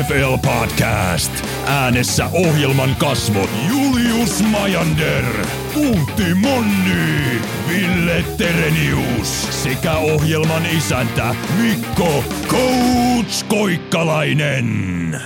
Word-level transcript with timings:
NFL 0.00 0.38
Podcast. 0.42 1.32
Äänessä 1.66 2.30
ohjelman 2.32 2.96
kasvot 2.96 3.50
Julius 3.68 4.42
Majander, 4.42 5.24
Puutti 5.74 6.34
Monni, 6.34 7.40
Ville 7.68 8.24
Terenius 8.36 9.62
sekä 9.62 9.92
ohjelman 9.92 10.66
isäntä 10.66 11.34
Mikko 11.62 12.24
Coach 12.48 13.46
Koikkalainen. 13.48 15.20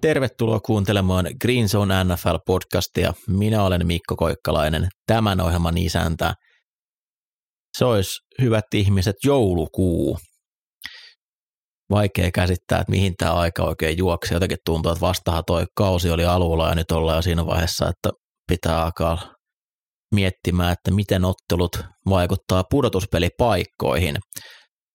Tervetuloa 0.00 0.60
kuuntelemaan 0.60 1.26
Green 1.40 1.68
Zone 1.68 1.94
NFL-podcastia. 2.04 3.12
Minä 3.28 3.62
olen 3.62 3.86
Mikko 3.86 4.16
Koikkalainen, 4.16 4.88
tämän 5.06 5.40
ohjelman 5.40 5.78
isäntä. 5.78 6.34
Se 7.78 7.84
olisi, 7.84 8.20
hyvät 8.40 8.64
ihmiset, 8.74 9.16
joulukuu. 9.24 10.18
Vaikea 11.90 12.30
käsittää, 12.30 12.80
että 12.80 12.90
mihin 12.90 13.14
tämä 13.18 13.32
aika 13.32 13.64
oikein 13.64 13.98
juoksi. 13.98 14.34
Jotenkin 14.34 14.58
tuntuu, 14.64 14.92
että 14.92 15.00
vastahan 15.00 15.42
toi 15.46 15.64
kausi 15.76 16.10
oli 16.10 16.24
alulla 16.24 16.68
ja 16.68 16.74
nyt 16.74 16.90
ollaan 16.90 17.18
jo 17.18 17.22
siinä 17.22 17.46
vaiheessa, 17.46 17.88
että 17.88 18.10
pitää 18.48 18.82
alkaa 18.82 19.18
miettimään, 20.14 20.72
että 20.72 20.90
miten 20.90 21.24
ottelut 21.24 21.78
vaikuttaa 22.08 22.64
pudotuspelipaikkoihin. 22.70 24.16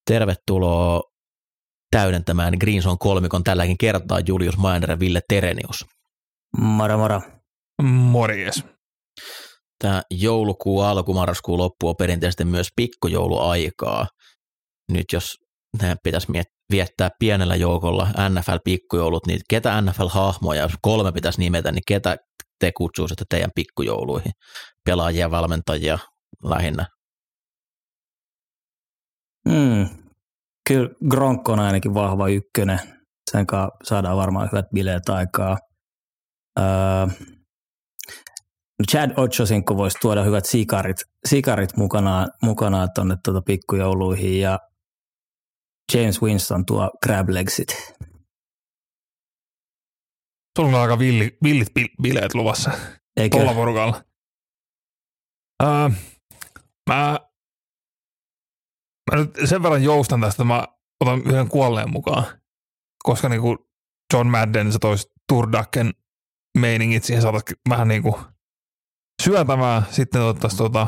Tervetuloa 0.10 1.02
täydentämään 1.92 2.54
Greenson 2.60 2.98
kolmikon 2.98 3.44
tälläkin 3.44 3.78
kertaa 3.78 4.20
Julius 4.28 4.58
Mainer 4.58 4.92
ja 4.92 5.00
Ville 5.00 5.22
Terenius. 5.30 5.86
Moro 6.58 6.98
moro. 6.98 7.22
Morjes. 7.82 8.64
Tämä 9.84 10.02
joulukuu 10.12 10.82
alku, 10.82 11.14
marraskuu 11.14 11.58
loppu 11.58 11.90
on 11.90 11.96
perinteisesti 11.96 12.46
myös 12.46 12.68
pikkujouluaikaa. 12.76 14.08
Nyt 14.92 15.06
jos 15.14 15.36
pitäisi 16.04 16.32
miet- 16.32 16.53
viettää 16.72 17.10
pienellä 17.20 17.56
joukolla 17.56 18.08
NFL-pikkujoulut, 18.30 19.28
niin 19.28 19.40
ketä 19.50 19.82
NFL-hahmoja, 19.82 20.62
jos 20.62 20.74
kolme 20.82 21.12
pitäisi 21.12 21.40
nimetä, 21.40 21.72
niin 21.72 21.84
ketä 21.88 22.18
te 22.60 22.72
kutsuisitte 22.72 23.26
teidän 23.30 23.52
pikkujouluihin? 23.56 24.32
Pelaajia, 24.86 25.32
valmentajia 25.32 26.00
lähinnä. 26.44 26.86
Mm. 29.48 29.90
Kyllä 30.70 30.90
Gronk 31.10 31.50
on 31.50 31.60
ainakin 31.60 31.94
vahva 31.94 32.28
ykkönen. 32.28 32.80
Sen 33.32 33.48
kanssa 33.48 33.70
saadaan 33.84 34.18
varmaan 34.18 34.50
hyvät 34.52 34.66
bileet 34.74 35.10
aikaa. 35.10 35.58
Öö, 36.60 37.08
Chad 38.92 39.12
Ochosinko 39.18 39.78
voisi 39.78 39.98
tuoda 40.02 40.24
hyvät 40.24 40.46
sikarit, 40.46 40.98
sikarit 41.26 41.78
mukanaan, 41.78 42.32
mukanaan 42.42 42.90
tuonne 42.96 43.16
tuota 43.26 43.42
pikkujouluihin 43.42 44.40
ja 44.40 44.60
James 45.94 46.22
Winston 46.22 46.66
tuo 46.66 46.92
crab 47.06 47.30
legsit. 47.30 47.94
Sulla 50.60 50.78
on 50.78 50.82
aika 50.82 51.00
villi, 51.00 51.38
villit 51.44 51.68
bil- 51.80 51.96
bileet 52.02 52.34
luvassa 52.34 52.72
Eikö? 53.18 53.38
tuolla 53.38 53.54
porukalla. 53.54 54.04
Öö, 55.64 55.90
mä, 56.90 57.20
mä 59.12 59.18
nyt 59.18 59.30
sen 59.46 59.64
verran 59.64 59.84
joustan 59.84 60.22
tästä, 60.22 60.44
mä 60.44 60.68
otan 61.04 61.20
yhden 61.20 61.48
kuolleen 61.48 61.92
mukaan, 61.92 62.26
koska 63.04 63.30
niinku 63.30 63.70
John 64.14 64.28
Madden, 64.28 64.72
se 64.72 64.80
toisi 64.80 65.12
Turdakken 65.30 65.94
meiningit 66.58 67.04
siihen 67.04 67.22
saataisiin 67.22 67.58
vähän 67.70 67.88
niinku 67.88 68.20
syötämään. 69.24 69.86
Sitten 69.92 70.22
ottaisiin 70.22 70.58
tuota 70.58 70.88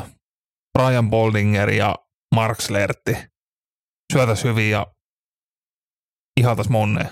Brian 0.78 1.10
Boldinger 1.10 1.70
ja 1.70 1.94
Mark 2.34 2.60
Slertti. 2.60 3.16
Syötäisiin 4.12 4.50
hyvin 4.50 4.70
ja 4.70 4.86
ihaltaisiin 6.40 6.72
monneen. 6.72 7.10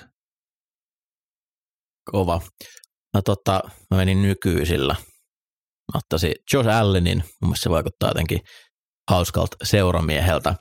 Kova. 2.10 2.40
No 3.14 3.22
tota, 3.22 3.60
mä 3.90 3.96
menin 3.96 4.22
nykyisillä. 4.22 4.94
Mä 5.92 5.98
ottaisin 5.98 6.34
Josh 6.52 6.68
Allenin, 6.68 7.18
mun 7.18 7.48
mielestä 7.48 7.62
se 7.62 7.70
vaikuttaa 7.70 8.10
jotenkin 8.10 8.40
hauskalta 9.10 9.56
seuramieheltä. 9.62 10.54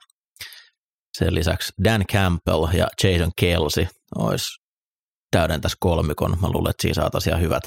Sen 1.18 1.36
lisäksi 1.36 1.74
Dan 1.84 2.06
Campbell 2.12 2.68
ja 2.74 2.88
Jason 3.04 3.32
Kelsey 3.40 3.88
olisi 4.16 4.46
täydentäisi 5.32 5.78
kolmikon. 5.80 6.38
Mä 6.42 6.50
luulen, 6.50 6.70
että 6.70 6.82
siinä 6.82 6.94
saataisiin 6.94 7.42
hyvät. 7.42 7.64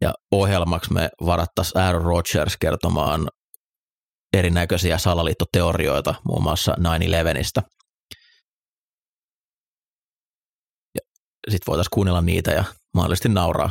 Ja 0.00 0.14
ohjelmaksi 0.32 0.92
me 0.92 1.10
varattaisiin 1.26 1.82
Aaron 1.82 2.02
Rodgers 2.02 2.56
kertomaan 2.60 3.28
erinäköisiä 4.32 4.98
salaliittoteorioita, 4.98 6.14
muun 6.24 6.42
muassa 6.42 6.72
9-11. 6.72 7.62
Ja 10.94 11.00
sitten 11.48 11.66
voitaisiin 11.66 11.94
kuunnella 11.94 12.20
niitä 12.20 12.50
ja 12.50 12.64
mahdollisesti 12.94 13.28
nauraa, 13.28 13.70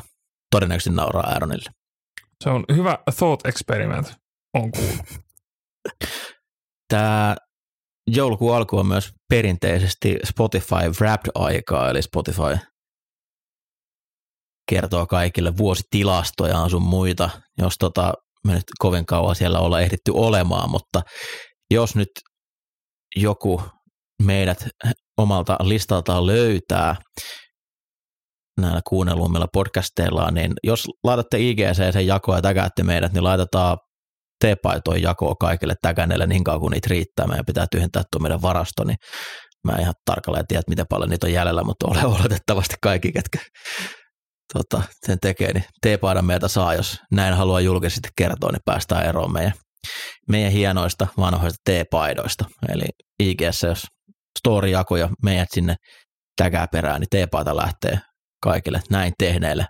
todennäköisesti 0.52 0.90
nauraa 0.90 1.28
Aaronille. 1.28 1.70
Se 2.44 2.50
on 2.50 2.66
hyvä 2.76 2.98
thought 3.18 3.46
experiment, 3.46 4.14
on 4.54 4.72
kuullut. 4.72 5.06
Tämä 6.94 7.36
joulukuun 8.08 8.56
alku 8.56 8.78
on 8.78 8.88
myös 8.88 9.12
perinteisesti 9.30 10.20
Spotify 10.26 10.90
Wrapped-aikaa, 11.00 11.90
eli 11.90 12.02
Spotify 12.02 12.58
kertoo 14.70 15.06
kaikille 15.06 15.58
vuositilastoja 15.58 16.70
sun 16.70 16.82
muita, 16.82 17.30
jos 17.58 17.76
tota, 17.80 18.14
me 18.48 18.54
nyt 18.54 18.64
kovin 18.80 19.06
kauan 19.06 19.36
siellä 19.36 19.60
olla 19.60 19.82
ehditty 19.82 20.12
olemaan, 20.14 20.70
mutta 20.70 21.02
jos 21.72 21.96
nyt 21.96 22.10
joku 23.16 23.62
meidät 24.24 24.68
omalta 25.18 25.58
listaltaan 25.64 26.26
löytää 26.26 26.96
näillä 28.62 28.82
kuunnelluimmilla 28.90 29.48
podcasteilla, 29.54 30.32
niin 30.32 30.54
jos 30.64 30.84
laitatte 31.04 31.40
IGC 31.40 31.94
sen 31.94 32.08
jakoa 32.08 32.36
ja 32.36 32.42
tägäätte 32.42 32.84
meidät, 32.84 33.14
niin 33.14 33.24
laitetaan 33.24 33.78
T-paitojen 34.46 35.02
jakoa 35.02 35.36
kaikille 35.36 35.76
tägänneille 35.82 36.28
niin 36.28 36.44
kauan 36.44 36.60
kuin 36.60 36.72
niitä 36.72 36.88
riittää. 36.90 37.28
Meidän 37.28 37.46
pitää 37.46 37.66
tyhjentää 37.72 38.04
tuo 38.12 38.22
meidän 38.22 38.42
varasto, 38.42 38.84
niin 38.84 38.98
mä 39.68 39.72
en 39.74 39.82
ihan 39.82 39.94
tarkalleen 40.06 40.48
tiedä, 40.48 40.64
miten 40.70 40.86
paljon 40.90 41.10
niitä 41.10 41.28
on 41.28 41.34
jäljellä, 41.34 41.64
mutta 41.64 41.88
ole 41.88 42.06
oletettavasti 42.20 42.76
kaikki, 42.82 43.12
ketkä 43.12 43.40
tota, 44.54 44.82
sen 45.06 45.18
tekee, 45.22 45.54
niin 45.54 45.64
T-paidan 45.82 46.26
meiltä 46.26 46.48
saa, 46.48 46.74
jos 46.74 46.98
näin 47.12 47.34
haluaa 47.34 47.62
julkisesti 47.62 48.10
kertoa, 48.18 48.52
niin 48.52 48.62
päästään 48.66 49.06
eroon 49.06 49.34
meidän, 49.34 49.54
meidän 50.30 50.52
hienoista 50.52 51.08
vanhoista 51.18 51.58
T-paidoista. 51.70 52.46
Eli 52.70 52.86
IGS, 53.20 53.64
jos 53.64 53.84
story-jako 54.40 54.98
ja 54.98 55.10
meidät 55.24 55.48
sinne 55.52 55.76
tägää 56.36 56.68
perään, 56.72 57.02
niin 57.02 57.28
T-paita 57.28 57.56
lähtee 57.56 58.00
kaikille 58.44 58.82
näin 58.90 59.14
tehneille 59.18 59.66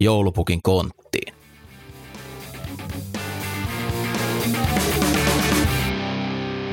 joulupukin 0.00 0.62
konttiin. 0.62 1.34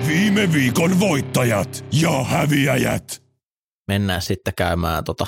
Viime 0.08 0.54
viikon 0.54 1.00
voittajat 1.00 1.86
ja 2.02 2.24
häviäjät. 2.24 3.24
Mennään 3.88 4.22
sitten 4.22 4.54
käymään 4.58 5.04
tota 5.04 5.28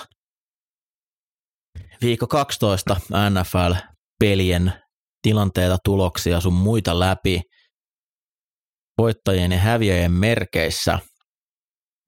viikko 2.02 2.28
12 2.28 2.96
NFL-pelien 3.30 4.74
tilanteita, 5.22 5.78
tuloksia 5.84 6.40
sun 6.40 6.54
muita 6.54 7.00
läpi 7.00 7.42
voittajien 8.98 9.52
ja 9.52 9.58
häviäjien 9.58 10.12
merkeissä. 10.12 11.00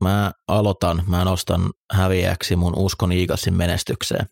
Mä 0.03 0.31
aloitan, 0.47 1.03
mä 1.07 1.23
nostan 1.25 1.71
häviäjäksi 1.93 2.55
mun 2.55 2.73
uskon 2.77 3.11
Eaglesin 3.11 3.57
menestykseen. 3.57 4.25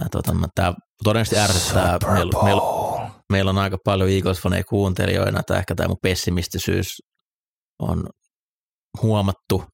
Mä, 0.00 0.08
tota, 0.10 0.34
mä, 0.34 0.46
tää 0.54 0.74
todennäköisesti 1.04 1.38
ärsyttää. 1.38 1.98
Meillä 2.12 2.42
meil, 2.44 2.60
meil 3.32 3.48
on 3.48 3.58
aika 3.58 3.78
paljon 3.84 4.08
Eagles-faneja 4.10 4.64
kuuntelijoina, 4.68 5.40
että 5.40 5.58
ehkä 5.58 5.74
tämä 5.74 5.88
mun 5.88 5.96
pessimistisyys 6.02 7.02
on 7.82 8.04
huomattu. 9.02 9.64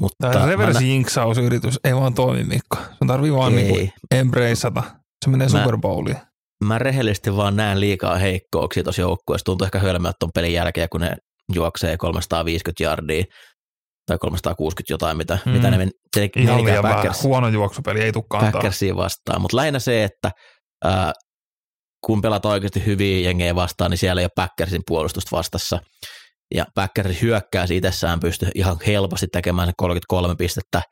Mutta 0.00 0.30
Tämä 0.30 0.40
mä 0.44 0.50
reverse 0.50 0.84
jinksausyritys 0.84 1.80
ei 1.84 1.94
vaan 1.94 2.14
toimi, 2.14 2.44
Mikko. 2.44 2.76
Se 2.76 3.06
tarvii 3.06 3.32
vaan 3.32 3.58
Ei. 3.58 3.72
niinku 3.72 3.92
embraceata. 4.10 4.82
Se 5.24 5.30
menee 5.30 5.48
Mä- 5.48 5.58
Super 5.58 5.76
Bowliin. 5.78 6.16
mä 6.64 6.78
rehellisesti 6.78 7.36
vaan 7.36 7.56
näen 7.56 7.80
liikaa 7.80 8.16
heikkouksia 8.18 8.82
tuossa 8.82 9.02
joukkueessa. 9.02 9.44
Tuntuu 9.44 9.64
ehkä 9.64 9.78
hölmöltä 9.78 10.16
ton 10.20 10.30
pelin 10.34 10.52
jälkeen, 10.52 10.88
kun 10.92 11.00
ne 11.00 11.16
juoksee 11.54 11.96
350 11.96 12.84
yardia 12.84 13.24
tai 14.10 14.18
360 14.18 14.92
jotain, 14.92 15.16
mitä, 15.16 15.38
mm. 15.46 15.52
Mitä 15.52 15.70
ne 15.70 15.84
men- 15.84 15.90
te- 16.14 16.30
Ihan 16.36 16.64
liian. 16.64 16.82
Packers, 16.82 17.22
Huono 17.22 17.48
juoksupeli, 17.48 18.00
ei 18.00 18.12
kantaa. 18.30 18.52
Packersiin 18.52 18.96
vastaan. 18.96 19.40
Mutta 19.40 19.56
lähinnä 19.56 19.78
se, 19.78 20.04
että 20.04 20.30
ää, 20.84 21.12
kun 22.06 22.22
pelataan 22.22 22.52
oikeasti 22.52 22.86
hyviä 22.86 23.28
jengejä 23.28 23.54
vastaan, 23.54 23.90
niin 23.90 23.98
siellä 23.98 24.20
ei 24.20 24.24
ole 24.24 24.30
Packersin 24.36 24.82
puolustusta 24.86 25.36
vastassa. 25.36 25.78
Ja 26.54 26.66
Packers 26.74 27.22
hyökkääsi 27.22 27.76
itsessään 27.76 28.20
pysty 28.20 28.46
ihan 28.54 28.76
helposti 28.86 29.26
tekemään 29.32 29.68
se 29.68 29.72
33 29.76 30.34
pistettä 30.38 30.82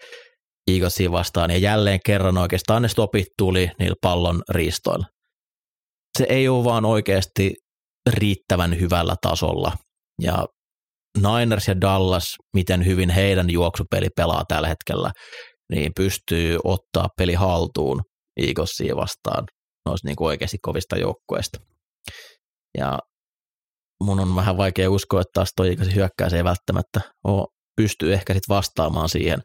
Eaglesiin 0.71 1.13
vastaan. 1.13 1.51
Ja 1.51 1.59
jälleen 1.59 2.01
kerran 2.07 2.39
oikeastaan 2.39 2.83
ne 2.83 2.89
stopit 2.89 3.27
tuli 3.39 3.71
niillä 3.79 3.97
pallon 4.03 4.43
riistoilla. 4.51 5.07
Se 6.19 6.27
ei 6.29 6.49
ole 6.49 6.65
vaan 6.65 6.85
oikeasti 6.85 7.55
riittävän 8.11 8.81
hyvällä 8.81 9.15
tasolla. 9.23 9.73
Ja 10.23 10.47
Niners 11.23 11.69
ja 11.69 11.81
Dallas, 11.81 12.25
miten 12.55 12.87
hyvin 12.87 13.11
heidän 13.11 13.51
juoksupeli 13.51 14.09
pelaa 14.17 14.43
tällä 14.49 14.69
hetkellä, 14.69 15.11
niin 15.73 15.93
pystyy 15.97 16.59
ottaa 16.65 17.09
peli 17.19 17.35
haltuun 17.35 18.03
Eaglesia 18.41 18.97
vastaan 18.97 19.45
noista 19.87 20.09
niin 20.09 20.17
oikeasti 20.21 20.57
kovista 20.63 20.97
joukkueista. 20.99 21.59
Ja 22.79 22.99
mun 24.05 24.21
on 24.21 24.37
vähän 24.37 24.57
vaikea 24.57 24.91
uskoa, 24.91 25.21
että 25.21 25.31
taas 25.35 25.53
toi 25.57 25.69
Eaglesin 25.69 25.95
hyökkäys 25.95 26.33
ei 26.33 26.45
välttämättä 26.45 27.01
ole, 27.25 27.47
pysty 27.77 28.15
ehkä 28.15 28.35
sitten 28.35 28.55
vastaamaan 28.55 29.09
siihen. 29.09 29.39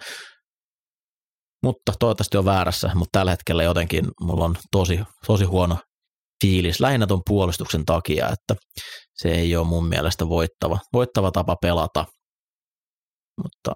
Mutta 1.64 1.94
toivottavasti 2.00 2.38
on 2.38 2.46
väärässä, 2.46 2.92
mutta 2.96 3.19
tällä 3.19 3.31
hetkellä 3.31 3.64
jotenkin 3.64 4.06
mulla 4.22 4.46
on 4.46 4.56
tosi, 4.72 5.00
tosi 5.28 5.46
huono 5.46 5.78
fiilis, 6.44 6.80
lähinnä 6.80 7.07
tuon 7.07 7.22
puolustuksen 7.30 7.86
takia, 7.86 8.30
että 8.30 8.56
se 9.13 9.31
ei 9.31 9.56
ole 9.56 9.68
mun 9.68 9.88
mielestä 9.88 10.30
voittava, 10.30 10.80
voittava 10.94 11.31
tapa 11.31 11.56
pelata. 11.62 12.06
Mutta 13.44 13.74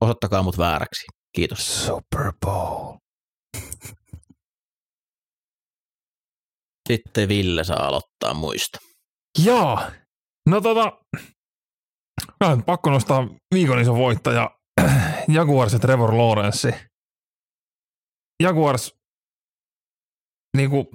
osoittakaa 0.00 0.42
mut 0.42 0.58
vääräksi. 0.58 1.06
Kiitos. 1.36 1.86
Super 1.86 2.32
Bowl. 2.46 2.96
Sitten 6.88 7.28
Ville 7.28 7.64
saa 7.64 7.86
aloittaa 7.86 8.34
muista. 8.34 8.78
Joo. 9.44 9.80
No 10.48 10.60
tota, 10.60 10.92
on 12.40 12.64
pakko 12.64 12.90
nostaa 12.90 13.28
viikon 13.54 13.80
iso 13.80 13.94
voittaja 13.94 14.50
Jaguars 15.36 15.72
ja 15.72 15.78
Trevor 15.78 16.14
Lawrence. 16.18 16.88
Jaguars 18.42 18.94
niinku, 20.56 20.90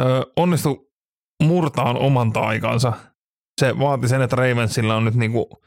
ö, 0.00 0.04
onnistui 0.36 0.90
murtaan 1.42 1.96
oman 1.96 2.32
taikansa. 2.32 2.92
Se 3.60 3.78
vaati 3.78 4.08
sen, 4.08 4.22
että 4.22 4.36
Ravensilla 4.36 4.96
on 4.96 5.04
nyt 5.04 5.14
niinku 5.14 5.62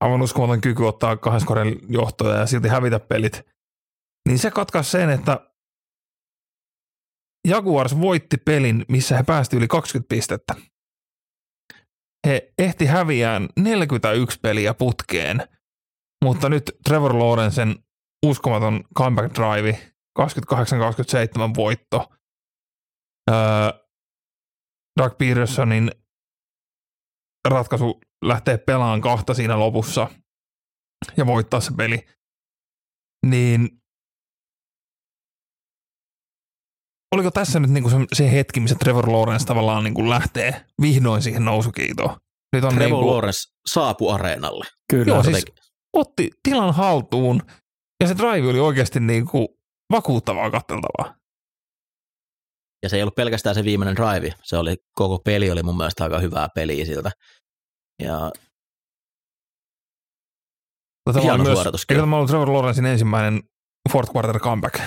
aivan 0.00 0.22
uskomaton 0.22 0.60
kyky 0.60 0.84
ottaa 0.84 1.16
kahdessa 1.16 1.54
johtoja 1.88 2.36
ja 2.36 2.46
silti 2.46 2.68
hävitä 2.68 3.00
pelit. 3.00 3.42
Niin 4.28 4.38
se 4.38 4.50
katkaisi 4.50 4.90
sen, 4.90 5.10
että 5.10 5.50
Jaguars 7.48 8.00
voitti 8.00 8.36
pelin, 8.36 8.84
missä 8.88 9.16
he 9.16 9.22
päästi 9.22 9.56
yli 9.56 9.68
20 9.68 10.08
pistettä. 10.08 10.54
He 12.26 12.52
ehti 12.58 12.86
häviään 12.86 13.48
41 13.58 14.38
peliä 14.40 14.74
putkeen, 14.74 15.48
mutta 16.24 16.48
nyt 16.48 16.76
Trevor 16.84 17.18
Lawrencen 17.18 17.76
uskomaton 18.26 18.84
comeback 18.98 19.34
drive, 19.34 19.78
28-27 20.18 20.22
voitto. 21.56 22.12
Öö, 23.30 23.80
Doug 25.00 25.18
Petersonin 25.18 25.90
ratkaisu 27.48 28.00
lähtee 28.24 28.58
pelaamaan 28.58 29.00
kahta 29.00 29.34
siinä 29.34 29.58
lopussa 29.58 30.08
ja 31.16 31.26
voittaa 31.26 31.60
se 31.60 31.70
peli, 31.76 32.06
niin 33.26 33.68
oliko 37.14 37.30
tässä 37.30 37.60
nyt 37.60 37.70
niinku 37.70 37.90
se, 37.90 37.96
se 38.12 38.32
hetki, 38.32 38.60
missä 38.60 38.76
Trevor 38.78 39.12
Lawrence 39.12 39.46
tavallaan 39.46 39.84
niinku 39.84 40.08
lähtee 40.08 40.66
vihdoin 40.82 41.22
siihen 41.22 41.44
nousukiitoon? 41.44 42.16
Nyt 42.52 42.64
on 42.64 42.74
Trevor 42.74 42.98
niinku, 42.98 43.10
Lawrence 43.10 43.52
saapu 43.66 44.10
areenalle. 44.10 44.64
Kyllä. 44.90 45.14
Joo, 45.14 45.22
siis 45.22 45.44
otti 45.92 46.30
tilan 46.42 46.74
haltuun 46.74 47.42
ja 48.00 48.08
se 48.08 48.16
drive 48.16 48.48
oli 48.48 48.60
oikeasti 48.60 49.00
niinku 49.00 49.60
vakuuttavaa 49.92 50.50
katseltavaa. 50.50 51.19
Ja 52.82 52.88
se 52.88 52.96
ei 52.96 53.02
ollut 53.02 53.14
pelkästään 53.14 53.54
se 53.54 53.64
viimeinen 53.64 53.96
drive, 53.96 54.34
se 54.42 54.56
oli, 54.56 54.76
koko 54.94 55.18
peli 55.18 55.50
oli 55.50 55.62
mun 55.62 55.76
mielestä 55.76 56.04
aika 56.04 56.18
hyvää 56.18 56.48
peliä 56.54 56.84
siltä. 56.84 57.10
Ja 58.02 58.30
Tota 61.04 61.20
Hieno 61.20 61.44
myös, 61.44 61.54
suoritus. 61.54 61.84
Eikö 61.88 62.02
tämä 62.02 62.16
ollut 62.16 62.30
Trevor 62.30 62.52
Lawrencein 62.52 62.86
ensimmäinen 62.86 63.42
fourth 63.92 64.16
quarter 64.16 64.40
comeback? 64.40 64.80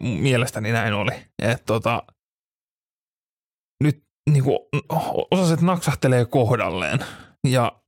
mielestäni 0.00 0.72
näin 0.72 0.94
oli. 0.94 1.10
Et 1.42 1.64
tota, 1.66 2.02
nyt 3.84 4.04
niin 4.30 4.44
kuin, 4.44 4.58
osaset 5.30 5.60
naksahtelee 5.60 6.24
kohdalleen. 6.24 6.98
Ja 7.48 7.82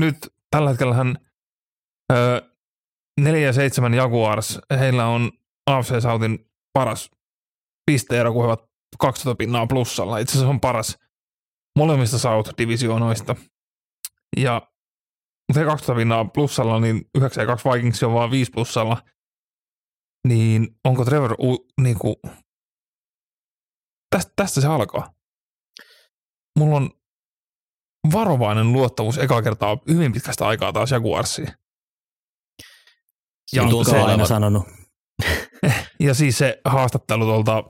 nyt 0.00 0.16
tällä 0.50 0.70
hetkellä 0.70 0.94
hän 0.94 1.18
4 3.20 3.46
ja 3.46 3.52
7 3.52 3.94
Jaguars, 3.94 4.58
heillä 4.78 5.06
on 5.06 5.32
AFC 5.70 6.02
Southin 6.02 6.50
paras 6.72 7.10
pisteero, 7.88 8.32
kun 8.32 8.42
he 8.42 8.46
ovat 8.46 8.64
12 8.98 9.34
pinnaa 9.34 9.66
plussalla. 9.66 10.18
Itse 10.18 10.32
asiassa 10.32 10.50
on 10.50 10.60
paras 10.60 10.98
molemmista 11.78 12.16
South-divisionoista. 12.16 13.36
Ja 14.36 14.62
mutta 15.48 15.60
he 15.60 15.66
12 15.66 15.94
pinnaa 15.94 16.24
plussalla, 16.24 16.80
niin 16.80 17.04
9 17.14 17.42
ja 17.42 17.46
2 17.46 17.68
Vikings 17.68 18.02
on 18.02 18.14
vaan 18.14 18.30
5 18.30 18.50
plussalla– 18.50 19.02
niin 20.28 20.68
onko 20.84 21.04
Trevor 21.04 21.32
u, 21.32 21.66
niin 21.80 21.98
kuin, 21.98 22.16
tästä, 24.10 24.32
tästä 24.36 24.60
se 24.60 24.66
alkaa. 24.66 25.14
Mulla 26.58 26.76
on 26.76 26.90
varovainen 28.12 28.72
luottamus 28.72 29.18
eka 29.18 29.42
kertaa 29.42 29.78
hyvin 29.88 30.12
pitkästä 30.12 30.46
aikaa 30.46 30.72
taas 30.72 30.90
Jaguarsiin. 30.90 31.48
Ja 33.52 33.62
se 33.84 33.96
on 33.96 34.10
aina 34.10 34.26
sanonut. 34.26 34.66
ja 36.00 36.14
siis 36.14 36.38
se 36.38 36.60
haastattelu 36.64 37.24
tuolta, 37.24 37.64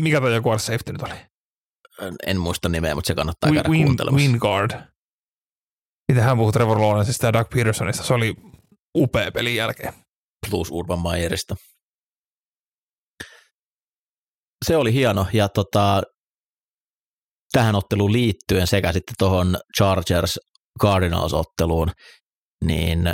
mikä 0.00 0.20
tämä 0.20 0.30
Jaguar 0.30 0.58
safety 0.58 0.92
nyt 0.92 1.02
oli? 1.02 1.14
En 2.26 2.40
muista 2.40 2.68
nimeä, 2.68 2.94
mutta 2.94 3.08
se 3.08 3.14
kannattaa 3.14 3.50
käydä 3.52 3.68
Win, 3.68 3.84
kuuntelemassa. 3.84 4.28
Wingard. 4.28 4.70
Miten 6.12 6.24
hän 6.24 6.36
puhui 6.36 6.52
Trevor 6.52 6.80
Lawrenceista 6.80 7.26
ja 7.26 7.32
Doug 7.32 7.48
Petersonista. 7.54 8.02
Se 8.02 8.14
oli 8.14 8.34
upea 8.96 9.32
pelin 9.32 9.56
jälkeen. 9.56 9.92
Plus 10.50 10.70
Urban 10.70 11.02
Meyerista. 11.02 11.56
Se 14.66 14.76
oli 14.76 14.92
hieno 14.92 15.26
ja 15.32 15.48
tota, 15.48 16.02
tähän 17.52 17.74
otteluun 17.74 18.12
liittyen 18.12 18.66
sekä 18.66 18.92
sitten 18.92 19.14
tuohon 19.18 19.56
Chargers 19.76 20.38
Cardinals-otteluun, 20.82 21.90
niin 22.64 23.12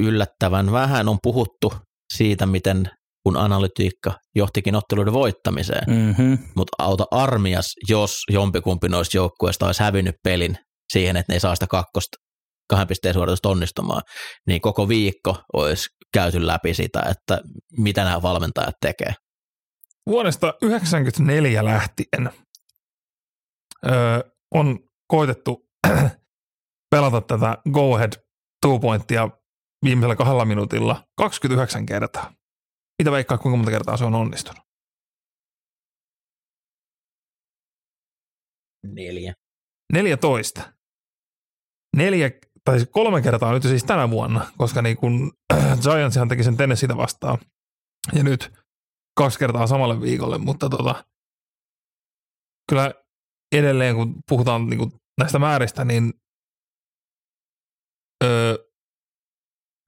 yllättävän 0.00 0.72
vähän 0.72 1.08
on 1.08 1.18
puhuttu 1.22 1.72
siitä, 2.14 2.46
miten 2.46 2.90
kun 3.24 3.36
analytiikka 3.36 4.12
johtikin 4.34 4.74
otteluiden 4.74 5.12
voittamiseen. 5.12 5.84
Mm-hmm. 5.86 6.38
Mutta 6.56 6.72
auta 6.78 7.04
armias, 7.10 7.74
jos 7.88 8.22
jompikumpi 8.30 8.88
noista 8.88 9.16
joukkueista 9.16 9.66
olisi 9.66 9.82
hävinnyt 9.82 10.14
pelin 10.24 10.58
siihen, 10.92 11.16
että 11.16 11.32
ne 11.32 11.36
ei 11.36 11.40
saa 11.40 11.54
sitä 11.54 11.66
kakkosta 11.66 12.16
kahden 12.68 12.88
pisteen 12.88 13.14
suoritusta 13.14 13.48
onnistumaan, 13.48 14.02
niin 14.46 14.60
koko 14.60 14.88
viikko 14.88 15.36
olisi 15.52 15.88
käyty 16.14 16.46
läpi 16.46 16.74
sitä, 16.74 17.02
että 17.10 17.40
mitä 17.78 18.04
nämä 18.04 18.22
valmentajat 18.22 18.74
tekee. 18.80 19.14
Vuodesta 20.06 20.46
1994 20.46 21.64
lähtien 21.64 22.30
öö, 23.86 24.20
on 24.54 24.78
koitettu 25.06 25.68
pelata 26.90 27.20
tätä 27.20 27.58
go 27.72 27.94
ahead 27.94 28.12
two 28.62 28.78
pointtia 28.78 29.28
viimeisellä 29.84 30.16
kahdella 30.16 30.44
minuutilla 30.44 31.04
29 31.18 31.86
kertaa. 31.86 32.32
Mitä 33.02 33.12
veikkaa, 33.12 33.38
kuinka 33.38 33.56
monta 33.56 33.70
kertaa 33.70 33.96
se 33.96 34.04
on 34.04 34.14
onnistunut? 34.14 34.62
Neljä. 38.86 39.34
14. 39.92 40.72
Neljä 41.96 42.30
tai 42.64 42.78
siis 42.78 42.90
kolme 42.92 43.22
kertaa 43.22 43.52
nyt 43.52 43.62
siis 43.62 43.84
tänä 43.84 44.10
vuonna, 44.10 44.52
koska 44.58 44.82
niin 44.82 44.96
kun 44.96 45.32
Giantsihan 45.82 46.28
teki 46.28 46.44
sen 46.44 46.56
Tennesseitä 46.56 46.96
vastaan. 46.96 47.38
Ja 48.12 48.24
nyt 48.24 48.52
kaksi 49.18 49.38
kertaa 49.38 49.66
samalle 49.66 50.00
viikolle, 50.00 50.38
mutta 50.38 50.68
tota, 50.68 51.04
kyllä 52.68 52.94
edelleen 53.52 53.96
kun 53.96 54.14
puhutaan 54.28 54.66
niin 54.66 54.78
kun 54.78 54.92
näistä 55.20 55.38
määristä, 55.38 55.84
niin 55.84 56.12
öö, 58.24 58.56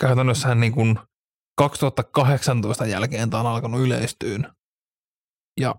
käytännössähän 0.00 0.60
niin 0.60 0.72
kun 0.72 0.98
2018 1.56 2.86
jälkeen 2.86 3.30
tämä 3.30 3.40
on 3.40 3.46
alkanut 3.46 3.80
yleistyyn. 3.80 4.52
Ja 5.60 5.74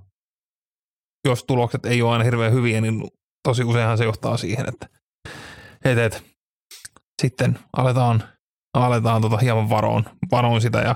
jos 1.28 1.44
tulokset 1.44 1.86
ei 1.86 2.02
ole 2.02 2.12
aina 2.12 2.24
hirveän 2.24 2.54
hyviä, 2.54 2.82
niin 2.82 3.04
tosi 3.48 3.64
useinhan 3.64 3.98
se 3.98 4.04
johtaa 4.04 4.38
siihen, 4.38 4.66
että 4.70 4.90
et, 5.86 5.98
et, 5.98 6.24
sitten 7.22 7.60
aletaan, 7.78 8.24
aletaan 8.74 9.22
tota 9.22 9.38
hieman 9.38 9.70
varoon, 9.70 10.04
varoon 10.32 10.62
sitä 10.62 10.80
ja 10.80 10.96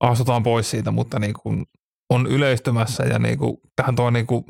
astutaan 0.00 0.42
pois 0.42 0.70
siitä, 0.70 0.90
mutta 0.90 1.18
niin 1.18 1.34
kuin 1.42 1.66
on 2.10 2.26
yleistymässä 2.26 3.02
ja 3.02 3.18
niin 3.18 3.38
kuin, 3.38 3.56
tähän 3.76 3.96
tuo 3.96 4.10
niin 4.10 4.26
kuin, 4.26 4.44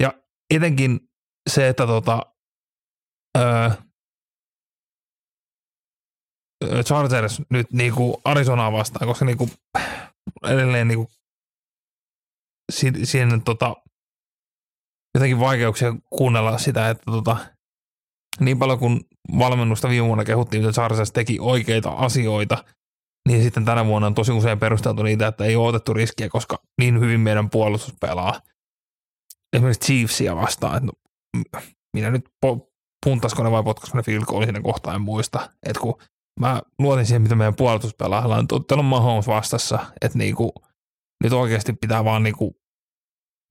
ja 0.00 0.12
etenkin 0.54 1.00
se, 1.50 1.68
että 1.68 1.86
tota, 1.86 2.22
öö, 3.38 3.70
Chargers 6.64 7.42
nyt 7.50 7.72
niin 7.72 7.94
kuin 7.94 8.14
Arizonaa 8.24 8.72
vastaan, 8.72 9.08
koska 9.08 9.24
niin 9.24 9.38
kuin 9.38 9.50
edelleen 10.44 10.88
niin 10.88 10.98
kuin, 10.98 11.08
siihen, 13.04 13.42
tota, 13.42 13.76
jotenkin 15.14 15.40
vaikeuksia 15.40 15.94
kuunnella 16.10 16.58
sitä, 16.58 16.90
että 16.90 17.04
tota, 17.04 17.36
niin 18.40 18.58
paljon 18.58 18.78
kuin 18.78 19.00
valmennusta 19.38 19.88
viime 19.88 20.06
vuonna 20.06 20.24
kehuttiin, 20.24 20.64
että 20.64 20.72
Chargers 20.72 21.12
teki 21.12 21.38
oikeita 21.40 21.90
asioita, 21.90 22.64
niin 23.28 23.42
sitten 23.42 23.64
tänä 23.64 23.86
vuonna 23.86 24.06
on 24.06 24.14
tosi 24.14 24.32
usein 24.32 24.58
perusteltu 24.58 25.02
niitä, 25.02 25.26
että 25.26 25.44
ei 25.44 25.56
ole 25.56 25.68
otettu 25.68 25.94
riskiä, 25.94 26.28
koska 26.28 26.58
niin 26.80 27.00
hyvin 27.00 27.20
meidän 27.20 27.50
puolustus 27.50 27.94
pelaa. 28.00 28.40
Esimerkiksi 29.52 29.86
Chiefsia 29.86 30.36
vastaan, 30.36 30.76
että 30.76 30.86
no, 30.86 31.62
minä 31.96 32.10
nyt 32.10 32.28
po- 32.46 32.72
puntasko 33.06 33.42
ne 33.42 33.50
vai 33.50 33.62
potkasko 33.62 33.96
ne 33.98 34.02
field 34.02 34.24
goal 34.24 34.42
siinä 34.42 34.60
kohtaa, 34.60 34.94
en 34.94 35.00
muista. 35.00 35.50
Että 35.62 35.80
kun 35.80 35.98
mä 36.40 36.62
luotin 36.78 37.06
siihen, 37.06 37.22
mitä 37.22 37.34
meidän 37.34 37.56
puolustus 37.56 37.94
pelaa, 37.94 38.26
on 38.72 38.84
Mahomes 38.84 39.26
vastassa, 39.26 39.78
että 40.00 40.18
niinku, 40.18 40.52
nyt 41.24 41.32
oikeasti 41.32 41.72
pitää 41.72 42.04
vaan 42.04 42.22
niinku 42.22 42.56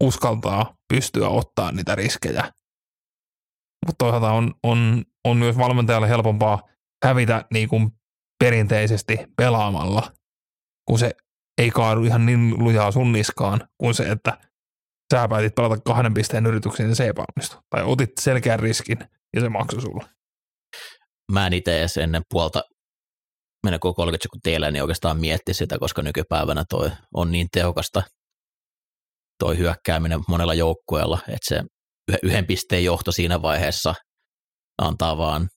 uskaltaa 0.03 0.75
pystyä 0.93 1.29
ottaa 1.29 1.71
niitä 1.71 1.95
riskejä. 1.95 2.53
Mutta 3.85 4.05
toisaalta 4.05 4.31
on, 4.31 4.53
on, 4.63 5.05
on 5.25 5.37
myös 5.37 5.57
valmentajalle 5.57 6.09
helpompaa 6.09 6.63
hävitä 7.05 7.45
niin 7.53 7.69
kuin 7.69 7.91
perinteisesti 8.39 9.17
pelaamalla, 9.37 10.11
kun 10.87 10.99
se 10.99 11.11
ei 11.57 11.69
kaadu 11.69 12.03
ihan 12.03 12.25
niin 12.25 12.63
lujaa 12.63 12.91
sun 12.91 13.11
niskaan, 13.11 13.67
kuin 13.77 13.93
se, 13.93 14.11
että 14.11 14.37
sä 15.13 15.27
päätit 15.27 15.55
pelata 15.55 15.81
kahden 15.81 16.13
pisteen 16.13 16.45
yrityksen 16.45 16.89
ja 16.89 16.95
se 16.95 17.07
epäonnistui. 17.07 17.61
Tai 17.69 17.83
otit 17.83 18.11
selkeän 18.19 18.59
riskin 18.59 18.97
ja 19.35 19.41
se 19.41 19.49
maksoi 19.49 19.81
sulle. 19.81 20.03
Mä 21.31 21.47
en 21.47 21.53
itse 21.53 22.03
ennen 22.03 22.21
puolta 22.29 22.63
koko 23.71 23.93
30 23.93 24.23
sekuntia 24.23 24.71
niin 24.71 24.83
oikeastaan 24.83 25.19
mietti 25.19 25.53
sitä, 25.53 25.79
koska 25.79 26.01
nykypäivänä 26.01 26.63
toi 26.69 26.91
on 27.13 27.31
niin 27.31 27.47
tehokasta 27.51 28.03
toi 29.39 29.57
hyökkääminen 29.57 30.19
monella 30.27 30.53
joukkueella, 30.53 31.19
että 31.27 31.47
se 31.47 31.63
yhden 32.23 32.45
pisteen 32.45 32.83
johto 32.83 33.11
siinä 33.11 33.41
vaiheessa 33.41 33.95
antaa 34.81 35.17
vaan 35.17 35.47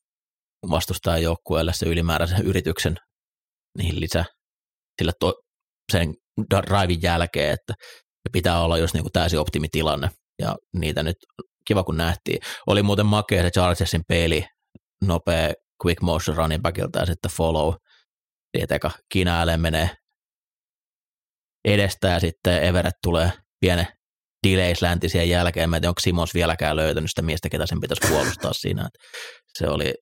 vastustajan 0.70 1.22
joukkueelle 1.22 1.72
se 1.72 1.86
ylimääräisen 1.86 2.46
yrityksen 2.46 2.96
niihin 3.78 4.00
lisää 4.00 4.24
sillä 5.00 5.12
to, 5.20 5.34
sen 5.92 6.14
drivin 6.50 7.02
jälkeen, 7.02 7.52
että 7.52 7.74
pitää 8.32 8.60
olla 8.60 8.78
just 8.78 8.94
niin 8.94 9.04
kuin 9.04 9.12
täysin 9.12 9.38
optimitilanne 9.38 10.10
ja 10.38 10.56
niitä 10.76 11.02
nyt 11.02 11.16
kiva 11.66 11.84
kun 11.84 11.96
nähtiin. 11.96 12.38
Oli 12.66 12.82
muuten 12.82 13.06
makea 13.06 13.42
se 13.42 13.50
Chargersin 13.50 14.02
peli, 14.08 14.44
nopea 15.04 15.52
quick 15.84 16.02
motion 16.02 16.36
running 16.36 16.62
backilta 16.62 16.98
ja 16.98 17.06
sitten 17.06 17.30
follow. 17.30 17.74
Tietenkin 18.52 18.90
Kiina 19.12 19.56
menee 19.56 19.90
edestä 21.64 22.08
ja 22.08 22.20
sitten 22.20 22.62
Everett 22.62 22.96
tulee 23.02 23.32
pienen 23.60 23.86
delays 24.46 24.82
läntisien 24.82 25.28
jälkeen. 25.28 25.70
Mä 25.70 25.76
en 25.76 25.82
tiedä, 25.82 25.90
onko 25.90 26.00
Simons 26.00 26.34
vieläkään 26.34 26.76
löytänyt 26.76 27.10
sitä 27.10 27.22
miestä, 27.22 27.48
ketä 27.48 27.66
sen 27.66 27.80
pitäisi 27.80 28.08
puolustaa 28.08 28.52
siinä. 28.52 28.88
Se 29.58 29.68
oli, 29.68 29.94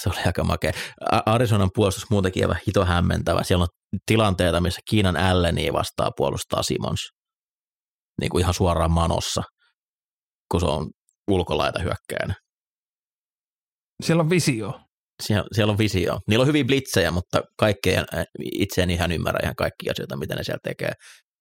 se 0.00 0.08
oli 0.08 0.18
aika 0.26 0.44
makea. 0.44 0.72
Arizonan 1.26 1.70
puolustus 1.74 2.10
muutenkin 2.10 2.44
aivan 2.44 2.60
hito 2.66 2.84
hämmentävä. 2.84 3.42
Siellä 3.42 3.62
on 3.62 3.68
tilanteita, 4.06 4.60
missä 4.60 4.80
Kiinan 4.90 5.16
Alleni 5.16 5.72
vastaa 5.72 6.10
puolustaa 6.16 6.62
Simons. 6.62 7.00
Niin 8.20 8.30
kuin 8.30 8.42
ihan 8.42 8.54
suoraan 8.54 8.90
manossa, 8.90 9.42
kun 10.50 10.60
se 10.60 10.66
on 10.66 10.90
ulkolaita 11.30 11.78
hyökkäänä. 11.78 12.34
Siellä 14.02 14.20
on 14.20 14.30
visio. 14.30 14.80
Siellä, 15.20 15.44
siellä 15.52 15.70
on 15.70 15.78
visio. 15.78 16.18
Niillä 16.28 16.42
on 16.42 16.48
hyvin 16.48 16.66
blitzejä, 16.66 17.10
mutta 17.10 17.42
kaikkea 17.58 18.04
itse 18.52 18.82
en 18.82 18.90
ihan 18.90 19.12
ymmärrä 19.12 19.40
ihan 19.42 19.56
kaikki 19.56 19.90
asioita, 19.90 20.16
mitä 20.16 20.34
ne 20.34 20.44
siellä 20.44 20.60
tekee. 20.62 20.92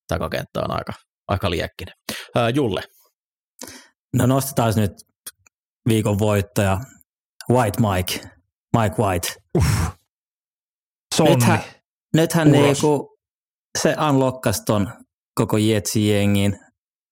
Takakenttä 0.08 0.60
on 0.60 0.72
aika 0.72 0.94
aika 1.30 1.50
liekkinen. 1.50 1.94
Ää, 2.36 2.50
Julle. 2.50 2.82
No 4.16 4.26
nostetaan 4.26 4.74
nyt 4.76 4.92
viikon 5.90 6.20
voittaja 6.20 6.78
White 7.50 7.82
Mike, 7.82 8.30
Mike 8.78 8.96
White. 9.02 9.28
Uff. 9.58 9.70
Nythän, 11.20 11.64
nythän 12.16 12.52
niinku, 12.52 13.18
se 13.82 13.96
unlockas 14.10 14.62
ton 14.66 14.94
koko 15.36 15.58
Jetsi 15.58 16.10
jengin. 16.10 16.60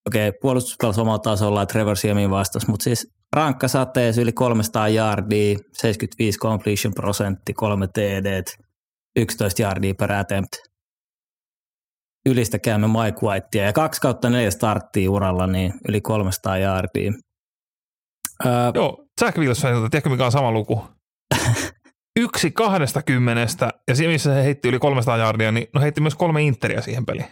Okei, 0.06 0.28
okay, 0.28 0.38
puolustus 0.40 0.76
pelasi 0.80 1.00
omalla 1.00 1.18
tasolla, 1.18 1.66
Trevor 1.66 1.96
Siemin 1.96 2.30
vastas, 2.30 2.68
mutta 2.68 2.84
siis 2.84 3.06
rankka 3.36 3.68
sateessa 3.68 4.22
yli 4.22 4.32
300 4.32 4.88
yardia, 4.88 5.58
75 5.72 6.38
completion 6.38 6.94
prosentti, 6.94 7.54
kolme 7.54 7.86
TD, 7.86 8.42
11 9.16 9.62
yardia 9.62 9.94
per 9.94 10.12
attempt 10.12 10.68
ylistäkäämme 12.28 12.86
Mike 12.86 13.26
Whitea. 13.26 13.64
Ja 13.64 13.72
kaksi 13.72 14.00
kautta 14.00 14.30
neljä 14.30 14.50
starttia 14.50 15.10
uralla, 15.10 15.46
niin 15.46 15.74
yli 15.88 16.00
300 16.00 16.58
jaardia. 16.58 17.12
Öö, 18.46 18.52
Joo, 18.74 19.06
Jack 19.20 19.38
Wilson, 19.38 19.90
tiedätkö 19.90 20.10
mikä 20.10 20.24
on 20.24 20.32
sama 20.32 20.52
luku? 20.52 20.84
Yksi 22.20 22.50
kahdesta 22.50 23.02
kymmenestä, 23.02 23.70
ja 23.88 23.94
siinä 23.94 24.12
missä 24.12 24.34
se 24.34 24.44
heitti 24.44 24.68
yli 24.68 24.78
300 24.78 25.16
jaardia, 25.16 25.52
niin 25.52 25.66
no 25.74 25.80
heitti 25.80 26.00
myös 26.00 26.14
kolme 26.14 26.42
interiä 26.42 26.80
siihen 26.80 27.06
peliin. 27.06 27.28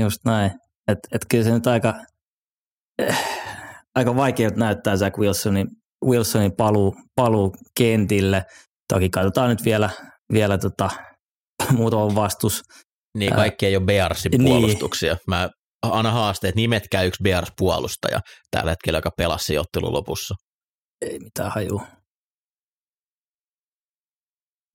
Just 0.00 0.24
näin. 0.24 0.50
Että 0.88 1.08
et 1.12 1.22
kyllä 1.30 1.44
se 1.44 1.50
nyt 1.50 1.66
aika, 1.66 1.94
äh, 3.02 3.43
aika 3.94 4.16
vaikea 4.16 4.50
näyttää 4.50 4.94
Jack 5.00 5.18
Wilsonin, 5.18 5.66
Wilsonin 6.04 6.56
paluu, 6.56 6.96
paluu 7.14 7.56
kentille. 7.78 8.44
Toki 8.92 9.10
katsotaan 9.10 9.50
nyt 9.50 9.64
vielä, 9.64 9.90
vielä 10.32 10.58
tota, 10.58 10.90
muutama 11.78 12.14
vastus 12.14 12.62
niin, 13.18 13.34
kaikki 13.34 13.66
ei 13.66 13.76
ole 13.76 13.84
Bearsin 13.84 14.30
niin. 14.30 14.44
puolustuksia. 14.44 15.12
Niin. 15.12 15.22
Mä 15.26 15.50
anna 15.82 16.10
haasteet, 16.10 16.54
nimetkää 16.54 17.02
yksi 17.02 17.22
Bears-puolustaja 17.22 18.20
tällä 18.50 18.70
hetkellä, 18.70 18.96
joka 18.96 19.10
pelasi 19.16 19.58
ottelun 19.58 19.92
lopussa. 19.92 20.34
Ei 21.02 21.18
mitään 21.18 21.52
haju. 21.52 21.82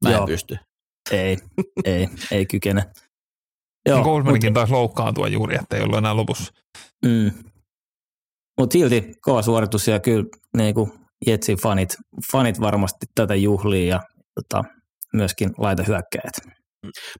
Mä 0.03 0.11
Joo. 0.11 0.21
en 0.21 0.25
pysty. 0.25 0.57
Ei, 1.11 1.37
ei, 1.85 2.07
ei 2.31 2.45
kykene. 2.45 2.85
Joo, 3.85 4.03
Goldmaninkin 4.03 4.49
mutta... 4.49 4.59
taas 4.59 4.71
loukkaantua 4.71 5.27
juuri, 5.27 5.55
että 5.55 5.77
ei 5.77 5.83
ollut 5.83 5.97
enää 5.97 6.15
lopussa. 6.15 6.53
Mm. 7.05 7.31
Mutta 8.59 8.73
silti 8.73 9.11
kova 9.21 9.41
suoritus 9.41 9.87
ja 9.87 9.99
kyllä 9.99 10.23
niin 10.57 10.75
kuin 10.75 10.91
Jetsin 11.27 11.57
fanit, 11.57 11.89
fanit 12.31 12.61
varmasti 12.61 13.05
tätä 13.15 13.35
juhlii 13.35 13.87
ja 13.87 13.99
tota, 14.35 14.63
myöskin 15.13 15.49
laita 15.57 15.83
hyökkäät. 15.83 16.59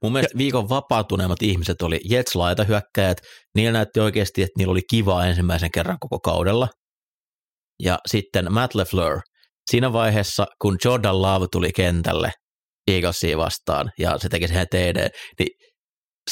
Mun 0.01 0.12
mielestä 0.12 0.38
viikon 0.38 0.69
vapautuneemmat 0.69 1.41
ihmiset 1.41 1.81
oli 1.81 2.00
Jets 2.10 2.34
hyökkäjät. 2.67 3.17
Niillä 3.55 3.72
näytti 3.72 4.00
oikeasti, 4.00 4.41
että 4.41 4.53
niillä 4.58 4.72
oli 4.72 4.81
kivaa 4.89 5.25
ensimmäisen 5.25 5.72
kerran 5.72 5.98
koko 6.00 6.19
kaudella. 6.19 6.67
Ja 7.84 7.98
sitten 8.08 8.53
Matt 8.53 8.75
LeFleur. 8.75 9.19
Siinä 9.72 9.93
vaiheessa, 9.93 10.46
kun 10.62 10.77
Jordan 10.86 11.22
Love 11.22 11.46
tuli 11.51 11.72
kentälle 11.72 12.31
Eaglesia 12.88 13.38
vastaan 13.38 13.91
ja 14.00 14.17
se 14.17 14.29
teki 14.29 14.48
sen 14.48 14.67
TD, 14.72 15.10
niin 15.39 15.50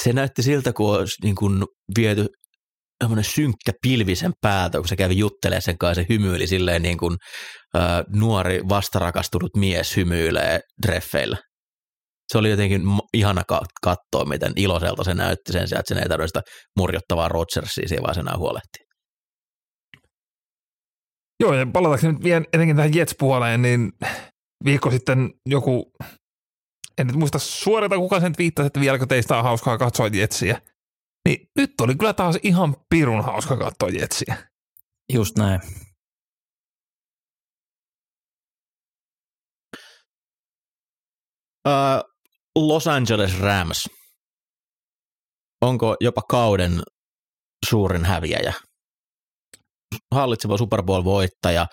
se 0.03 0.13
näytti 0.13 0.43
siltä, 0.43 0.73
kun 0.73 0.95
olisi 0.95 1.15
niin 1.23 1.35
kuin 1.35 1.63
viety 1.97 2.27
synkkä 3.22 3.72
pilvisen 3.82 4.32
päätä, 4.42 4.77
kun 4.77 4.88
se 4.88 4.96
kävi 4.96 5.18
juttelemaan 5.18 5.62
sen 5.62 5.77
kanssa, 5.77 6.01
se 6.01 6.06
hymyili 6.10 6.48
silleen 6.48 6.82
niin 6.82 6.98
kuin 6.98 7.18
äh, 7.75 8.04
nuori 8.16 8.62
vastarakastunut 8.70 9.56
mies 9.56 9.96
hymyilee 9.96 10.60
dreffeillä 10.88 11.38
se 12.32 12.38
oli 12.38 12.50
jotenkin 12.50 12.82
ihana 13.13 13.42
katsoa, 13.82 14.25
miten 14.25 14.54
iloiselta 14.56 15.04
se 15.04 15.13
näytti 15.13 15.54
sen 15.54 15.68
sijaan, 15.68 15.80
että 15.80 15.94
sen 15.94 16.04
ei 16.04 16.10
tarvitse 16.10 16.27
sitä 16.27 16.42
murjottavaa 16.77 17.27
Rodgersia 17.30 17.88
siinä 17.88 18.04
vaan 18.04 18.16
sen 18.16 18.38
huolehtii. 18.38 18.86
Joo, 21.39 21.54
ja 21.54 21.68
palataanko 21.74 22.12
nyt 22.12 22.24
vielä 22.24 22.46
etenkin 22.54 22.75
tähän 22.75 22.94
Jets-puoleen, 22.94 23.62
niin 23.62 23.92
viikko 24.66 24.92
sitten 24.92 25.30
joku, 25.46 25.92
en 26.98 27.08
nyt 27.08 27.16
muista 27.16 27.39
suorata 27.39 27.98
kuka 27.98 28.20
sen 28.20 28.34
viittasi, 28.38 28.68
että 28.68 28.80
vieläkö 28.80 29.06
teistä 29.06 29.38
on 29.38 29.44
hauskaa 29.44 29.77
katsoa 29.77 30.08
Jetsiä. 30.08 30.62
Niin 31.27 31.50
nyt 31.55 31.72
oli 31.81 31.96
kyllä 31.96 32.13
taas 32.13 32.38
ihan 32.43 32.75
pirun 32.89 33.24
hauska 33.24 33.57
katsoa 33.57 33.89
Jetsiä. 33.89 34.48
Just 35.13 35.38
näin. 35.38 35.62
Uh, 41.67 42.03
Los 42.55 42.88
Angeles 42.88 43.39
Rams. 43.39 43.89
Onko 45.62 45.96
jopa 46.00 46.22
kauden 46.22 46.81
suurin 47.69 48.05
häviäjä? 48.05 48.53
Hallitseva 50.12 50.57
Super 50.57 50.84
Bowl-voittaja, 50.84 51.67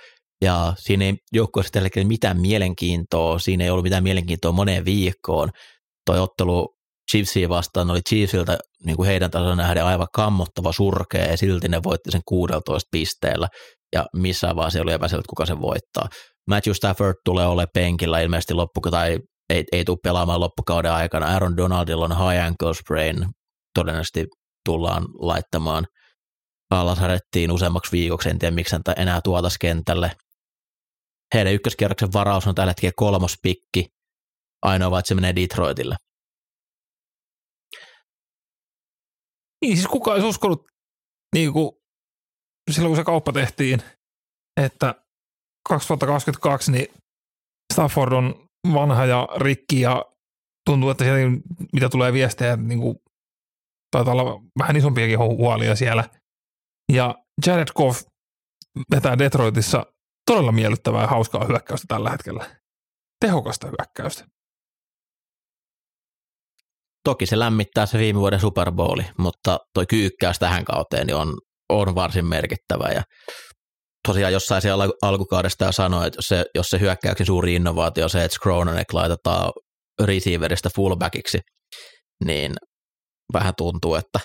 ja 0.45 0.75
siinä 0.79 1.05
ei 1.05 1.15
joukkueessa 1.33 1.73
tällä 1.73 1.89
mitään 2.05 2.41
mielenkiintoa, 2.41 3.39
siinä 3.39 3.65
ei 3.65 3.71
ollut 3.71 3.83
mitään 3.83 4.03
mielenkiintoa 4.03 4.53
moneen 4.53 4.85
viikkoon. 4.85 5.51
Toi 6.07 6.19
ottelu 6.19 6.74
Chiefsia 7.11 7.49
vastaan 7.49 7.91
oli 7.91 8.01
Chiefsiltä 8.09 8.59
niin 8.85 8.97
kuin 8.97 9.07
heidän 9.07 9.31
tasolla 9.31 9.57
nähden 9.57 9.85
aivan 9.85 10.07
kammottava 10.15 10.73
surkea, 10.73 11.25
ja 11.25 11.37
silti 11.37 11.69
ne 11.69 11.83
voitti 11.83 12.11
sen 12.11 12.21
16 12.29 12.89
pisteellä, 12.91 13.49
ja 13.95 14.07
missään 14.17 14.57
vaan 14.57 14.71
se 14.71 14.81
oli 14.81 14.93
epäselvä, 14.93 15.23
kuka 15.29 15.47
sen 15.47 15.61
voittaa. 15.61 16.09
Matthew 16.51 16.75
Stafford 16.75 17.15
tulee 17.25 17.47
olemaan 17.47 17.69
penkillä 17.75 18.21
ilmeisesti 18.21 18.55
loppu, 18.55 18.81
tai 18.91 19.19
ei, 19.51 19.65
ei 19.73 19.85
tule 19.85 19.99
pelaamaan 20.03 20.41
loppukauden 20.41 20.93
aikana. 20.93 21.27
Aaron 21.27 21.57
Donaldilla 21.57 22.05
on 22.05 22.31
high 22.31 22.45
ankle 22.45 22.75
sprain, 22.75 23.27
todennäköisesti 23.75 24.27
tullaan 24.65 25.05
laittamaan 25.19 25.87
alasarjettiin 26.71 27.53
useammaksi 27.53 27.93
viikoksi, 27.93 28.31
en 28.31 28.39
tiedä 28.39 28.55
miksi 28.55 28.77
enää 28.97 29.21
tuotas 29.25 29.59
kentälle. 29.61 30.11
Heidän 31.35 31.53
ykköskierroksen 31.53 32.13
varaus 32.13 32.47
on 32.47 32.55
tällä 32.55 32.71
hetkellä 32.71 32.93
kolmos 32.97 33.35
pikki, 33.43 33.87
ainoa 34.63 34.91
vaan, 34.91 34.99
että 35.01 35.09
se 35.09 35.15
menee 35.15 35.37
Detroitille. 35.37 35.97
Niin, 39.65 39.77
siis 39.77 39.89
kuka 39.89 40.13
olisi 40.13 40.27
uskonut 40.27 40.67
niin 41.35 41.53
kuin, 41.53 41.73
silloin, 42.71 42.91
kun 42.91 42.97
se 42.97 43.05
kauppa 43.05 43.33
tehtiin, 43.33 43.83
että 44.61 44.95
2022 45.69 46.73
niin 46.73 46.87
Stafford 47.73 48.13
on 48.13 48.47
vanha 48.75 49.07
ja 49.07 49.29
rikki 49.37 49.81
ja 49.81 50.05
tuntuu, 50.67 50.91
että 50.91 51.05
siellä, 51.05 51.39
mitä 51.73 51.89
tulee 51.89 52.13
viestejä, 52.13 52.57
niin 52.57 52.81
kuin, 52.81 52.97
taitaa 53.91 54.13
olla 54.13 54.43
vähän 54.59 54.77
isompiakin 54.77 55.19
huolia 55.19 55.77
siellä. 55.77 56.05
Ja 56.93 57.15
Jared 57.47 57.69
Goff 57.75 58.03
vetää 58.91 59.19
Detroitissa 59.19 59.87
todella 60.31 60.53
miellyttävää 60.53 61.03
ja 61.03 61.09
hauskaa 61.09 61.45
hyökkäystä 61.45 61.85
tällä 61.89 62.11
hetkellä. 62.11 62.57
Tehokasta 63.25 63.67
hyökkäystä. 63.67 64.34
Toki 67.05 67.27
se 67.27 67.39
lämmittää 67.39 67.87
se 67.87 67.99
viime 67.99 68.21
vuoden 68.21 68.41
Super 68.41 68.73
Bowli, 68.73 69.07
mutta 69.19 69.59
toi 69.75 69.87
kyykkäys 69.87 70.39
tähän 70.39 70.65
kauteen 70.65 71.07
niin 71.07 71.17
on, 71.17 71.35
on 71.69 71.95
varsin 71.95 72.27
merkittävä. 72.27 72.89
Ja 72.89 73.03
tosiaan 74.09 74.33
jossain 74.33 74.63
siellä 74.63 74.89
alkukaudesta 75.03 75.65
jo 75.65 75.73
sanoi, 75.73 76.07
että 76.07 76.19
jos 76.19 76.27
se, 76.29 76.45
jos 76.55 76.67
se 76.67 76.81
hyökkäyksen 76.81 77.27
suuri 77.27 77.55
innovaatio 77.55 78.05
on 78.05 78.11
se, 78.11 78.25
että 78.25 78.35
Skronanek 78.35 78.93
laitetaan 78.93 79.53
receiveristä 80.03 80.69
fullbackiksi, 80.77 81.39
niin 82.25 82.55
vähän 83.33 83.55
tuntuu, 83.59 83.95
että 83.95 84.21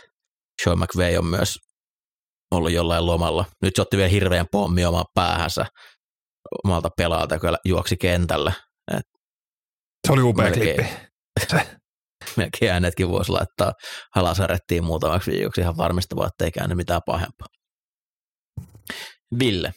Sean 0.64 0.80
McVay 0.80 1.18
on 1.18 1.26
myös 1.26 1.56
ollut 2.52 2.72
jollain 2.72 3.06
lomalla. 3.06 3.46
Nyt 3.62 3.76
se 3.76 3.82
otti 3.82 3.98
vielä 3.98 4.10
hirveän 4.10 4.46
pommi 4.52 4.86
omaan 4.86 5.06
päähänsä 5.14 5.66
omalta 6.64 6.90
pelaalta, 6.98 7.36
joka 7.36 7.58
juoksi 7.66 7.98
kentälle. 7.98 8.54
Et 8.98 9.06
se 10.08 10.14
oli 10.14 10.22
upea 10.22 10.46
melkein, 10.46 10.76
klippi. 10.76 11.70
melkein 12.38 12.72
äänetkin 12.72 13.10
voisi 13.10 13.32
laittaa 13.32 13.74
halasarettiin 14.16 14.84
muutamaksi 14.84 15.32
viikoksi 15.32 15.62
ihan 15.62 15.78
varmistavaa, 15.78 16.28
että 16.28 16.46
ei 16.46 16.52
käänny 16.52 16.76
mitään 16.76 17.02
pahempaa. 17.06 17.48
Ville. 19.40 19.74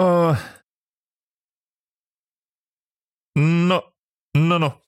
Uh, 0.00 0.36
no, 3.68 3.92
no, 4.38 4.58
no. 4.58 4.82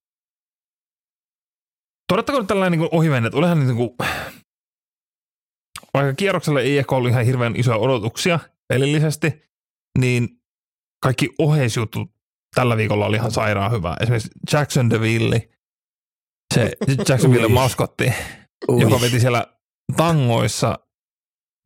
Todettakoon 2.08 2.46
tällainen 2.46 2.78
niin 2.78 2.88
ohimennen, 2.92 3.26
että 3.28 3.38
olihan 3.38 3.66
niin 3.66 3.76
kuin, 3.76 3.90
vaikka 5.94 6.14
kierrokselle 6.14 6.60
ei 6.60 6.78
ehkä 6.78 6.96
ollut 6.96 7.10
ihan 7.10 7.24
hirveän 7.24 7.56
isoja 7.56 7.76
odotuksia 7.76 8.38
pelillisesti, 8.68 9.42
niin 9.98 10.28
kaikki 11.02 11.28
oheisjutut 11.38 12.10
tällä 12.54 12.76
viikolla 12.76 13.06
oli 13.06 13.16
ihan 13.16 13.30
sairaan 13.30 13.72
hyvä. 13.72 13.96
Esimerkiksi 14.00 14.30
Jackson 14.52 14.90
DeVille, 14.90 15.48
se 16.58 16.96
Jacksonville 17.08 17.48
maskotti, 17.48 18.12
joka 18.68 19.00
veti 19.00 19.20
siellä 19.20 19.46
tangoissa, 19.96 20.78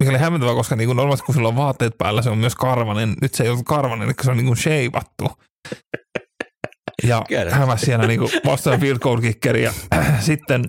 mikä 0.00 0.10
oli 0.10 0.18
hämmentävä, 0.18 0.54
koska 0.54 0.76
niin 0.76 0.88
normaalisti 0.88 1.26
kun 1.26 1.34
sulla 1.34 1.48
on 1.48 1.56
vaatteet 1.56 1.98
päällä, 1.98 2.22
se 2.22 2.30
on 2.30 2.38
myös 2.38 2.54
karvanen. 2.54 3.14
Nyt 3.22 3.34
se 3.34 3.44
ei 3.44 3.50
ollut 3.50 3.64
karvanen, 3.66 4.06
eli 4.08 4.14
se 4.22 4.30
on 4.30 4.36
niin 4.36 4.46
kuin 4.46 4.56
sheivattu. 4.56 5.30
Ja 7.02 7.24
hämäs 7.50 7.80
siellä 7.80 8.06
niin 8.06 8.20
vastaan 8.46 8.80
field 8.80 8.98
goal 8.98 9.20
kickeri. 9.20 9.64
sitten 10.20 10.64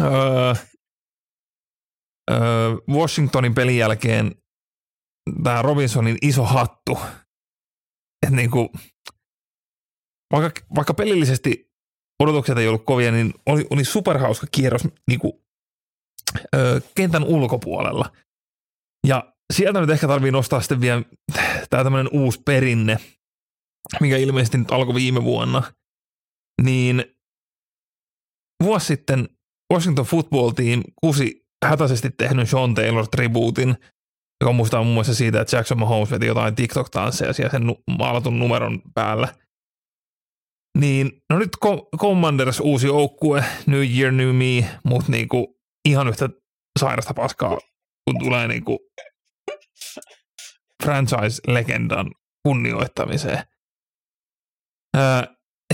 öö, 0.00 0.54
öö, 2.30 2.76
Washingtonin 2.90 3.54
pelin 3.54 3.78
jälkeen 3.78 4.34
tämä 5.42 5.62
Robinsonin 5.62 6.18
iso 6.22 6.44
hattu. 6.44 6.98
Et 8.26 8.32
niin 8.32 8.50
kuin, 8.50 8.68
vaikka, 10.32 10.60
vaikka 10.74 10.94
pelillisesti 10.94 11.67
odotukset 12.20 12.58
ei 12.58 12.68
ollut 12.68 12.84
kovia, 12.84 13.12
niin 13.12 13.34
oli, 13.46 13.66
oli 13.70 13.84
superhauska 13.84 14.46
kierros 14.50 14.88
niin 15.06 15.20
kuin, 15.20 15.32
öö, 16.54 16.80
kentän 16.94 17.24
ulkopuolella. 17.24 18.12
Ja 19.06 19.32
sieltä 19.52 19.80
nyt 19.80 19.90
ehkä 19.90 20.08
tarvii 20.08 20.30
nostaa 20.30 20.60
sitten 20.60 20.80
vielä 20.80 21.02
tämä 21.70 21.84
tämmöinen 21.84 22.08
uusi 22.12 22.42
perinne, 22.44 22.98
mikä 24.00 24.16
ilmeisesti 24.16 24.58
nyt 24.58 24.72
alkoi 24.72 24.94
viime 24.94 25.24
vuonna. 25.24 25.62
Niin 26.62 27.04
vuosi 28.62 28.86
sitten 28.86 29.28
Washington 29.72 30.04
Football 30.04 30.50
Team 30.50 30.82
kusi 31.00 31.46
hätäisesti 31.64 32.10
tehnyt 32.10 32.48
Sean 32.48 32.74
Taylor 32.74 33.06
tribuutin, 33.06 33.76
joka 34.40 34.52
muistaa 34.52 34.82
muun 34.82 34.94
muassa 34.94 35.14
siitä, 35.14 35.40
että 35.40 35.56
Jackson 35.56 35.78
Mahomes 35.78 36.10
veti 36.10 36.26
jotain 36.26 36.54
TikTok-tansseja 36.54 37.32
siellä 37.32 37.50
sen 37.50 37.62
maalatun 37.98 38.38
numeron 38.38 38.82
päällä. 38.94 39.34
Niin, 40.78 41.22
no 41.30 41.38
nyt 41.38 41.50
Commanders 41.98 42.60
uusi 42.60 42.86
joukkue, 42.86 43.44
New 43.66 43.84
Year, 43.98 44.12
New 44.12 44.36
Me, 44.36 44.78
mutta 44.84 45.12
niinku 45.12 45.60
ihan 45.88 46.08
yhtä 46.08 46.28
sairasta 46.78 47.14
paskaa, 47.14 47.58
kun 48.04 48.18
tulee 48.18 48.48
niinku 48.48 48.78
franchise-legendan 50.84 52.10
kunnioittamiseen. 52.42 53.42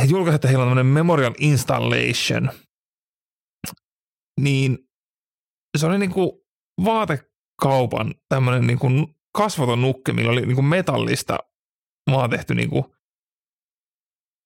He 0.00 0.04
julkaisivat, 0.08 0.34
että 0.34 0.48
heillä 0.48 0.62
on 0.62 0.68
tämmöinen 0.68 0.92
Memorial 0.92 1.34
Installation, 1.38 2.50
niin 4.40 4.78
se 5.78 5.86
oli 5.86 5.98
niinku 5.98 6.46
vaatekaupan 6.84 8.14
tämmöinen 8.28 8.66
niinku 8.66 8.88
kasvoton 9.36 9.80
nukke, 9.80 10.12
millä 10.12 10.32
oli 10.32 10.46
niinku 10.46 10.62
metallista 10.62 11.38
maa 12.10 12.28
tehty 12.28 12.54
niinku, 12.54 12.94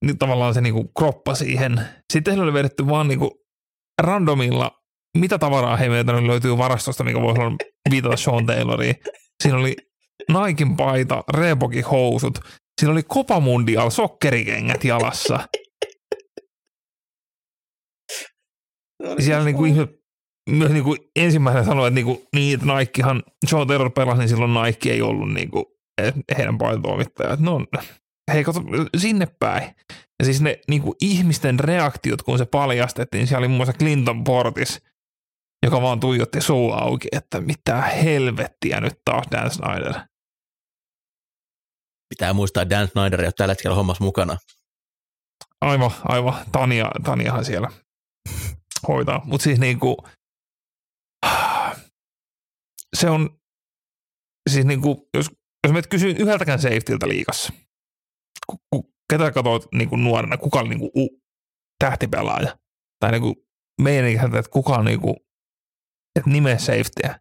niin 0.04 0.18
tavallaan 0.18 0.54
se 0.54 0.60
niinku 0.60 0.92
kroppa 0.98 1.34
siihen. 1.34 1.80
Sitten 2.12 2.32
heillä 2.32 2.44
oli 2.44 2.52
vedetty 2.52 2.86
vaan 2.86 3.08
niinku 3.08 3.30
randomilla, 4.02 4.70
mitä 5.18 5.38
tavaraa 5.38 5.76
he 5.76 5.88
meiltä 5.88 6.12
löytyy 6.12 6.58
varastosta, 6.58 7.04
mikä 7.04 7.20
voisi 7.20 7.40
olla 7.40 7.56
viitata 7.90 8.16
Sean 8.16 8.46
Tayloriin. 8.46 8.94
Siinä 9.42 9.58
oli 9.58 9.76
Naikin 10.28 10.76
paita, 10.76 11.24
Reebokin 11.34 11.84
housut. 11.84 12.38
Siinä 12.80 12.92
oli 12.92 13.02
Copa 13.02 13.40
Mundial 13.40 13.90
sokkerikengät 13.90 14.84
jalassa. 14.84 15.48
Siellä 19.18 19.44
niinku 19.44 19.64
ihmiset 19.64 19.90
myös 20.50 20.72
niin 20.72 20.84
kuin 20.84 20.98
ensimmäisenä 21.16 21.64
sanoa, 21.64 21.86
että 21.86 21.94
niin, 21.94 22.06
kuin, 22.06 22.20
niin 22.34 22.54
että 22.54 22.78
Nikehan, 22.78 23.22
Joe 23.52 23.66
Terror 23.66 23.90
pelasi, 23.90 24.18
niin 24.18 24.28
silloin 24.28 24.62
Nike 24.62 24.92
ei 24.92 25.02
ollut 25.02 25.32
niin 25.32 25.50
kuin, 25.50 25.64
heidän 26.38 26.58
paitoimittajat. 26.58 27.40
No, 27.40 27.60
hei, 28.32 28.44
kato, 28.44 28.60
sinne 28.96 29.26
päin. 29.38 29.74
Ja 30.18 30.24
siis 30.24 30.40
ne 30.40 30.60
niin 30.68 30.82
kuin 30.82 30.96
ihmisten 31.00 31.60
reaktiot, 31.60 32.22
kun 32.22 32.38
se 32.38 32.46
paljastettiin, 32.46 33.26
siellä 33.26 33.38
oli 33.38 33.48
muun 33.48 33.58
muassa 33.58 33.78
Clinton 33.78 34.24
Portis, 34.24 34.82
joka 35.66 35.82
vaan 35.82 36.00
tuijotti 36.00 36.40
suu 36.40 36.72
auki, 36.72 37.08
että 37.12 37.40
mitä 37.40 37.82
helvettiä 37.82 38.80
nyt 38.80 38.94
taas 39.04 39.26
Dan 39.30 39.50
Snyder. 39.50 39.94
Pitää 42.08 42.32
muistaa, 42.32 42.70
Dan 42.70 42.88
Snyder 42.88 43.20
ei 43.20 43.26
ole 43.26 43.32
tällä 43.32 43.52
hetkellä 43.52 43.76
hommassa 43.76 44.04
mukana. 44.04 44.36
Aivan, 45.60 45.90
aivan. 46.04 46.34
Tania, 46.52 46.90
Taniahan 47.04 47.44
siellä 47.44 47.70
hoitaa. 48.88 49.20
Mutta 49.24 49.44
siis 49.44 49.58
niin 49.58 49.80
kuin, 49.80 49.96
se 52.96 53.10
on, 53.10 53.40
siis 54.50 54.66
niin 54.66 54.80
kuin, 54.80 54.98
jos, 55.14 55.30
jos 55.66 55.72
me 55.72 55.82
kysyn 55.82 56.16
yhdeltäkään 56.16 56.58
safetyltä 56.58 57.08
liikassa, 57.08 57.52
ketä 59.10 59.30
katsoit 59.30 59.62
niin 59.74 59.88
kuin 59.88 60.04
nuorena, 60.04 60.36
kuka 60.36 60.60
oli 60.60 60.68
niin 60.68 60.78
kuin 60.78 60.90
u, 60.96 61.20
tähtipelaaja, 61.78 62.58
tai 63.00 63.12
niin 63.12 63.22
kuin 63.22 63.34
meidän 63.82 64.10
ikäistä, 64.10 64.38
että 64.38 64.50
kuka 64.50 64.74
on 64.74 64.84
niin 64.84 65.00
kuin, 65.00 65.16
että 66.16 66.30
nimeä 66.30 66.58
safetyä, 66.58 67.20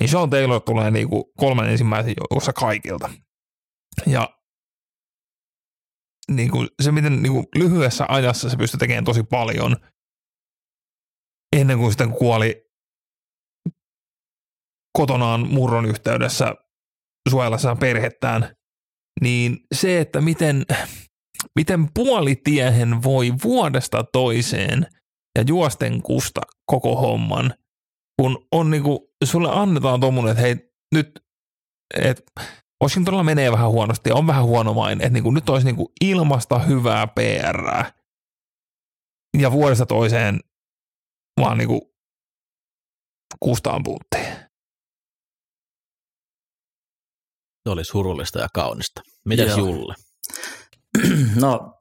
niin 0.00 0.08
Sean 0.08 0.30
Taylor 0.30 0.60
tulee 0.60 0.90
niin 0.90 1.08
kuin 1.08 1.24
kolmen 1.36 1.70
ensimmäisen 1.70 2.14
joukossa 2.20 2.52
kaikilta. 2.52 3.10
Ja 4.06 4.40
niin 6.30 6.50
kuin 6.50 6.68
se, 6.82 6.92
miten 6.92 7.22
niin 7.22 7.32
kuin 7.32 7.46
lyhyessä 7.54 8.06
ajassa 8.08 8.50
se 8.50 8.56
pystyy 8.56 8.78
tekemään 8.78 9.04
tosi 9.04 9.22
paljon, 9.22 9.76
ennen 11.56 11.78
kuin 11.78 11.90
sitten 11.90 12.12
kuoli 12.12 12.70
kotonaan 14.98 15.48
murron 15.48 15.86
yhteydessä 15.86 16.54
suojellessaan 17.28 17.78
perhettään, 17.78 18.56
niin 19.20 19.58
se, 19.74 20.00
että 20.00 20.20
miten, 20.20 20.66
miten 21.58 21.88
puolitiehen 21.94 23.02
voi 23.02 23.32
vuodesta 23.44 24.04
toiseen 24.12 24.86
ja 25.38 25.44
juosten 25.48 26.02
kusta 26.02 26.40
koko 26.66 26.96
homman, 26.96 27.54
kun 28.20 28.46
on 28.52 28.70
niinku, 28.70 29.12
sulle 29.24 29.48
annetaan 29.52 30.00
tuommoinen, 30.00 30.30
että 30.30 30.42
hei, 30.42 30.56
nyt, 30.94 31.24
että 31.94 32.22
Washingtonilla 32.82 33.24
menee 33.24 33.52
vähän 33.52 33.70
huonosti 33.70 34.10
ja 34.10 34.16
on 34.16 34.26
vähän 34.26 34.44
huono 34.44 34.74
maine, 34.74 35.04
että 35.04 35.12
niinku, 35.12 35.30
nyt 35.30 35.48
olisi 35.48 35.66
niinku 35.66 35.92
ilmasta 36.00 36.58
hyvää 36.58 37.06
PR 37.06 37.84
ja 39.38 39.52
vuodesta 39.52 39.86
toiseen 39.86 40.40
vaan 41.40 41.58
niinku 41.58 41.94
kustaan 43.40 43.82
puuttiin. 43.82 44.49
Se 47.62 47.70
oli 47.70 47.84
surullista 47.84 48.38
ja 48.40 48.48
kaunista. 48.54 49.00
Mitäs 49.24 49.48
Joo. 49.48 49.58
Julle? 49.58 49.94
No, 51.40 51.78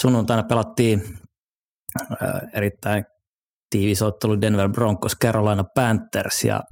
sunnuntaina 0.00 0.42
pelattiin 0.42 1.18
erittäin 2.54 3.04
tiivis 3.70 4.02
ottelu 4.02 4.40
Denver 4.40 4.68
Broncos, 4.68 5.16
Carolina 5.24 5.64
Panthers 5.74 6.44
ja 6.44 6.62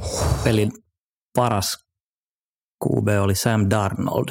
pelin 0.45 0.71
paras 1.37 1.77
QB 2.85 3.09
oli 3.23 3.35
Sam 3.35 3.71
Darnold, 3.71 4.29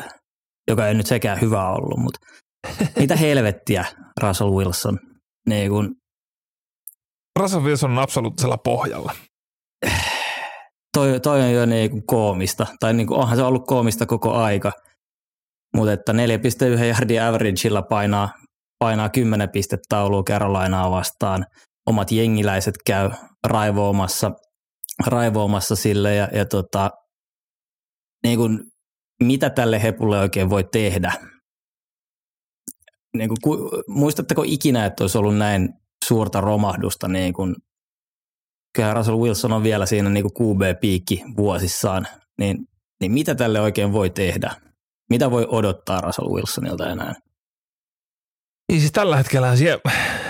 joka 0.67 0.87
ei 0.87 0.93
nyt 0.93 1.05
sekään 1.05 1.41
hyvä 1.41 1.69
ollut, 1.69 1.99
mutta 1.99 2.19
mitä 2.99 3.15
helvettiä 3.15 3.85
Russell 4.21 4.51
Wilson. 4.51 4.99
Niin 5.49 5.71
kun, 5.71 5.95
Russell 7.39 7.63
Wilson 7.63 7.91
on 7.91 7.99
absoluuttisella 7.99 8.57
pohjalla. 8.57 9.13
Toi, 10.95 11.19
toi 11.19 11.41
on 11.41 11.51
jo 11.51 11.65
niin 11.65 12.05
koomista, 12.05 12.67
tai 12.79 12.93
niin 12.93 13.07
kuin, 13.07 13.19
onhan 13.19 13.37
se 13.37 13.43
ollut 13.43 13.67
koomista 13.67 14.05
koko 14.05 14.33
aika, 14.33 14.71
mutta 15.75 15.93
että 15.93 16.11
4,1 16.11 16.17
yardin 16.87 17.21
averageilla 17.21 17.81
painaa, 17.81 18.33
painaa 18.79 19.09
10 19.09 19.49
pistetaulua 19.49 20.23
Carolinaa 20.23 20.91
vastaan. 20.91 21.45
Omat 21.87 22.11
jengiläiset 22.11 22.75
käy 22.85 23.09
raivoamassa, 23.47 24.31
raivoamassa 25.07 25.75
sille 25.75 26.15
ja, 26.15 26.29
ja 26.33 26.45
tota, 26.45 26.91
niin 28.23 28.37
kuin, 28.39 28.59
mitä 29.23 29.49
tälle 29.49 29.83
hepulle 29.83 30.19
oikein 30.19 30.49
voi 30.49 30.63
tehdä. 30.63 31.13
Niin 33.17 33.29
kuin, 33.29 33.37
ku, 33.43 33.69
muistatteko 33.87 34.43
ikinä, 34.45 34.85
että 34.85 35.03
olisi 35.03 35.17
ollut 35.17 35.37
näin 35.37 35.69
suurta 36.05 36.41
romahdusta 36.41 37.07
niin 37.07 37.33
kuin 37.33 37.55
kyllä 38.75 38.93
Russell 38.93 39.17
Wilson 39.17 39.53
on 39.53 39.63
vielä 39.63 39.85
siinä 39.85 40.09
niin 40.09 40.25
QB-piikki 40.25 41.23
vuosissaan, 41.37 42.07
niin, 42.39 42.57
niin 43.01 43.11
mitä 43.11 43.35
tälle 43.35 43.61
oikein 43.61 43.93
voi 43.93 44.09
tehdä? 44.09 44.51
Mitä 45.09 45.31
voi 45.31 45.47
odottaa 45.49 46.01
Russell 46.01 46.29
Wilsonilta 46.29 46.91
enää? 46.91 47.13
Niin 48.71 48.79
siis 48.79 48.91
tällä 48.91 49.17
hetkellä 49.17 49.55
siellä 49.55 49.81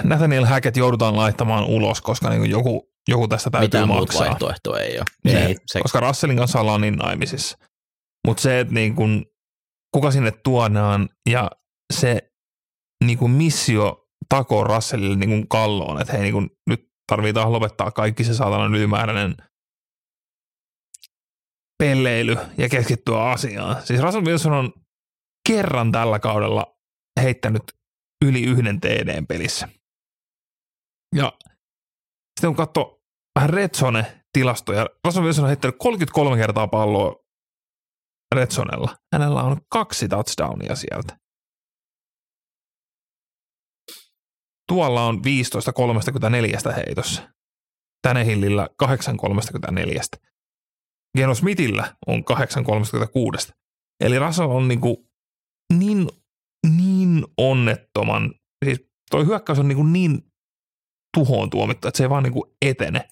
Nathaniel 0.03 0.45
Hackett 0.45 0.77
joudutaan 0.77 1.15
laittamaan 1.15 1.63
ulos, 1.63 2.01
koska 2.01 2.29
niin 2.29 2.49
joku, 2.49 2.89
joku 3.07 3.27
tästä 3.27 3.49
täytyy 3.49 3.67
Mitään 3.67 3.87
maksaa. 3.87 4.21
Mitään 4.21 4.29
vaihtoehtoa 4.29 4.79
ei 4.79 4.97
ole. 4.97 5.05
Se, 5.31 5.45
ei, 5.45 5.55
se, 5.67 5.81
koska 5.81 5.99
Russellin 5.99 6.37
kanssa 6.37 6.59
ollaan 6.59 6.81
niin 6.81 6.95
naimisissa. 6.95 7.57
Mutta 8.27 8.41
se, 8.41 8.59
että 8.59 8.73
niin 8.73 8.95
kun, 8.95 9.25
kuka 9.93 10.11
sinne 10.11 10.31
tuodaan 10.43 11.09
ja 11.29 11.51
se 11.93 12.21
niin 13.05 13.17
kun 13.17 13.31
missio 13.31 14.07
takoo 14.29 14.63
Russellille 14.63 15.15
niin 15.15 15.29
kun 15.29 15.47
kalloon, 15.47 16.01
että 16.01 16.13
hei 16.13 16.21
niin 16.21 16.33
kun, 16.33 16.49
nyt 16.69 16.79
tarvitaan 17.07 17.51
lopettaa 17.51 17.91
kaikki 17.91 18.23
se 18.23 18.33
saatanan 18.33 18.75
ylimääräinen 18.75 19.35
pelleily 21.83 22.37
ja 22.57 22.69
keskittyä 22.69 23.23
asiaan. 23.23 23.85
Siis 23.85 24.01
Russell 24.01 24.25
Wilson 24.25 24.53
on 24.53 24.73
kerran 25.47 25.91
tällä 25.91 26.19
kaudella 26.19 26.75
heittänyt 27.21 27.63
yli 28.25 28.43
yhden 28.43 28.79
TDn 28.79 29.27
pelissä. 29.27 29.69
Ja 31.15 31.33
sitten 32.39 32.47
kun 32.47 32.55
katsoo 32.55 33.01
vähän 33.35 33.49
Redzone 33.49 34.21
tilastoja, 34.33 34.87
Russell 35.05 35.25
Wilson 35.25 35.43
on 35.43 35.49
heittänyt 35.49 35.75
33 35.79 36.37
kertaa 36.37 36.67
palloa 36.67 37.15
Redzonella. 38.35 38.97
Hänellä 39.13 39.43
on 39.43 39.57
kaksi 39.69 40.07
touchdownia 40.07 40.75
sieltä. 40.75 41.17
Tuolla 44.67 45.05
on 45.05 45.21
15.34 46.69 46.73
heitossa. 46.75 47.29
Tänehillillä 48.01 48.69
8.34. 48.83 50.19
Geno 51.17 51.35
Smithillä 51.35 51.95
on 52.07 52.23
8.36. 53.49 53.53
Eli 54.03 54.19
Russell 54.19 54.51
on 54.51 54.67
niinku 54.67 55.09
niin, 55.73 56.09
niin 56.77 57.25
onnettoman, 57.37 58.33
siis 58.65 58.89
toi 59.11 59.25
hyökkäys 59.25 59.59
on 59.59 59.67
niinku 59.67 59.83
niin 59.83 60.31
tuhoon 61.17 61.49
tuomittu, 61.49 61.87
että 61.87 61.97
se 61.97 62.03
ei 62.03 62.09
vaan 62.09 62.23
niinku 62.23 62.55
etene. 62.65 63.09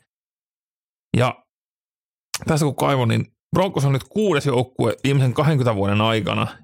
Ja 1.18 1.46
tässä 2.48 2.66
kun 2.66 2.76
kaivon, 2.76 3.08
niin 3.08 3.36
Broncos 3.56 3.86
on 3.86 3.94
nyt 3.94 4.04
kuudes 4.04 4.46
joukkue 4.46 4.96
viimeisen 5.04 5.34
20 5.34 5.76
vuoden 5.76 6.02
aikana, 6.02 6.58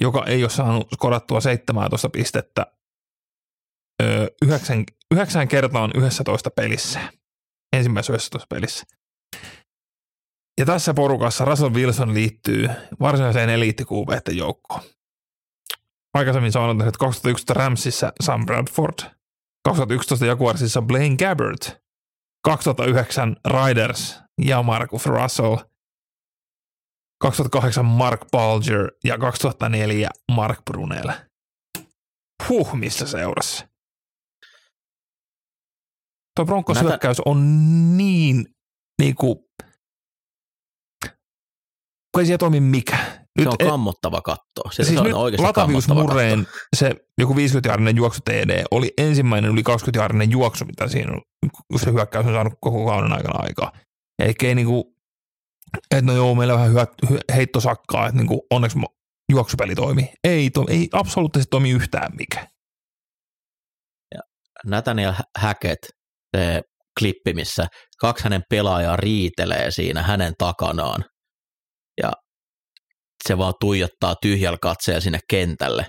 joka 0.00 0.24
ei 0.26 0.42
ole 0.42 0.50
saanut 0.50 0.86
skorattua 0.94 1.40
17 1.40 2.08
pistettä 2.08 2.66
yhdeksän, 4.42 4.84
yhdeksän 5.10 5.48
kertaa 5.48 5.82
on 5.82 5.90
11 5.94 6.50
pelissä. 6.50 7.00
Ensimmäisessä 7.76 8.12
11 8.12 8.46
pelissä. 8.48 8.84
Ja 10.58 10.66
tässä 10.66 10.94
porukassa 10.94 11.44
Russell 11.44 11.74
Wilson 11.74 12.14
liittyy 12.14 12.68
varsinaiseen 13.00 13.48
eliittikuuveiden 13.48 14.36
joukkoon. 14.36 14.82
Aikaisemmin 16.14 16.52
sanonut, 16.52 16.86
että 16.86 16.98
2011 16.98 17.54
Ramsissa 17.54 18.12
Sam 18.22 18.46
Bradford, 18.46 19.10
2011 19.64 20.26
Jaguarsissa 20.26 20.82
Blaine 20.82 21.16
Gabbert, 21.16 21.82
2009 22.44 23.36
Riders 23.46 24.20
ja 24.42 24.62
Marcus 24.62 25.06
Russell, 25.06 25.56
2008 27.20 27.84
Mark 27.84 28.20
Balger 28.30 28.90
ja 29.04 29.18
2004 29.18 30.10
Mark 30.32 30.58
Brunel. 30.70 31.12
Huh, 32.48 32.74
missä 32.74 33.06
seurassa. 33.06 33.71
Tuo 36.36 36.44
Broncos 36.44 36.74
Näitä... 36.74 36.88
hyökkäys 36.88 37.20
on 37.20 37.38
niin, 37.96 38.46
niin 39.02 39.14
kuin, 39.14 39.38
kun 42.12 42.20
ei 42.20 42.26
siellä 42.26 42.38
toimi 42.38 42.60
mikä. 42.60 43.22
Nyt, 43.38 43.44
se 43.44 43.48
on 43.48 43.70
kammottava 43.70 44.20
katto. 44.20 44.62
Se, 44.70 44.84
siis 44.84 44.98
on 44.98 45.06
nyt 45.06 45.40
Latavius 45.40 45.88
Murreen 45.88 46.46
se 46.76 46.94
joku 47.18 47.34
50-jaarinen 47.34 47.96
juoksu 47.96 48.20
TD 48.24 48.64
oli 48.70 48.92
ensimmäinen 48.98 49.50
yli 49.50 49.60
20-jaarinen 49.60 50.30
juoksu, 50.30 50.64
mitä 50.64 50.88
siinä 50.88 51.12
on, 51.12 51.20
se 51.80 51.92
hyökkäys 51.92 52.26
on 52.26 52.32
saanut 52.32 52.54
koko 52.60 52.86
kauden 52.86 53.12
aikana 53.12 53.38
aikaa. 53.42 53.72
Eikä 54.22 54.46
ei 54.46 54.54
niinku, 54.54 54.96
että 55.90 56.06
no 56.06 56.12
joo, 56.12 56.34
meillä 56.34 56.54
on 56.54 56.60
vähän 56.60 56.72
hyö, 56.72 57.18
heittosakkaa, 57.34 58.06
että 58.06 58.18
niinku 58.18 58.46
onneksi 58.50 58.78
juoksupeli 59.32 59.74
toimi. 59.74 60.12
Ei, 60.24 60.50
to, 60.50 60.64
ei 60.68 60.88
absoluuttisesti 60.92 61.50
toimi 61.50 61.70
yhtään 61.70 62.12
mikä. 62.16 62.46
Ja 64.14 64.20
Nathaniel 64.66 65.12
Hackett 65.38 65.82
se 66.36 66.62
klippi, 67.00 67.34
missä 67.34 67.66
kaksi 68.00 68.24
hänen 68.24 68.42
pelaajaa 68.50 68.96
riitelee 68.96 69.70
siinä 69.70 70.02
hänen 70.02 70.32
takanaan. 70.38 71.04
Ja 72.02 72.12
se 73.28 73.38
vaan 73.38 73.54
tuijottaa 73.60 74.14
tyhjällä 74.22 74.58
katseella 74.62 75.00
sinne 75.00 75.18
kentälle. 75.30 75.86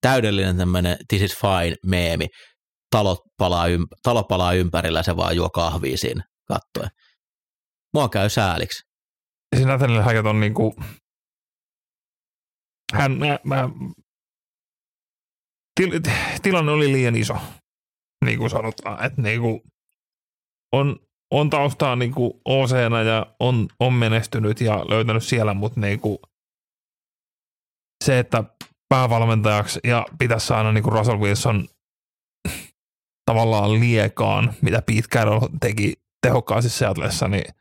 Täydellinen 0.00 0.56
tämmöinen 0.56 0.96
this 1.08 1.22
is 1.22 1.36
fine 1.36 1.76
meemi. 1.86 2.26
Talo 2.90 3.16
palaa, 3.36 3.66
ymp- 3.66 3.98
talo 4.02 4.24
palaa 4.24 4.52
ympärillä 4.52 5.02
se 5.02 5.16
vaan 5.16 5.36
juo 5.36 5.50
kahvia 5.50 5.96
siinä 5.96 6.24
kattoen. 6.48 6.90
Mua 7.94 8.08
käy 8.08 8.30
sääliksi. 8.30 8.82
Siinä 9.56 9.72
Nathaniel 9.72 10.02
Hackett 10.02 10.26
on 10.26 10.40
niinku, 10.40 10.74
hän, 12.92 13.12
mä, 13.12 13.38
mä, 13.44 13.68
til, 15.80 16.00
tilanne 16.42 16.72
oli 16.72 16.92
liian 16.92 17.16
iso, 17.16 17.36
niin 18.24 18.38
kuin 18.38 18.50
sanotaan, 18.50 19.04
että 19.04 19.22
niinku, 19.22 19.60
on, 20.72 20.96
on 21.30 21.50
taustaa 21.50 21.96
niin 21.96 22.12
kuin 22.12 22.32
oc 22.44 22.70
ja 23.06 23.26
on, 23.40 23.68
on 23.80 23.92
menestynyt 23.92 24.60
ja 24.60 24.84
löytänyt 24.88 25.24
siellä, 25.24 25.54
mutta 25.54 25.80
niin 25.80 26.00
kuin 26.00 26.18
se, 28.04 28.18
että 28.18 28.44
päävalmentajaksi 28.88 29.80
ja 29.84 30.06
pitäisi 30.18 30.46
saada 30.46 30.72
niin 30.72 30.84
kuin 30.84 30.92
Russell 30.92 31.20
Wilson 31.20 31.68
tavallaan 33.30 33.80
liekaan, 33.80 34.54
mitä 34.62 34.82
Pete 34.82 35.08
Carroll 35.08 35.48
teki 35.60 35.92
tehokkaasti 36.26 36.70
Seattleissa, 36.70 37.28
niin 37.28 37.54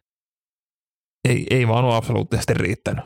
ei, 1.29 1.47
ei 1.49 1.67
vaan 1.67 1.85
ole 1.85 1.95
absoluuttisesti 1.95 2.53
riittänyt. 2.53 3.05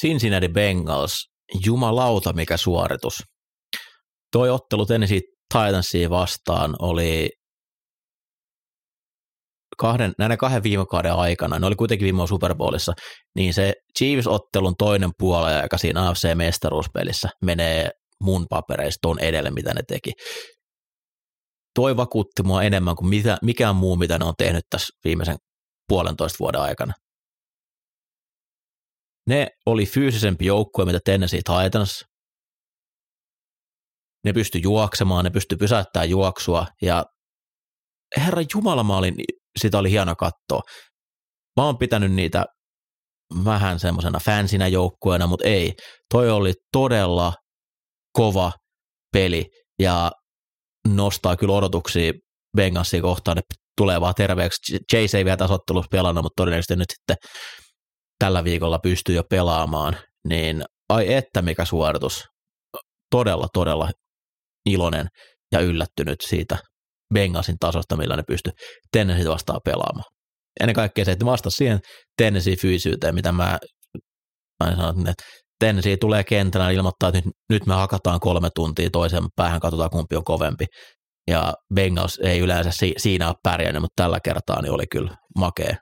Cincinnati 0.00 0.48
Bengals, 0.48 1.30
jumalauta 1.66 2.32
mikä 2.32 2.56
suoritus. 2.56 3.22
Toi 4.32 4.50
ottelu 4.50 4.86
Tennessee 4.86 5.20
Titansia 5.52 6.10
vastaan 6.10 6.76
oli 6.78 7.30
kahden, 9.78 10.12
näiden 10.18 10.38
kahden 10.38 10.62
viime 10.62 10.86
kauden 10.86 11.12
aikana, 11.12 11.58
ne 11.58 11.66
oli 11.66 11.74
kuitenkin 11.74 12.04
viime 12.04 12.26
Super 12.26 12.54
Bowlissa, 12.54 12.92
niin 13.34 13.54
se 13.54 13.74
Chiefs-ottelun 13.98 14.74
toinen 14.78 15.10
puoli, 15.18 15.62
joka 15.62 15.78
siinä 15.78 16.10
AFC-mestaruuspelissä 16.10 17.28
menee 17.44 17.90
mun 18.22 18.46
papereista 18.50 18.98
tuon 19.02 19.18
edelle, 19.18 19.50
mitä 19.50 19.74
ne 19.74 19.82
teki. 19.88 20.12
Toi 21.74 21.96
vakuutti 21.96 22.42
mua 22.42 22.62
enemmän 22.62 22.96
kuin 22.96 23.08
mitä, 23.08 23.38
mikään 23.42 23.76
muu, 23.76 23.96
mitä 23.96 24.18
ne 24.18 24.24
on 24.24 24.34
tehnyt 24.38 24.64
tässä 24.70 24.86
viimeisen 25.04 25.36
puolentoista 25.88 26.36
vuoden 26.40 26.60
aikana. 26.60 26.92
Ne 29.26 29.48
oli 29.66 29.86
fyysisempi 29.86 30.46
joukkue, 30.46 30.84
mitä 30.84 30.98
Tennessee 31.04 31.40
Titans, 31.44 32.04
ne 34.24 34.32
pysty 34.32 34.58
juoksemaan, 34.58 35.24
ne 35.24 35.30
pysty 35.30 35.56
pysäyttämään 35.56 36.10
juoksua 36.10 36.66
ja 36.82 37.04
herra 38.16 38.42
Jumala, 38.54 38.84
mä 38.84 38.96
olin, 38.96 39.14
sitä 39.58 39.78
oli 39.78 39.90
hieno 39.90 40.16
katsoa. 40.16 40.62
mä 41.56 41.64
oon 41.64 41.78
pitänyt 41.78 42.12
niitä 42.12 42.44
vähän 43.44 43.80
semmoisena 43.80 44.18
fansinä 44.24 44.68
joukkueena, 44.68 45.26
mutta 45.26 45.48
ei. 45.48 45.72
Toi 46.12 46.30
oli 46.30 46.52
todella 46.72 47.32
kova 48.12 48.52
peli 49.12 49.46
ja 49.78 50.12
nostaa 50.88 51.36
kyllä 51.36 51.54
odotuksia 51.54 52.12
Bengalsia 52.56 53.02
kohtaan, 53.02 53.38
että 53.38 53.54
tulee 53.76 54.00
vaan 54.00 54.14
terveeksi. 54.14 54.78
Chase 54.92 55.18
ei 55.18 55.24
vielä 55.24 55.36
tasottelussa 55.36 55.88
pelannut, 55.90 56.24
mutta 56.24 56.42
todennäköisesti 56.42 56.76
nyt 56.76 56.90
sitten 56.90 57.16
tällä 58.18 58.44
viikolla 58.44 58.78
pystyy 58.78 59.14
jo 59.14 59.22
pelaamaan, 59.30 59.96
niin 60.28 60.64
ai 60.88 61.12
että 61.12 61.42
mikä 61.42 61.64
suoritus. 61.64 62.24
Todella, 63.10 63.46
todella 63.52 63.90
iloinen 64.66 65.06
ja 65.52 65.60
yllättynyt 65.60 66.20
siitä 66.20 66.58
Bengalsin 67.14 67.56
tasosta, 67.60 67.96
millä 67.96 68.16
ne 68.16 68.22
pystyy 68.28 68.52
Tennessee 68.92 69.28
vastaan 69.28 69.60
pelaamaan. 69.64 70.12
Ennen 70.60 70.74
kaikkea 70.74 71.04
se, 71.04 71.12
että 71.12 71.24
vastasi 71.24 71.56
siihen 71.56 71.78
Tennessee 72.16 72.56
fyysyyteen, 72.56 73.14
mitä 73.14 73.32
mä 73.32 73.58
aina 74.60 74.76
sanon, 74.76 75.08
että 75.08 75.24
Tennessee 75.58 75.96
tulee 75.96 76.24
kentällä 76.24 76.70
ilmoittaa, 76.70 77.08
että 77.08 77.20
nyt, 77.24 77.34
nyt 77.50 77.66
me 77.66 77.74
hakataan 77.74 78.20
kolme 78.20 78.48
tuntia 78.54 78.90
toisen 78.90 79.22
päähän, 79.36 79.60
katsotaan 79.60 79.90
kumpi 79.90 80.16
on 80.16 80.24
kovempi. 80.24 80.66
Ja 81.30 81.54
Bengals 81.74 82.18
ei 82.22 82.38
yleensä 82.38 82.70
si- 82.70 82.94
siinä 82.96 83.28
ole 83.28 83.34
pärjännyt, 83.42 83.82
mutta 83.82 84.02
tällä 84.02 84.20
kertaa 84.24 84.62
niin 84.62 84.72
oli 84.72 84.86
kyllä 84.86 85.16
makea, 85.38 85.76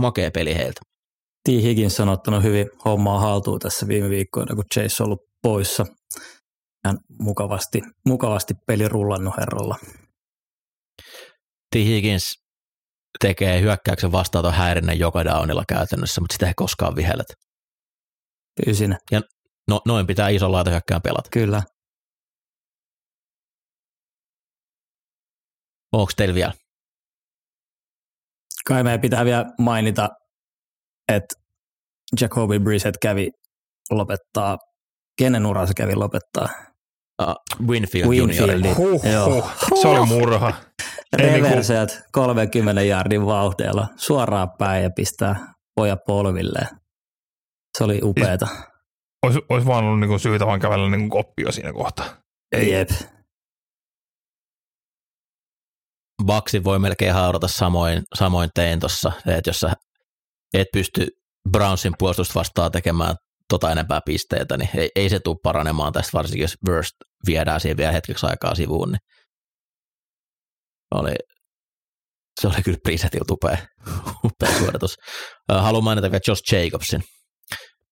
makea 0.00 0.30
peli 0.30 0.54
heiltä. 0.54 0.80
T. 1.48 1.48
Higgins 1.48 2.00
on 2.00 2.08
ottanut 2.08 2.42
hyvin 2.42 2.66
hommaa 2.84 3.20
haltuun 3.20 3.58
tässä 3.58 3.88
viime 3.88 4.10
viikkoina, 4.10 4.54
kun 4.54 4.64
Chase 4.74 5.02
on 5.02 5.06
ollut 5.06 5.20
poissa. 5.42 5.86
Hän 6.84 6.98
mukavasti, 7.20 7.80
mukavasti 8.06 8.54
peli 8.66 8.88
rullannut 8.88 9.34
herralla. 9.36 9.76
T. 11.70 11.74
Higgins 11.74 12.42
tekee 13.20 13.60
hyökkäyksen 13.60 14.12
vastaaton 14.12 14.54
häirinnän 14.54 14.98
joka 14.98 15.24
downilla 15.24 15.64
käytännössä, 15.68 16.20
mutta 16.20 16.32
sitä 16.32 16.46
ei 16.46 16.54
koskaan 16.56 16.96
vihellet. 16.96 17.26
Fyysinen. 18.64 18.98
Ja 19.10 19.20
no, 19.68 19.80
noin 19.86 20.06
pitää 20.06 20.28
ison 20.28 20.52
laitahyökkään 20.52 21.02
pelata. 21.02 21.28
Kyllä. 21.32 21.62
Onko 25.92 26.12
teillä 26.16 26.34
vielä? 26.34 26.52
Kai 28.66 28.82
meidän 28.82 29.00
pitää 29.00 29.24
vielä 29.24 29.44
mainita, 29.58 30.08
että 31.08 31.34
Jacoby 32.20 32.58
Brissett 32.58 32.96
kävi 33.02 33.30
lopettaa, 33.90 34.58
kenen 35.20 35.46
ura 35.46 35.66
se 35.66 35.74
kävi 35.74 35.94
lopettaa? 35.94 36.48
Uh, 37.22 37.66
Winfield, 37.68 38.08
Winfield. 38.08 38.74
Huh, 38.74 39.02
huh. 39.04 39.50
Se 39.82 39.88
oli 39.88 40.06
murha. 40.06 40.52
Reverseet 41.16 41.90
niin 41.90 42.02
30 42.12 42.82
jardin 42.82 43.26
vauhteella 43.26 43.86
suoraan 43.96 44.50
päin 44.58 44.82
ja 44.82 44.90
pistää 44.90 45.54
poja 45.74 45.96
polvilleen. 46.06 46.68
Se 47.78 47.84
oli 47.84 48.00
upeeta. 48.02 48.48
Olisi, 49.22 49.40
olisi 49.48 49.66
vaan 49.66 49.84
ollut 49.84 50.00
niin 50.00 50.20
syytä 50.20 50.46
vaan 50.46 50.60
kävellä 50.60 50.90
niin 50.90 51.10
koppia 51.10 51.52
siinä 51.52 51.72
kohtaa. 51.72 52.06
Ei. 52.52 52.72
Jep. 52.72 52.90
Baksi 56.24 56.64
voi 56.64 56.78
melkein 56.78 57.14
haudata 57.14 57.48
samoin, 57.48 58.02
samoin 58.14 58.50
tein 58.54 58.80
tuossa, 58.80 59.12
että 59.26 59.50
jos 59.50 59.60
sä 59.60 59.72
et 60.54 60.68
pysty 60.72 61.06
Brownsin 61.50 61.92
puolustusta 61.98 62.34
vastaan 62.34 62.72
tekemään 62.72 63.14
tota 63.50 63.72
enempää 63.72 64.00
pisteitä, 64.06 64.56
niin 64.56 64.70
ei, 64.74 64.90
ei 64.96 65.08
se 65.08 65.20
tule 65.20 65.36
paranemaan 65.42 65.92
tästä, 65.92 66.10
varsinkin 66.12 66.42
jos 66.42 66.56
Burst 66.66 66.94
viedään 67.26 67.60
siihen 67.60 67.76
vielä 67.76 67.92
hetkeksi 67.92 68.26
aikaa 68.26 68.54
sivuun, 68.54 68.92
niin 68.92 69.00
oli, 70.94 71.14
se 72.40 72.48
oli 72.48 72.62
kyllä 72.64 72.78
Prisetilta 72.82 73.34
upea, 73.34 73.58
upea 74.24 74.58
suoritus. 74.58 74.96
Haluan 75.48 75.84
mainita 75.84 76.10
vielä 76.10 76.20
Josh 76.28 76.54
Jacobsin, 76.54 77.04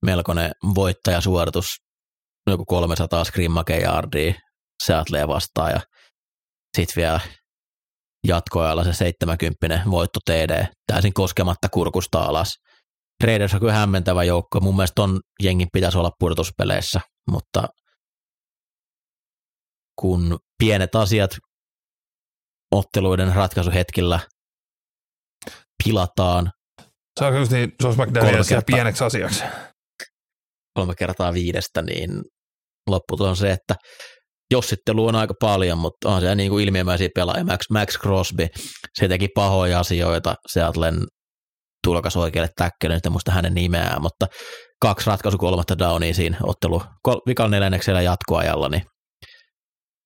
melkoinen 0.07 0.53
voittajasuoritus, 0.75 1.67
joku 2.47 2.65
300 2.65 3.25
skrimmake 3.25 3.79
yardia 3.79 4.35
Seattlea 4.85 5.29
vastaan 5.29 5.73
ja 5.73 5.81
sitten 6.77 6.97
vielä 6.97 7.21
jatkoajalla 8.27 8.85
se 8.85 8.93
70 8.93 9.83
voitto 9.91 10.21
TD 10.25 10.67
täysin 10.87 11.13
koskematta 11.15 11.69
kurkusta 11.69 12.23
alas. 12.23 12.55
Raiders 13.25 13.55
on 13.55 13.61
kyllä 13.61 13.73
hämmentävä 13.73 14.25
joukko. 14.25 14.61
Mun 14.61 14.77
mielestä 14.77 14.95
ton 14.95 15.21
jengin 15.43 15.69
pitäisi 15.73 15.99
olla 15.99 16.11
pudotuspeleissä, 16.19 17.01
mutta 17.31 17.69
kun 20.01 20.39
pienet 20.59 20.95
asiat 20.95 21.31
otteluiden 22.75 23.35
ratkaisuhetkillä 23.35 24.21
pilataan. 25.85 26.53
Se 27.19 27.25
on 27.25 27.37
just 27.37 27.53
niin, 27.53 27.73
Josh 27.83 27.99
McDaniels 27.99 28.49
pieneksi 28.67 29.05
asiaksi. 29.05 29.45
Kolme 30.75 30.95
kertaa 30.95 31.33
viidestä, 31.33 31.83
niin 31.83 32.11
lopputulos 32.87 33.31
on 33.31 33.37
se, 33.37 33.53
että 33.53 33.75
jossittelu 34.51 35.07
on 35.07 35.15
aika 35.15 35.35
paljon, 35.41 35.79
mutta 35.79 36.09
on 36.09 36.21
se 36.21 36.35
niin 36.35 36.51
kuin 36.51 36.65
ilmiömäisiä 36.65 37.09
pelaajia. 37.15 37.45
Max, 37.45 37.71
Max 37.71 37.99
Crosby, 37.99 38.47
se 38.95 39.09
teki 39.09 39.29
pahoja 39.35 39.81
asioita 39.81 40.35
Seattlen 40.53 41.07
tulokas 41.85 42.17
oikealle 42.17 42.51
täkköön, 42.57 42.93
en 42.93 43.13
muista 43.13 43.33
hänen 43.33 43.55
nimeään, 43.55 44.03
mutta 44.03 44.27
kaksi 44.81 45.07
ratkaisu 45.07 45.39
kolmatta 45.39 45.79
downia 45.79 46.15
siinä 46.15 46.39
ottelu 46.43 46.83
vikan 47.27 47.51
neljänneksellä 47.51 48.03
jatkoajalla, 48.03 48.69
niin 48.69 48.83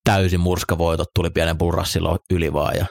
täysin 0.04 0.40
murskavoitot 0.40 1.08
tuli 1.14 1.30
pienen 1.30 1.58
purrassilla 1.58 2.16
yli 2.32 2.52
vaan. 2.52 2.76
Ja 2.76 2.86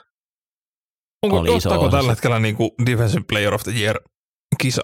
Onko 1.23 1.37
oli 1.37 1.55
iso 1.55 1.89
tällä 1.89 2.11
hetkellä 2.11 2.39
niin 2.39 2.55
kuin 2.55 2.69
Defensive 2.85 3.23
Player 3.27 3.53
of 3.53 3.63
the 3.63 3.71
Year 3.71 3.99
kisa? 4.61 4.81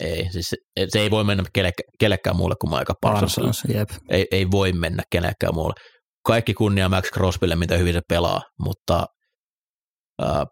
Ei, 0.00 0.32
siis 0.32 0.48
se, 0.48 0.56
se 0.88 1.00
ei 1.00 1.10
voi 1.10 1.24
mennä 1.24 1.44
kelle, 1.52 1.70
kellekään 2.00 2.36
muulle 2.36 2.54
kuin 2.60 2.70
Maika 2.70 2.94
Parsons. 3.00 3.62
Ei, 4.10 4.26
ei 4.30 4.50
voi 4.50 4.72
mennä 4.72 5.02
kenellekään 5.12 5.54
muulle. 5.54 5.74
Kaikki 6.26 6.54
kunnia 6.54 6.88
Max 6.88 7.10
Crosbylle, 7.10 7.56
mitä 7.56 7.76
hyvin 7.76 7.94
se 7.94 8.00
pelaa, 8.08 8.42
mutta 8.64 9.06
äh, 10.22 10.42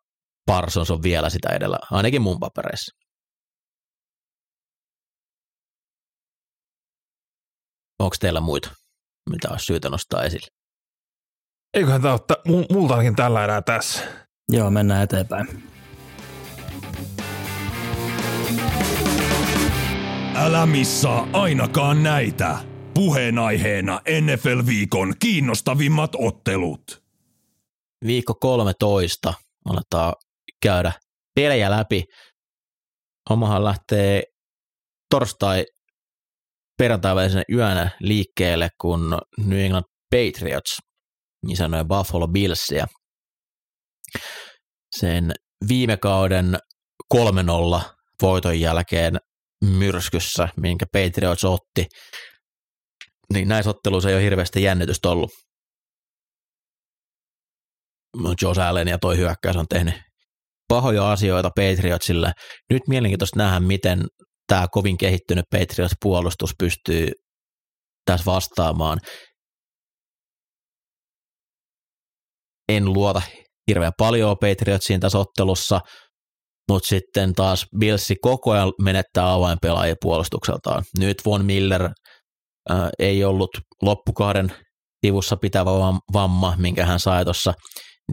Parsons 0.46 0.90
on 0.90 1.02
vielä 1.02 1.30
sitä 1.30 1.48
edellä, 1.48 1.78
ainakin 1.90 2.22
mun 2.22 2.40
papereissa. 2.40 2.96
Onko 7.98 8.16
teillä 8.20 8.40
muita, 8.40 8.70
mitä 9.30 9.48
olisi 9.50 9.64
syytä 9.64 9.90
nostaa 9.90 10.22
esille? 10.22 10.46
Eiköhän 11.74 12.02
tämä 12.02 12.14
ole 12.14 12.66
multa 12.72 12.94
ainakin 12.94 13.16
tällä 13.16 13.44
erää 13.44 13.62
tässä. 13.62 14.04
Joo, 14.48 14.70
mennään 14.70 15.02
eteenpäin. 15.02 15.62
Älä 20.34 20.66
missaa 20.66 21.28
ainakaan 21.32 22.02
näitä. 22.02 22.58
Puheenaiheena 22.94 24.00
NFL-viikon 24.20 25.14
kiinnostavimmat 25.18 26.10
ottelut. 26.18 27.02
Viikko 28.06 28.34
13 28.34 29.34
aletaan 29.64 30.12
käydä 30.62 30.92
pelejä 31.34 31.70
läpi. 31.70 32.04
Hommahan 33.30 33.64
lähtee 33.64 34.22
torstai 35.10 35.64
perjantai 36.78 37.14
yönä 37.52 37.90
liikkeelle, 38.00 38.68
kun 38.80 39.18
New 39.38 39.58
England 39.58 39.84
Patriots, 40.10 40.76
niin 41.46 41.56
sanoen 41.56 41.88
Buffalo 41.88 42.28
Billsia, 42.28 42.86
sen 44.98 45.32
viime 45.68 45.96
kauden 45.96 46.56
3-0 47.14 47.18
voiton 48.22 48.60
jälkeen 48.60 49.18
myrskyssä, 49.64 50.48
minkä 50.56 50.86
Patriots 50.92 51.44
otti, 51.44 51.86
niin 53.32 53.48
näissä 53.48 53.70
otteluissa 53.70 54.08
ei 54.08 54.14
ole 54.14 54.22
hirveästi 54.22 54.62
jännitystä 54.62 55.08
ollut. 55.08 55.30
Josh 58.42 58.60
Allen 58.60 58.88
ja 58.88 58.98
toi 58.98 59.16
hyökkäys 59.16 59.56
on 59.56 59.68
tehnyt 59.68 59.94
pahoja 60.68 61.12
asioita 61.12 61.50
Patriotsille. 61.56 62.32
Nyt 62.70 62.82
mielenkiintoista 62.88 63.38
nähdä, 63.38 63.60
miten 63.60 64.06
tämä 64.46 64.66
kovin 64.70 64.98
kehittynyt 64.98 65.44
Patriots-puolustus 65.50 66.50
pystyy 66.58 67.10
tässä 68.06 68.24
vastaamaan. 68.26 68.98
En 72.68 72.92
luota 72.92 73.22
hirveän 73.68 73.92
paljon 73.98 74.36
Patriotsiin 74.40 75.00
tässä 75.00 75.18
ottelussa, 75.18 75.80
mutta 76.70 76.88
sitten 76.88 77.32
taas 77.32 77.66
Billsi 77.78 78.16
koko 78.22 78.50
ajan 78.50 78.72
menettää 78.82 79.32
avainpelaajia 79.32 79.94
puolustukseltaan. 80.00 80.84
Nyt 80.98 81.16
Von 81.26 81.44
Miller 81.44 81.82
äh, 81.82 82.88
ei 82.98 83.24
ollut 83.24 83.50
loppukauden 83.82 84.52
sivussa 85.06 85.36
pitävä 85.36 85.70
vamma, 86.12 86.54
minkä 86.58 86.86
hän 86.86 87.00
sai 87.00 87.24
tuossa 87.24 87.54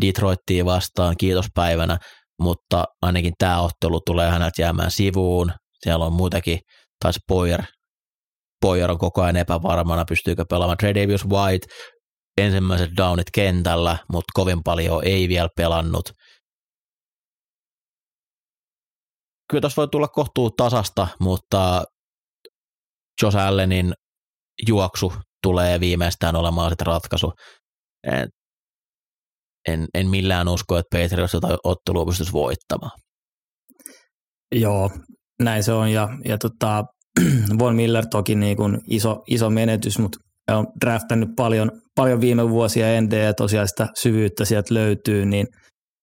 Detroittiin 0.01 0.65
vastaan 0.65 1.15
kiitospäivänä, 1.17 1.97
mutta 2.41 2.85
ainakin 3.01 3.33
tämä 3.37 3.61
ottelu 3.61 4.01
tulee 4.05 4.29
häneltä 4.29 4.61
jäämään 4.61 4.91
sivuun. 4.91 5.51
Siellä 5.83 6.05
on 6.05 6.13
muitakin, 6.13 6.59
taisi 7.03 7.19
Poyer, 7.27 7.63
Poyer 8.61 8.91
on 8.91 8.97
koko 8.97 9.21
ajan 9.21 9.35
epävarmana, 9.35 10.05
pystyykö 10.05 10.45
pelaamaan 10.49 10.77
Tredavious 10.77 11.29
White, 11.29 11.67
ensimmäiset 12.37 12.89
downit 12.97 13.27
kentällä, 13.33 13.97
mutta 14.11 14.31
kovin 14.33 14.63
paljon 14.63 15.01
ei 15.05 15.27
vielä 15.29 15.49
pelannut. 15.57 16.05
kyllä 19.53 19.61
tässä 19.61 19.75
voi 19.75 19.87
tulla 19.87 20.07
kohtuu 20.07 20.51
tasasta, 20.51 21.07
mutta 21.19 21.83
Josh 23.21 23.37
Allenin 23.37 23.93
juoksu 24.67 25.13
tulee 25.43 25.79
viimeistään 25.79 26.35
olemaan 26.35 26.71
sitten 26.71 26.87
ratkaisu. 26.87 27.31
En, 29.67 29.87
en, 29.93 30.09
millään 30.09 30.47
usko, 30.47 30.77
että 30.77 30.97
Patriots 30.97 31.33
jotain 31.33 31.57
ottelua 31.63 32.05
pystyisi 32.05 32.33
voittamaan. 32.33 32.99
Joo, 34.55 34.91
näin 35.41 35.63
se 35.63 35.73
on. 35.73 35.89
Ja, 35.89 36.09
ja 36.25 36.37
tota, 36.37 36.83
Von 37.59 37.75
Miller 37.75 38.05
toki 38.11 38.35
niin 38.35 38.57
kuin 38.57 38.79
iso, 38.87 39.23
iso 39.27 39.49
menetys, 39.49 39.99
mutta 39.99 40.19
on 40.51 40.67
draftannut 40.85 41.29
paljon, 41.35 41.71
paljon 41.95 42.21
viime 42.21 42.49
vuosia 42.49 43.01
ND 43.01 43.11
ja 43.11 43.33
tosiaan 43.33 43.67
sitä 43.67 43.87
syvyyttä 44.01 44.45
sieltä 44.45 44.73
löytyy, 44.73 45.25
niin 45.25 45.47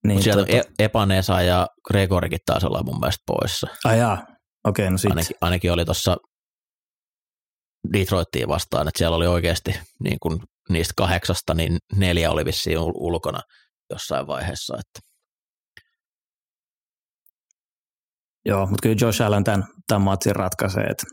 niin, 0.07 0.23
sieltä 0.23 0.41
tota... 0.41 0.53
E- 0.53 0.85
Epanesa 0.85 1.43
ja 1.43 1.67
Gregorikin 1.89 2.39
taas 2.47 2.65
olla 2.65 2.83
mun 2.83 3.01
mielestä 3.01 3.23
poissa. 3.27 3.67
Ai 3.85 3.99
jaa, 3.99 4.27
okei, 4.65 4.85
okay, 4.85 4.91
no 4.91 4.99
sit. 4.99 5.11
Ainakin, 5.11 5.37
ainakin 5.41 5.73
oli 5.73 5.85
tuossa 5.85 6.17
Detroittiin 7.93 8.49
vastaan, 8.49 8.89
että 8.89 8.99
siellä 8.99 9.17
oli 9.17 9.27
oikeasti 9.27 9.75
niin 10.05 10.17
kuin 10.23 10.41
niistä 10.73 10.93
kahdeksasta, 10.97 11.55
niin 11.55 11.79
neljä 11.97 12.31
oli 12.31 12.45
vissiin 12.45 12.79
ulkona 12.79 13.41
jossain 13.91 14.27
vaiheessa. 14.27 14.77
Että. 14.79 15.11
Joo, 18.45 18.67
mutta 18.67 18.83
kyllä 18.83 18.97
Josh 19.01 19.23
Allen 19.23 19.45
tämän, 19.45 19.65
tämän 19.87 20.03
matsin 20.03 20.37
ratkaisee, 20.37 20.85
että 20.85 21.07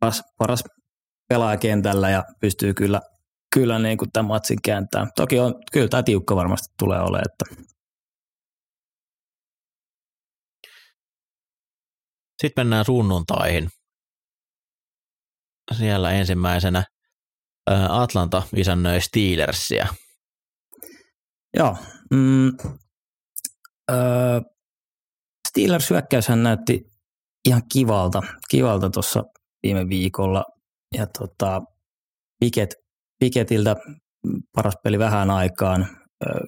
paras, 0.00 0.22
paras 0.38 0.64
pelaaja 1.28 1.56
kentällä 1.56 2.10
ja 2.10 2.24
pystyy 2.40 2.74
kyllä, 2.74 3.00
kyllä 3.54 3.78
niin 3.78 3.98
kuin 3.98 4.12
tämän 4.12 4.28
matsin 4.28 4.58
kääntämään. 4.64 5.10
Toki 5.16 5.38
on, 5.38 5.54
kyllä 5.72 5.88
tämä 5.88 6.02
tiukka 6.02 6.36
varmasti 6.36 6.74
tulee 6.78 7.00
olemaan, 7.00 7.24
että 7.32 7.64
Sitten 12.42 12.66
mennään 12.66 12.84
sunnuntaihin. 12.84 13.68
Siellä 15.78 16.12
ensimmäisenä 16.12 16.84
Atlanta 17.88 18.42
isännöi 18.56 19.00
Steelersia. 19.00 19.86
Joo. 21.56 21.76
Mm, 22.10 22.46
öö, 23.90 24.40
Steelers 25.48 25.90
hyökkäyshän 25.90 26.42
näytti 26.42 26.80
ihan 27.48 27.62
kivalta, 27.72 28.22
kivalta 28.50 28.90
tuossa 28.90 29.22
viime 29.62 29.88
viikolla. 29.88 30.44
Ja 30.96 31.06
tota, 31.18 31.62
Piket, 32.40 32.74
Piketiltä 33.18 33.76
paras 34.52 34.74
peli 34.82 34.98
vähän 34.98 35.30
aikaan, 35.30 35.88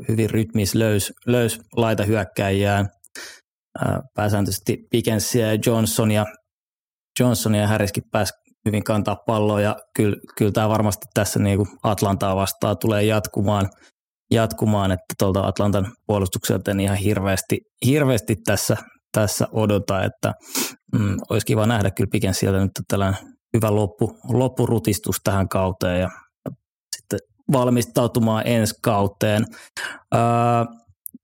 hyvin 0.08 0.30
rytmis, 0.30 0.74
löys, 0.74 1.12
löys 1.26 1.60
laita 1.76 2.04
hyökkäjään. 2.04 2.88
Pääsääntöisesti 4.14 4.78
Pickensia 4.90 5.46
ja 5.46 5.58
Johnsonia, 5.66 6.24
Johnsonia 7.20 7.60
ja 7.60 7.68
Harriskin 7.68 8.04
pääsi 8.12 8.32
hyvin 8.66 8.84
kantaa 8.84 9.16
palloa 9.26 9.60
ja 9.60 9.76
kyllä, 9.96 10.16
kyllä 10.38 10.52
tämä 10.52 10.68
varmasti 10.68 11.06
tässä 11.14 11.38
niin 11.38 11.56
kuin 11.56 11.68
Atlantaa 11.82 12.36
vastaan 12.36 12.76
tulee 12.78 13.02
jatkumaan, 13.02 13.68
jatkumaan 14.30 14.90
että 14.92 15.14
tuolta 15.18 15.46
Atlantan 15.46 15.92
puolustukselta 16.06 16.70
en 16.70 16.80
ihan 16.80 16.96
hirveästi, 16.96 17.60
hirveästi 17.86 18.36
tässä, 18.44 18.76
tässä 19.12 19.48
odota, 19.52 20.04
että 20.04 20.32
mm, 20.92 21.16
olisi 21.30 21.46
kiva 21.46 21.66
nähdä 21.66 21.90
kyllä 21.90 22.08
Piken 22.12 22.34
sieltä 22.34 22.60
nyt 22.60 22.72
tällainen 22.88 23.36
hyvä 23.56 23.74
loppu, 23.74 24.18
loppurutistus 24.28 25.16
tähän 25.24 25.48
kauteen 25.48 26.00
ja 26.00 26.10
sitten 26.96 27.18
valmistautumaan 27.52 28.46
ensi 28.46 28.74
kauteen. 28.82 29.44
Öö, 30.14 30.20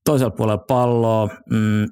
toisella 0.04 0.30
puolella 0.36 0.64
palloa, 0.68 1.28
mm, 1.50 1.86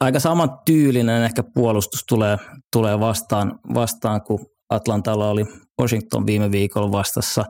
aika 0.00 0.20
saman 0.20 0.58
tyylinen 0.66 1.22
ehkä 1.22 1.42
puolustus 1.54 2.04
tulee, 2.08 2.36
tulee 2.72 3.00
vastaan, 3.00 3.58
vastaan, 3.74 4.22
kun 4.22 4.46
Atlantalla 4.70 5.30
oli 5.30 5.44
Washington 5.80 6.26
viime 6.26 6.50
viikolla 6.50 6.92
vastassa. 6.92 7.44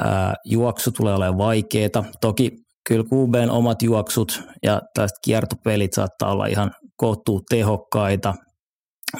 Ää, 0.00 0.34
juoksu 0.44 0.92
tulee 0.92 1.14
olemaan 1.14 1.38
vaikeaa. 1.38 2.04
Toki 2.20 2.50
kyllä 2.88 3.04
QBn 3.04 3.50
omat 3.50 3.82
juoksut 3.82 4.42
ja 4.62 4.82
tällaiset 4.94 5.18
kiertopelit 5.24 5.92
saattaa 5.92 6.32
olla 6.32 6.46
ihan 6.46 6.70
kohtuu 6.96 7.42
tehokkaita, 7.50 8.34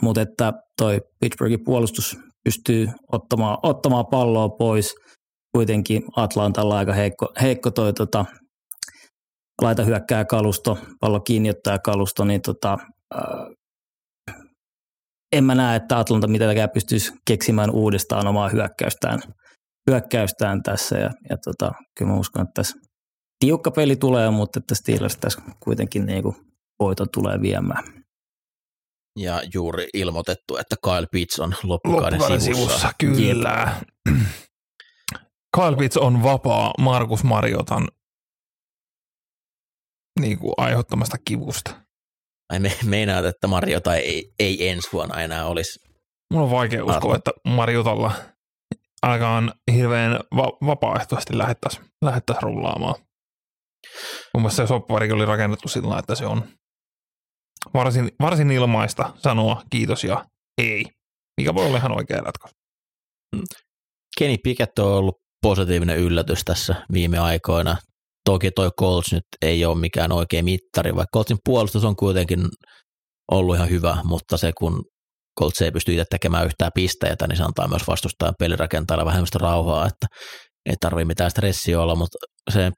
mutta 0.02 0.20
että 0.20 0.52
toi 0.78 1.00
Pittsburghin 1.20 1.64
puolustus 1.64 2.16
pystyy 2.44 2.88
ottamaan, 3.12 3.58
ottamaan 3.62 4.06
palloa 4.10 4.48
pois. 4.48 4.94
Kuitenkin 5.56 6.02
Atlantalla 6.16 6.78
aika 6.78 6.92
heikko, 6.92 7.28
heikko 7.42 7.70
toi 7.70 7.92
tota, 7.92 8.24
laita 9.62 9.84
hyökkää 9.84 10.24
kalusto, 10.24 10.78
pallo 11.00 11.20
kiinniottaa 11.20 11.78
kalusto, 11.78 12.24
niin 12.24 12.42
tota, 12.42 12.78
äh, 13.14 13.46
en 15.32 15.44
mä 15.44 15.54
näe, 15.54 15.76
että 15.76 15.98
Atlanta 15.98 16.26
mitenkään 16.26 16.70
pystyisi 16.70 17.12
keksimään 17.26 17.70
uudestaan 17.70 18.26
omaa 18.26 18.48
hyökkäystään, 18.48 19.20
hyökkäystään 19.90 20.62
tässä. 20.62 20.98
Ja, 20.98 21.10
ja 21.30 21.36
tota, 21.44 21.72
kyllä 21.98 22.12
mä 22.12 22.18
uskon, 22.18 22.42
että 22.42 22.52
tässä 22.54 22.76
tiukka 23.38 23.70
peli 23.70 23.96
tulee, 23.96 24.30
mutta 24.30 24.58
että 24.58 24.74
Steelers 24.74 25.16
tässä 25.16 25.42
kuitenkin 25.60 26.06
niin 26.06 26.22
kuin 26.22 26.36
voito 26.80 27.06
tulee 27.06 27.40
viemään. 27.40 27.84
Ja 29.18 29.42
juuri 29.54 29.88
ilmoitettu, 29.94 30.56
että 30.56 30.76
Kyle 30.84 31.06
Pitts 31.10 31.40
on 31.40 31.54
loppukauden, 31.62 32.20
loppukauden 32.20 32.40
sivussa. 32.40 32.68
sivussa. 32.68 32.92
Kyllä. 32.98 33.80
Kyle 35.56 35.76
Pitts 35.76 35.96
on 35.96 36.22
vapaa 36.22 36.72
Markus 36.78 37.24
Mariotan 37.24 37.88
niin 40.20 40.38
kuin 40.38 40.54
aiheuttamasta 40.56 41.16
kivusta. 41.24 41.80
Ai 42.52 42.58
me, 42.58 42.72
meinaat, 42.84 43.24
että 43.24 43.46
Mariota 43.46 43.94
ei, 43.94 44.32
ei 44.38 44.68
ensi 44.68 44.88
vuonna 44.92 45.20
enää 45.22 45.46
olisi. 45.46 45.78
Mulla 46.32 46.44
on 46.44 46.50
vaikea 46.50 46.84
uskoa, 46.84 47.16
että 47.16 47.30
Mariotalla 47.48 48.12
aikaan 49.02 49.52
hirveän 49.72 50.12
va- 50.36 50.66
vapaaehtoisesti 50.66 51.38
lähettäisiin 51.38 51.84
lähettäisi 52.04 52.42
rullaamaan. 52.42 52.94
Mun 54.34 54.42
mielestä 54.42 54.62
se 54.62 54.66
sopparikin 54.66 55.16
oli 55.16 55.24
rakennettu 55.24 55.68
sillä 55.68 55.98
että 55.98 56.14
se 56.14 56.26
on 56.26 56.48
varsin, 57.74 58.10
varsin 58.20 58.50
ilmaista 58.50 59.14
sanoa 59.16 59.62
kiitos 59.70 60.04
ja 60.04 60.24
ei, 60.58 60.84
mikä 61.40 61.54
voi 61.54 61.66
olla 61.66 61.76
ihan 61.78 61.96
oikea 61.96 62.20
ratkaisu. 62.20 62.54
Kenny 64.18 64.36
Pickett 64.42 64.78
on 64.78 64.92
ollut 64.92 65.16
positiivinen 65.42 65.98
yllätys 65.98 66.44
tässä 66.44 66.74
viime 66.92 67.18
aikoina. 67.18 67.76
Toki 68.24 68.50
toi 68.50 68.70
Colts 68.80 69.12
nyt 69.12 69.24
ei 69.42 69.64
ole 69.64 69.78
mikään 69.78 70.12
oikea 70.12 70.42
mittari, 70.42 70.94
vaikka 70.94 71.18
Coltsin 71.18 71.38
puolustus 71.44 71.84
on 71.84 71.96
kuitenkin 71.96 72.48
ollut 73.30 73.56
ihan 73.56 73.70
hyvä, 73.70 73.96
mutta 74.04 74.36
se 74.36 74.52
kun 74.58 74.82
Colts 75.40 75.62
ei 75.62 75.70
pysty 75.70 75.92
itse 75.92 76.04
tekemään 76.10 76.46
yhtään 76.46 76.70
pisteitä, 76.74 77.26
niin 77.26 77.36
se 77.36 77.42
antaa 77.42 77.68
myös 77.68 77.86
vastustajan 77.86 78.34
pelirakentajalle 78.38 79.04
vähän 79.04 79.26
rauhaa, 79.34 79.86
että 79.86 80.06
ei 80.66 80.74
tarvitse 80.80 81.04
mitään 81.04 81.30
stressiä 81.30 81.80
olla, 81.80 81.94
mutta 81.94 82.18
se 82.52 82.70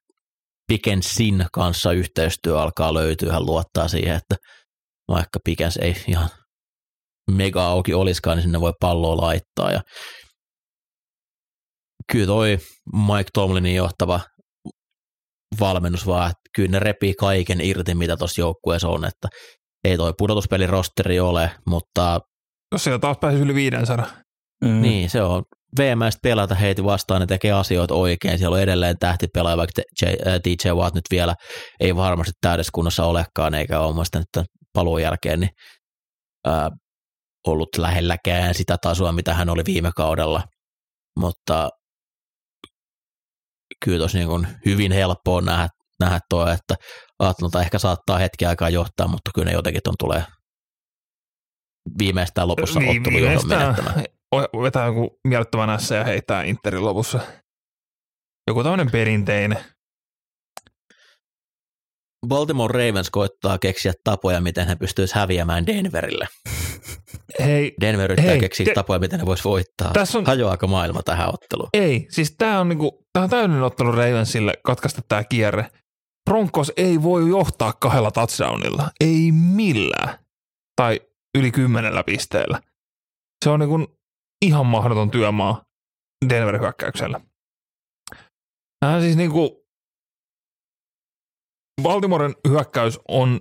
Pickensin 0.69 1.47
kanssa 1.53 1.93
yhteistyö 1.93 2.61
alkaa 2.61 2.95
löytyä, 2.95 3.33
hän 3.33 3.47
luottaa 3.47 3.89
siihen, 3.89 4.17
että 4.17 4.37
vaikka 5.09 5.39
Pickens 5.45 5.77
ei 5.77 5.97
ihan 6.09 6.29
mega 7.31 7.67
auki 7.67 7.95
olisikaan, 7.95 8.37
niin 8.37 8.43
sinne 8.43 8.61
voi 8.61 8.73
palloa 8.81 9.17
laittaa 9.17 9.71
ja 9.71 9.81
kyllä 12.13 12.27
toi 12.27 12.59
Mike 12.93 13.31
Tomlinin 13.33 13.77
johtava 13.77 14.21
valmennus, 15.61 16.07
vaan 16.07 16.31
että 16.31 16.51
kyllä 16.55 16.71
ne 16.71 16.79
repii 16.79 17.15
kaiken 17.15 17.61
irti, 17.61 17.95
mitä 17.95 18.17
tuossa 18.17 18.41
joukkueessa 18.41 18.89
on, 18.89 19.05
että 19.05 19.29
ei 19.85 19.97
toi 19.97 20.13
pudotuspelin 20.19 20.69
rosteri 20.69 21.21
ole, 21.21 21.51
mutta... 21.67 22.21
Jos 22.73 22.85
siellä 22.85 22.99
taas 22.99 23.17
pääsisi 23.21 23.43
yli 23.43 23.55
500. 23.55 24.07
Mm. 24.65 24.83
Niin, 24.83 25.11
se 25.11 25.23
on 25.23 25.43
veemäistä 25.79 26.19
pelata 26.23 26.55
heitä 26.55 26.85
vastaan, 26.85 27.21
ne 27.21 27.27
tekee 27.27 27.53
asioita 27.53 27.95
oikein, 27.95 28.39
siellä 28.39 28.55
on 28.55 28.63
edelleen 28.63 28.99
tähtipelaaja, 28.99 29.57
vaikka 29.57 29.83
DJ 30.45 30.71
Watt 30.71 30.95
nyt 30.95 31.05
vielä 31.11 31.35
ei 31.81 31.97
varmasti 31.97 32.33
täydessä 32.41 32.71
kunnossa 32.75 33.05
olekaan, 33.05 33.55
eikä 33.55 33.81
ole 33.81 33.95
muista 33.95 34.19
nyt 34.19 34.47
paluun 34.73 35.03
jälkeen, 35.03 35.41
niin 35.41 35.51
ää, 36.47 36.71
ollut 37.47 37.69
lähelläkään 37.79 38.55
sitä 38.55 38.77
tasoa, 38.83 39.13
mitä 39.13 39.35
hän 39.35 39.51
oli 39.51 39.63
viime 39.67 39.91
kaudella, 39.97 40.43
mutta 41.19 41.71
kyllä 43.85 43.99
tosi 43.99 44.19
niin 44.19 44.49
hyvin 44.67 44.93
helppoa 44.93 45.41
nähdä, 45.41 45.69
nähdä 46.01 46.21
tuo, 46.31 46.49
että 46.49 46.75
Atlanta 47.19 47.61
ehkä 47.61 47.79
saattaa 47.79 48.19
hetki 48.19 48.47
aikaa 48.47 48.71
johtaa, 48.71 49.09
mutta 49.09 49.31
kyllä 49.35 49.45
ne 49.45 49.53
jotenkin 49.53 49.81
on 49.87 49.95
tulee 49.99 50.25
viimeistään 51.99 52.49
lopussa 52.49 52.81
Vi- 52.81 52.99
ottelu 52.99 53.19
johdon 53.19 53.49
menettämään. 53.49 54.05
Vetää 54.63 54.87
joku 54.87 55.19
miellyttävän 55.29 55.71
ässä 55.71 55.95
ja 55.95 56.05
heittää 56.05 56.43
Interin 56.43 56.85
lopussa. 56.85 57.21
Joku 58.47 58.63
tämmöinen 58.63 58.91
perinteinen. 58.91 59.59
Baltimore 62.29 62.87
Ravens 62.87 63.11
koittaa 63.11 63.59
keksiä 63.59 63.93
tapoja, 64.05 64.41
miten 64.41 64.69
he 64.69 64.77
pystyisivät 64.77 65.21
häviämään 65.21 65.67
Denverille. 65.67 66.29
Hei, 67.41 67.75
Denver 67.81 68.13
yrittää 68.13 68.31
hei, 68.31 68.41
keksiä 68.41 68.67
de- 68.67 68.75
tapoja, 68.75 68.99
miten 68.99 69.19
ne 69.19 69.27
vois 69.27 69.45
voittaa. 69.45 69.93
Tässä 69.93 70.19
on, 70.19 70.27
Hajoaako 70.27 70.67
maailma 70.67 71.03
tähän 71.03 71.29
otteluun? 71.35 71.69
Ei, 71.73 72.07
siis 72.11 72.35
tämä 72.39 72.61
on, 72.61 72.69
niinku, 72.69 73.05
tää 73.13 73.23
on 73.23 73.31
täydellinen 73.31 73.63
ottelu 73.63 73.93
Ravensille 73.93 74.55
katkaista 74.65 75.03
tämä 75.09 75.25
kierre. 75.25 75.71
Broncos 76.31 76.73
ei 76.77 77.03
voi 77.03 77.29
johtaa 77.29 77.73
kahdella 77.73 78.11
touchdownilla. 78.11 78.91
Ei 79.01 79.33
millään. 79.33 80.19
Tai 80.77 81.01
yli 81.39 81.51
kymmenellä 81.51 82.05
pisteellä. 82.05 82.61
Se 83.45 83.51
on 83.51 83.61
niin 83.61 83.69
kuin 83.69 83.87
ihan 84.45 84.67
mahdoton 84.67 85.11
työmaa 85.11 85.63
Denver 86.29 86.61
hyökkäyksellä. 86.61 87.21
Hän 88.85 89.01
siis 89.01 89.17
niin 89.17 89.31
kuin 89.31 89.51
Baltimoren 91.83 92.35
hyökkäys 92.49 93.01
on, 93.09 93.41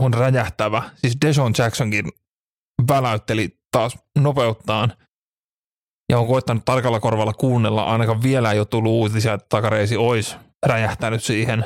on 0.00 0.14
räjähtävä. 0.14 0.90
Siis 0.94 1.16
Deshaun 1.24 1.54
Jacksonkin 1.58 2.04
väläytteli 2.88 3.58
taas 3.70 3.98
nopeuttaan 4.18 4.92
ja 6.12 6.18
on 6.18 6.26
koittanut 6.26 6.64
tarkalla 6.64 7.00
korvalla 7.00 7.32
kuunnella. 7.32 7.84
Ainakaan 7.84 8.22
vielä 8.22 8.52
ei 8.52 8.58
ole 8.58 8.66
tullut 8.66 8.92
uutisia, 8.92 9.34
että 9.34 9.46
takareisi 9.48 9.96
olisi 9.96 10.36
räjähtänyt 10.66 11.24
siihen, 11.24 11.64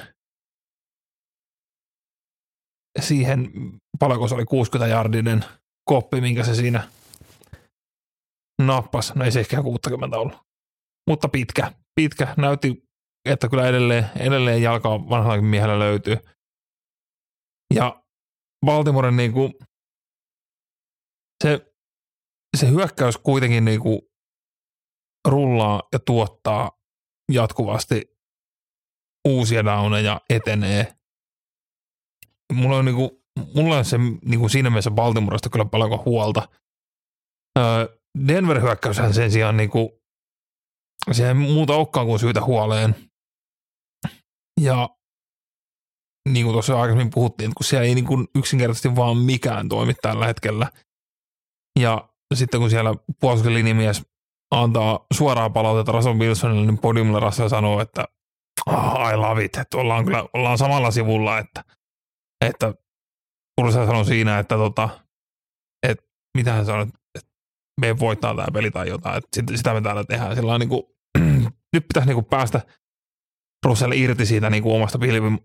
siihen 3.01 3.51
paljonko 3.99 4.29
se 4.29 4.35
oli 4.35 4.45
60 4.45 4.95
jardinen 4.95 5.45
koppi, 5.85 6.21
minkä 6.21 6.45
se 6.45 6.55
siinä 6.55 6.89
nappas. 8.63 9.15
No 9.15 9.25
ei 9.25 9.33
se 9.33 9.41
ehkä 9.41 9.63
60 9.63 10.19
ollut, 10.19 10.39
mutta 11.11 11.29
pitkä, 11.29 11.73
pitkä. 11.95 12.35
Näytti, 12.37 12.90
että 13.25 13.49
kyllä 13.49 13.69
edelleen, 13.69 14.11
edelleen 14.19 14.63
jalkaa 14.63 15.09
vanhallakin 15.09 15.45
miehellä 15.45 15.79
löytyy. 15.79 16.17
Ja 17.75 18.03
Baltimoren 18.67 19.17
niin 19.17 19.33
kuin, 19.33 19.55
se, 21.45 21.73
se 22.57 22.69
hyökkäys 22.69 23.19
kuitenkin 23.19 23.65
niin 23.65 23.81
kuin 23.81 24.01
rullaa 25.29 25.83
ja 25.93 25.99
tuottaa 25.99 26.71
jatkuvasti 27.33 28.03
uusia 29.29 29.65
downeja 29.65 30.21
etenee. 30.31 30.95
Mulla 32.53 32.77
on, 32.77 32.85
niinku, 32.85 33.25
mulla 33.55 33.79
on 33.79 33.85
se 33.85 33.97
niinku 34.25 34.49
siinä 34.49 34.71
mielessä 34.71 34.91
Baltimoresta 34.91 35.51
kyllä 35.51 35.65
paljon 35.65 36.05
huolta. 36.05 36.49
Öö, 37.59 37.99
Denver 38.29 38.61
hyökkäyshän 38.61 39.15
sen 39.15 39.31
sijaan 39.31 39.57
niinku, 39.57 40.03
se 41.13 41.29
ei 41.29 41.35
muuta 41.35 41.75
olekaan 41.75 42.07
kuin 42.07 42.21
syytä 42.21 42.45
huoleen. 42.45 43.10
Ja 44.61 44.89
niin 46.29 46.45
kuin 46.47 46.55
tuossa 46.55 46.81
aikaisemmin 46.81 47.11
puhuttiin, 47.15 47.55
kun 47.55 47.65
siellä 47.65 47.87
ei 47.87 47.95
niin 47.95 48.05
kuin 48.05 48.29
yksinkertaisesti 48.35 48.97
vaan 48.97 49.17
mikään 49.17 49.69
toimi 49.69 49.95
tällä 49.95 50.27
hetkellä. 50.27 50.71
Ja 51.81 52.09
sitten 52.35 52.61
kun 52.61 52.71
siellä 52.71 52.95
puolustuksen 53.21 53.55
linimies 53.55 54.03
antaa 54.51 55.07
suoraa 55.15 55.51
palautetta 55.51 55.93
Russell 55.93 56.19
Wilsonille, 56.19 56.67
niin 56.67 56.79
podiumilla 56.79 57.21
Russell 57.21 57.49
sanoo, 57.49 57.81
että 57.81 58.05
oh, 58.67 59.11
I 59.13 59.17
love 59.17 59.45
it, 59.45 59.57
että 59.57 59.79
ollaan 59.79 60.05
kyllä 60.05 60.25
ollaan 60.35 60.59
samalla 60.59 60.91
sivulla, 60.91 61.39
että, 61.39 61.65
että 62.45 62.75
Ursa 63.61 63.87
sanoi 63.87 64.05
siinä, 64.05 64.39
että, 64.39 64.57
tota, 64.57 64.89
että 65.89 66.05
mitä 66.37 66.53
hän 66.53 66.67
sanoi, 66.67 66.87
että 67.15 67.31
me 67.81 67.99
voittaa 67.99 68.35
tämä 68.35 68.47
peli 68.53 68.71
tai 68.71 68.89
jotain, 68.89 69.17
että 69.17 69.57
sitä, 69.57 69.75
me 69.75 69.81
täällä 69.81 70.05
tehdään. 70.05 70.37
Sillä 70.37 70.59
niin 70.59 70.69
kuin, 70.69 70.83
nyt 71.73 71.89
pitäisi 71.89 72.07
niin 72.07 72.15
kuin 72.15 72.25
päästä 72.25 72.61
Russell 73.67 73.93
irti 73.93 74.27
siitä 74.27 74.51
niin 74.51 74.63
kuin 74.63 74.77
omasta 74.77 74.99
pilvin 74.99 75.39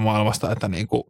maailmasta, 0.00 0.52
että 0.52 0.68
niin 0.68 0.88
kuin, 0.88 1.02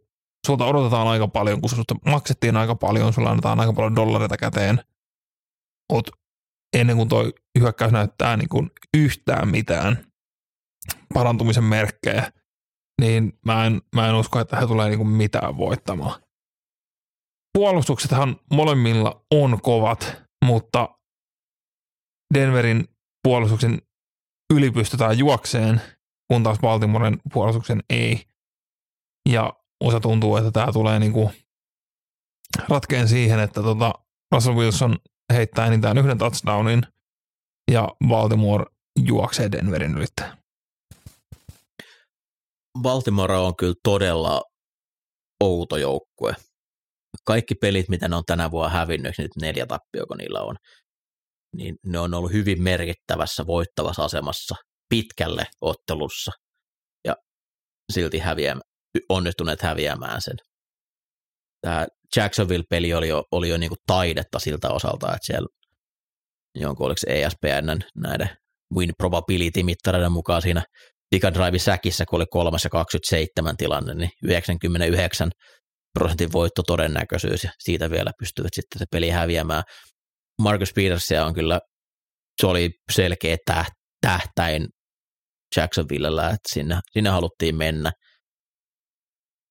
sulta 0.47 0.65
odotetaan 0.65 1.07
aika 1.07 1.27
paljon, 1.27 1.61
kun 1.61 1.69
sulta 1.69 1.95
maksettiin 2.05 2.57
aika 2.57 2.75
paljon, 2.75 3.13
sulla 3.13 3.29
annetaan 3.29 3.59
aika 3.59 3.73
paljon 3.73 3.95
dollareita 3.95 4.37
käteen, 4.37 4.79
mutta 5.91 6.11
ennen 6.77 6.97
kuin 6.97 7.09
toi 7.09 7.33
hyökkäys 7.59 7.91
näyttää 7.91 8.37
niin 8.37 8.49
kuin 8.49 8.71
yhtään 8.97 9.47
mitään 9.47 10.05
parantumisen 11.13 11.63
merkkejä, 11.63 12.31
niin 13.01 13.39
mä 13.45 13.65
en, 13.65 13.81
mä 13.95 14.09
en 14.09 14.15
usko, 14.15 14.39
että 14.39 14.59
he 14.59 14.67
tulee 14.67 14.89
niin 14.89 14.97
kuin 14.97 15.09
mitään 15.09 15.57
voittamaan. 15.57 16.21
Puolustuksethan 17.53 18.39
molemmilla 18.51 19.25
on 19.31 19.61
kovat, 19.61 20.21
mutta 20.45 20.89
Denverin 22.33 22.87
puolustuksen 23.23 23.81
yli 24.53 24.71
pystytään 24.71 25.17
juokseen, 25.17 25.81
kun 26.27 26.43
taas 26.43 26.59
Baltimoren 26.59 27.17
puolustuksen 27.33 27.83
ei. 27.89 28.23
Ja 29.29 29.53
osa 29.83 29.99
tuntuu, 29.99 30.37
että 30.37 30.51
tämä 30.51 30.71
tulee 30.71 30.99
niinku 30.99 31.31
ratkeen 32.69 33.07
siihen, 33.07 33.39
että 33.39 33.63
tota 33.63 33.93
Russell 34.31 34.55
Wilson 34.55 34.97
heittää 35.33 35.67
enintään 35.67 35.97
yhden 35.97 36.17
touchdownin 36.17 36.81
ja 37.71 37.89
Baltimore 38.07 38.65
juoksee 38.99 39.51
Denverin 39.51 39.97
ylittä. 39.97 40.37
Baltimore 42.81 43.37
on 43.37 43.55
kyllä 43.55 43.75
todella 43.83 44.41
outo 45.43 45.77
joukkue. 45.77 46.33
Kaikki 47.25 47.55
pelit, 47.55 47.89
mitä 47.89 48.07
ne 48.07 48.15
on 48.15 48.23
tänä 48.25 48.51
vuonna 48.51 48.77
hävinnyt, 48.77 49.15
nyt 49.17 49.31
neljä 49.41 49.65
tappia, 49.65 50.05
kun 50.07 50.17
niillä 50.17 50.41
on, 50.41 50.55
niin 51.55 51.75
ne 51.85 51.99
on 51.99 52.13
ollut 52.13 52.31
hyvin 52.31 52.63
merkittävässä 52.63 53.47
voittavassa 53.47 54.03
asemassa 54.03 54.55
pitkälle 54.89 55.47
ottelussa 55.61 56.31
ja 57.07 57.15
silti 57.91 58.19
häviä, 58.19 58.55
onnistuneet 59.09 59.61
häviämään 59.61 60.21
sen. 60.21 60.35
Tämä 61.61 61.87
Jacksonville-peli 62.15 62.93
oli 62.93 63.07
jo, 63.07 63.23
oli 63.31 63.49
jo 63.49 63.57
niin 63.57 63.69
kuin 63.69 63.79
taidetta 63.87 64.39
siltä 64.39 64.69
osalta, 64.69 65.07
että 65.07 65.25
siellä 65.25 65.47
jonkun 66.55 66.85
oliko 66.85 66.99
ESPN 67.07 67.81
näiden 67.95 68.29
win 68.75 68.91
probability-mittareiden 68.97 70.11
mukaan 70.11 70.41
siinä 70.41 70.63
Pika 71.09 71.33
Drive 71.33 71.59
säkissä, 71.59 72.05
kun 72.09 72.17
oli 72.17 72.25
kolmas 72.29 72.63
ja 72.63 72.69
27 72.69 73.57
tilanne, 73.57 73.93
niin 73.93 74.09
99 74.23 75.31
prosentin 75.99 76.31
voittotodennäköisyys 76.31 77.43
ja 77.43 77.51
siitä 77.59 77.89
vielä 77.89 78.11
pystyvät 78.19 78.53
sitten 78.53 78.79
se 78.79 78.85
peli 78.91 79.09
häviämään. 79.09 79.63
Marcus 80.41 80.73
Petersia 80.73 81.25
on 81.25 81.33
kyllä, 81.33 81.59
se 82.41 82.47
oli 82.47 82.69
selkeä 82.91 83.37
tähtäin 84.03 84.67
Jacksonvillellä, 85.57 86.25
että 86.25 86.49
sinne, 86.53 86.79
sinne 86.91 87.09
haluttiin 87.09 87.55
mennä. 87.55 87.91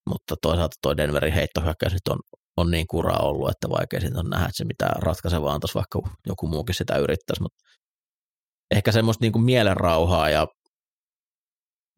Mutta 0.08 0.34
toisaalta 0.42 0.76
tuo 0.82 0.96
Denverin 0.96 1.32
heittohyökkäys 1.32 1.92
nyt 1.92 2.08
on, 2.10 2.18
on 2.56 2.70
niin 2.70 2.86
kuraa 2.86 3.18
ollut, 3.22 3.50
että 3.50 3.70
vaikea 3.70 4.00
siitä 4.00 4.20
on 4.20 4.30
nähdä, 4.30 4.44
että 4.44 4.56
se 4.56 4.64
mitään 4.64 5.02
ratkaisevaa 5.02 5.54
antaisi, 5.54 5.74
vaikka 5.74 6.00
joku 6.26 6.46
muukin 6.46 6.74
sitä 6.74 6.96
yrittäisi. 6.96 7.42
Mutta 7.42 7.58
ehkä 8.74 8.92
semmoista 8.92 9.24
niin 9.24 9.32
kuin 9.32 9.44
mielenrauhaa 9.44 10.30
ja 10.30 10.46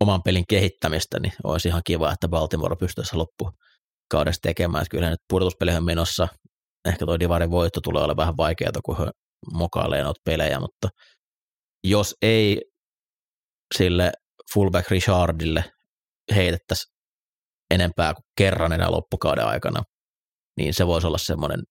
oman 0.00 0.22
pelin 0.22 0.44
kehittämistä, 0.48 1.20
niin 1.20 1.32
olisi 1.44 1.68
ihan 1.68 1.82
kiva, 1.86 2.12
että 2.12 2.28
Baltimore 2.28 2.76
pystyisi 2.76 3.16
loppukaudessa 3.16 4.42
tekemään. 4.42 4.82
Että 4.82 4.90
kyllä 4.90 5.10
nyt 5.10 5.20
pudotuspelihän 5.28 5.84
menossa, 5.84 6.28
ehkä 6.88 7.06
tuo 7.06 7.18
Divarin 7.20 7.50
voitto 7.50 7.80
tulee 7.80 8.02
olemaan 8.02 8.16
vähän 8.16 8.36
vaikeaa, 8.36 8.72
kun 8.84 8.98
he 8.98 9.10
mokailee 9.52 10.02
noita 10.02 10.20
pelejä, 10.24 10.60
mutta 10.60 10.88
jos 11.84 12.14
ei 12.22 12.62
sille 13.78 14.12
fullback 14.54 14.90
Richardille 14.90 15.64
heitettäisi 16.34 16.92
enempää 17.70 18.14
kuin 18.14 18.24
kerran 18.36 18.72
enää 18.72 18.90
loppukauden 18.90 19.46
aikana, 19.46 19.82
niin 20.56 20.74
se 20.74 20.86
voisi 20.86 21.06
olla 21.06 21.18
semmoinen, 21.18 21.62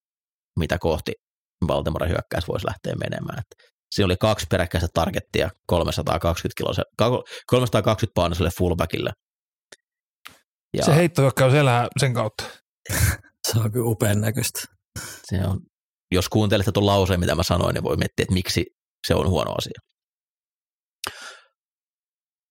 mitä 0.60 0.78
kohti 0.80 1.12
Baltimore 1.68 2.10
hyökkäys 2.10 2.48
voisi 2.48 2.68
lähteä 2.68 2.94
menemään. 2.96 3.40
Että 3.40 3.74
Siinä 3.94 4.06
oli 4.06 4.18
kaksi 4.20 4.46
peräkkäistä 4.50 4.88
targettia 4.94 5.50
320, 5.68 6.58
kilose, 6.58 6.82
320 7.48 8.14
painoiselle 8.14 8.50
fullbackille. 8.58 9.12
Ja 10.78 10.86
se 10.86 10.96
heittohyökkäys 10.96 11.54
elää 11.54 11.88
sen 12.00 12.14
kautta. 12.14 12.44
se 13.48 13.60
on 13.60 13.72
kyllä 13.72 13.90
upean 13.90 14.22
näköistä. 14.22 14.60
Se 15.24 15.46
on, 15.48 15.60
jos 16.12 16.30
kuuntelette 16.30 16.72
tuon 16.72 16.86
lauseen, 16.86 17.20
mitä 17.20 17.36
mä 17.36 17.44
sanoin, 17.44 17.74
niin 17.74 17.84
voi 17.84 17.98
miettiä, 17.98 18.24
että 18.24 18.34
miksi 18.34 18.66
se 19.08 19.16
on 19.16 19.30
huono 19.30 19.52
asia. 19.58 19.93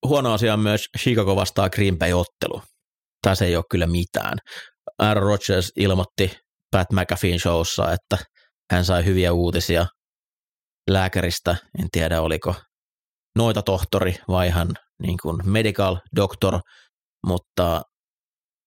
Huono 0.06 0.32
asia 0.32 0.54
on 0.54 0.60
myös 0.60 0.84
Chicago 0.98 1.36
vastaa 1.36 1.70
Green 1.70 1.98
Bay-ottelu. 1.98 2.62
Tässä 3.22 3.44
ei 3.44 3.56
ole 3.56 3.64
kyllä 3.70 3.86
mitään. 3.86 4.38
Aaron 4.98 5.22
Rodgers 5.24 5.72
ilmoitti 5.76 6.32
Pat 6.70 6.86
McAfeen 6.92 7.40
showssa, 7.40 7.92
että 7.92 8.18
hän 8.72 8.84
sai 8.84 9.04
hyviä 9.04 9.32
uutisia 9.32 9.86
lääkäristä, 10.90 11.56
en 11.80 11.88
tiedä 11.92 12.20
oliko 12.20 12.54
noita 13.36 13.62
tohtori 13.62 14.16
vai 14.28 14.46
ihan 14.46 14.68
niin 15.02 15.18
kuin 15.22 15.50
medical 15.50 15.96
doctor, 16.16 16.60
mutta 17.26 17.82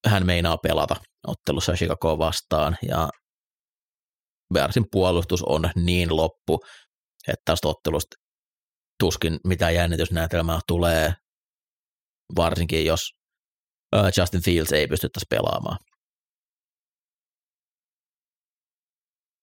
hän 0.08 0.26
meinaa 0.26 0.58
pelata 0.58 0.96
ottelussa 1.28 1.74
Chicago 1.74 2.18
vastaan 2.18 2.78
ja 2.90 3.10
Bearsin 4.54 4.86
puolustus 4.92 5.44
on 5.44 5.70
niin 5.76 6.16
loppu, 6.16 6.60
että 7.28 7.42
tästä 7.46 7.68
ottelusta 7.68 8.16
tuskin 9.00 9.40
mitään 9.48 9.76
jännitysnäytelmää 9.76 10.60
tulee, 10.68 11.14
varsinkin 12.36 12.86
jos 12.86 13.02
Justin 14.18 14.44
Fields 14.44 14.72
ei 14.72 14.88
pystyttäisi 14.88 15.26
pelaamaan. 15.30 15.78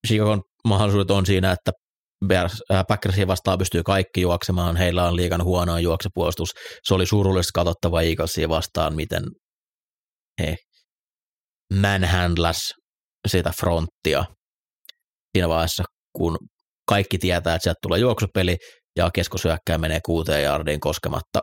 Chicagon 0.07 0.43
mahdollisuudet 0.65 1.11
on 1.11 1.27
siinä, 1.27 1.53
että 1.53 1.73
Bears, 2.27 2.63
Packersia 2.89 3.27
vastaan 3.27 3.59
pystyy 3.59 3.83
kaikki 3.83 4.21
juoksemaan, 4.21 4.77
heillä 4.77 5.05
on 5.09 5.17
liikan 5.17 5.45
huono 5.45 5.79
juoksepuolustus. 5.79 6.51
Se 6.85 6.95
oli 6.95 7.07
surullista 7.07 7.51
katsottava 7.55 8.03
Eaglesia 8.03 8.49
vastaan, 8.49 8.97
miten 8.97 9.23
he 10.41 10.57
manhandlas 11.81 12.73
sitä 13.29 13.53
fronttia 13.61 14.25
siinä 15.33 15.49
vaiheessa, 15.49 15.85
kun 16.17 16.39
kaikki 16.89 17.19
tietää, 17.19 17.55
että 17.55 17.63
sieltä 17.63 17.79
tulee 17.83 17.99
juoksupeli 17.99 18.57
ja 18.97 19.11
keskusyökkää 19.15 19.79
menee 19.79 20.01
kuuteen 20.07 20.43
jardiin 20.43 20.81
koskematta 20.81 21.41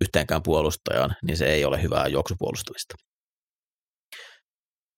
yhteenkään 0.00 0.42
puolustajaan, 0.42 1.16
niin 1.26 1.36
se 1.36 1.46
ei 1.46 1.64
ole 1.64 1.82
hyvää 1.82 2.06
juoksupuolustamista. 2.06 2.94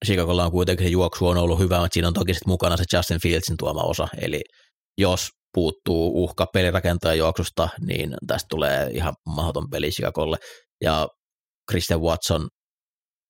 Chicagolla 0.07 0.45
on 0.45 0.51
kuitenkin 0.51 0.87
se 0.87 0.91
juoksu 0.91 1.27
on 1.27 1.37
ollut 1.37 1.59
hyvä, 1.59 1.81
mutta 1.81 1.95
siinä 1.95 2.09
on 2.09 2.15
toki 2.15 2.35
sitten 2.35 2.51
mukana 2.51 2.77
se 2.77 2.85
Justin 2.93 3.21
Fieldsin 3.21 3.57
tuoma 3.57 3.83
osa, 3.83 4.09
eli 4.21 4.41
jos 4.99 5.29
puuttuu 5.55 6.25
uhka 6.25 6.47
pelirakentajan 6.53 7.19
juoksusta, 7.19 7.69
niin 7.87 8.15
tästä 8.27 8.47
tulee 8.51 8.91
ihan 8.93 9.15
mahdoton 9.27 9.71
peli 9.71 9.91
Chicagolle, 9.91 10.37
ja 10.85 11.09
Christian 11.71 12.01
Watson 12.01 12.49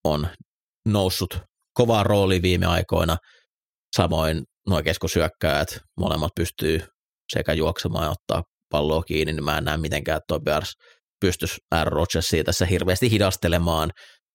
on 0.05 0.29
noussut 0.89 1.39
kovaa 1.75 2.03
rooli 2.03 2.43
viime 2.43 2.67
aikoina, 2.67 3.17
samoin 3.97 4.45
nuo 4.69 4.83
keskusyökkäät, 4.83 5.69
molemmat 5.97 6.31
pystyy 6.37 6.81
sekä 7.33 7.53
juoksemaan 7.53 8.05
ja 8.05 8.11
ottaa 8.11 8.43
palloa 8.71 9.03
kiinni, 9.03 9.33
niin 9.33 9.45
mä 9.45 9.59
en 9.59 9.65
näe 9.65 9.77
mitenkään, 9.77 10.21
toi 10.29 10.41
Bears 10.41 10.73
pystyisi 11.21 11.57
Aaron 11.71 11.93
Rodgersia 11.93 12.45
tässä 12.45 12.67
hirveästi 12.67 13.11
hidastelemaan, 13.11 13.91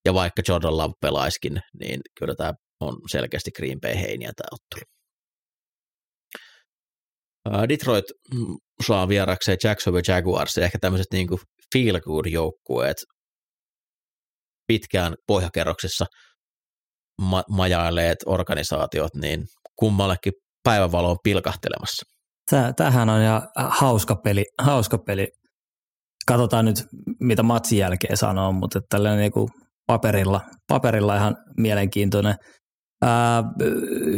ja 0.05 0.13
vaikka 0.13 0.41
Jordan 0.47 0.77
Love 0.77 0.93
pelaiskin, 1.01 1.61
niin 1.79 2.01
kyllä 2.19 2.35
tämä 2.35 2.53
on 2.81 2.97
selkeästi 3.11 3.51
Green 3.51 3.79
Bay 3.81 3.95
heiniä 3.95 4.31
tämä 4.35 4.47
ottelu. 4.51 4.85
Detroit 7.69 8.05
mm, 8.33 8.55
saa 8.87 9.07
vierakseen 9.07 9.57
Jacksonville 9.63 10.15
Jaguars, 10.15 10.57
ehkä 10.57 10.77
tämmöiset 10.81 11.07
niin 11.11 11.27
feel 11.73 11.99
good 11.99 12.25
joukkueet 12.25 12.97
pitkään 14.67 15.13
pohjakerroksessa 15.27 16.05
ma- 17.21 17.43
majailleet 17.49 18.17
organisaatiot, 18.25 19.15
niin 19.15 19.45
kummallekin 19.75 20.33
päivänvalo 20.63 21.11
on 21.11 21.17
pilkahtelemassa. 21.23 22.05
Tämähän 22.75 23.09
on 23.09 23.23
ja 23.23 23.41
hauska 23.55 24.15
peli, 24.15 24.45
hauska 24.61 24.97
peli. 24.97 25.27
Katsotaan 26.27 26.65
nyt, 26.65 26.85
mitä 27.19 27.43
matsin 27.43 27.79
jälkeen 27.79 28.17
sanoo, 28.17 28.51
mutta 28.51 28.79
tällainen 28.89 29.19
niin 29.19 29.47
paperilla, 29.87 30.41
paperilla 30.67 31.15
ihan 31.15 31.35
mielenkiintoinen. 31.57 32.35
Ää, 33.01 33.43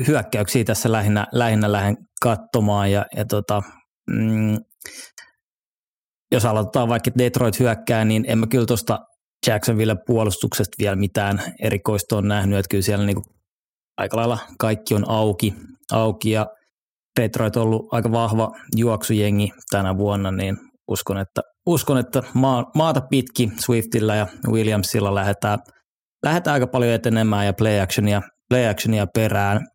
hyökkäyksiä 0.08 0.64
tässä 0.64 0.92
lähinnä, 0.92 1.28
lähinnä 1.32 1.72
lähden 1.72 1.98
katsomaan 2.22 2.92
ja, 2.92 3.06
ja 3.16 3.26
tota, 3.26 3.62
mm, 4.10 4.58
jos 6.32 6.46
aloitetaan 6.46 6.90
vaikka 6.90 7.12
Detroit 7.18 7.60
hyökkää, 7.60 8.06
niin 8.06 8.26
en 8.28 8.38
mä 8.40 8.48
kyllä 8.48 8.66
tuosta 8.66 9.00
Jacksonville 9.48 9.96
puolustuksesta 10.08 10.76
vielä 10.80 10.96
mitään 10.96 11.42
erikoista 11.62 12.18
on 12.18 12.28
nähnyt, 12.28 12.60
että 12.60 12.70
kyllä 12.70 12.82
siellä 12.82 13.06
niin 13.06 13.18
aika 13.98 14.18
lailla 14.18 14.38
kaikki 14.60 14.96
on 14.96 15.10
auki, 15.10 15.54
auki 15.92 16.32
ja 16.32 16.48
Detroit 17.20 17.56
on 17.56 17.64
ollut 17.64 17.94
aika 17.94 18.12
vahva 18.12 18.52
juoksujengi 18.76 19.52
tänä 19.72 19.98
vuonna, 19.98 20.32
niin 20.32 20.58
uskon, 20.88 21.18
että, 21.18 21.42
uskon, 21.66 21.98
että 21.98 22.24
maa, 22.34 22.72
maata 22.76 23.02
pitki 23.02 23.52
Swiftillä 23.60 24.16
ja 24.16 24.28
Williamsilla 24.48 25.16
lähdetään, 25.16 25.60
lähdetään 26.26 26.54
aika 26.54 26.68
paljon 26.68 26.94
etenemään 26.94 27.46
ja 27.46 27.54
play 27.54 27.80
actionia, 27.80 28.22
play 28.50 28.68
actionia 28.68 29.08
perään. 29.14 29.68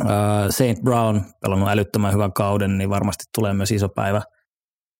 Uh, 0.00 0.06
Saint 0.50 0.82
Brown 0.82 1.20
pelannut 1.40 1.68
älyttömän 1.68 2.12
hyvän 2.12 2.32
kauden, 2.32 2.78
niin 2.78 2.90
varmasti 2.90 3.24
tulee 3.34 3.54
myös 3.54 3.70
iso 3.70 3.88
päivä, 3.88 4.22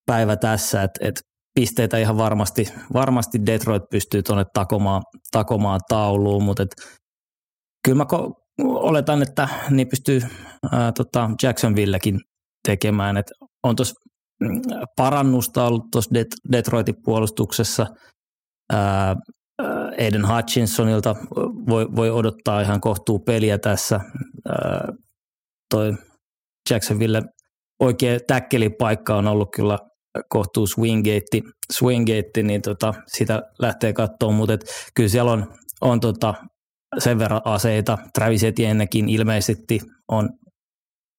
päivä 0.06 0.36
tässä, 0.36 0.82
että 0.82 1.08
et 1.08 1.20
pisteitä 1.54 1.98
ihan 1.98 2.18
varmasti, 2.18 2.72
varmasti 2.92 3.46
Detroit 3.46 3.82
pystyy 3.90 4.22
tuonne 4.22 4.44
takomaan, 4.54 5.02
takomaan 5.32 5.80
tauluun, 5.88 6.42
mutta 6.42 6.62
et, 6.62 6.68
kyllä 7.84 7.96
mä 7.96 8.04
ko- 8.04 8.46
oletan, 8.64 9.22
että 9.22 9.48
niin 9.70 9.88
pystyy 9.88 10.20
ää, 10.72 10.92
tota 10.92 11.30
Jacksonvillekin 11.42 12.20
tekemään, 12.68 13.16
että 13.16 13.32
on 13.62 13.76
tuossa 13.76 13.94
parannusta 14.96 15.66
ollut 15.66 15.90
tuossa 15.92 16.10
Det- 16.14 16.52
Detroitin 16.52 16.94
puolustuksessa. 17.04 17.86
Aiden 20.00 20.28
Hutchinsonilta 20.28 21.16
voi, 21.68 21.86
voi 21.96 22.10
odottaa 22.10 22.60
ihan 22.60 22.80
kohtuu 22.80 23.18
peliä 23.18 23.58
tässä. 23.58 24.00
Toi 25.70 25.94
Jacksonville 26.70 27.22
oikea 27.80 28.18
täkkelipaikka 28.26 29.16
on 29.16 29.26
ollut 29.26 29.48
kyllä 29.56 29.78
kohtuu 30.28 30.66
swinggate, 30.66 31.40
swinggate 31.72 32.42
niin 32.42 32.62
tota, 32.62 32.94
sitä 33.06 33.42
lähtee 33.58 33.92
katsomaan, 33.92 34.34
mutta 34.34 34.58
kyllä 34.94 35.08
siellä 35.08 35.32
on, 35.32 35.46
on 35.80 36.00
tota, 36.00 36.34
sen 36.98 37.18
verran 37.18 37.42
aseita. 37.44 37.98
Travis 38.14 38.44
Etiennekin 38.44 39.08
ilmeisesti 39.08 39.80
on, 40.08 40.28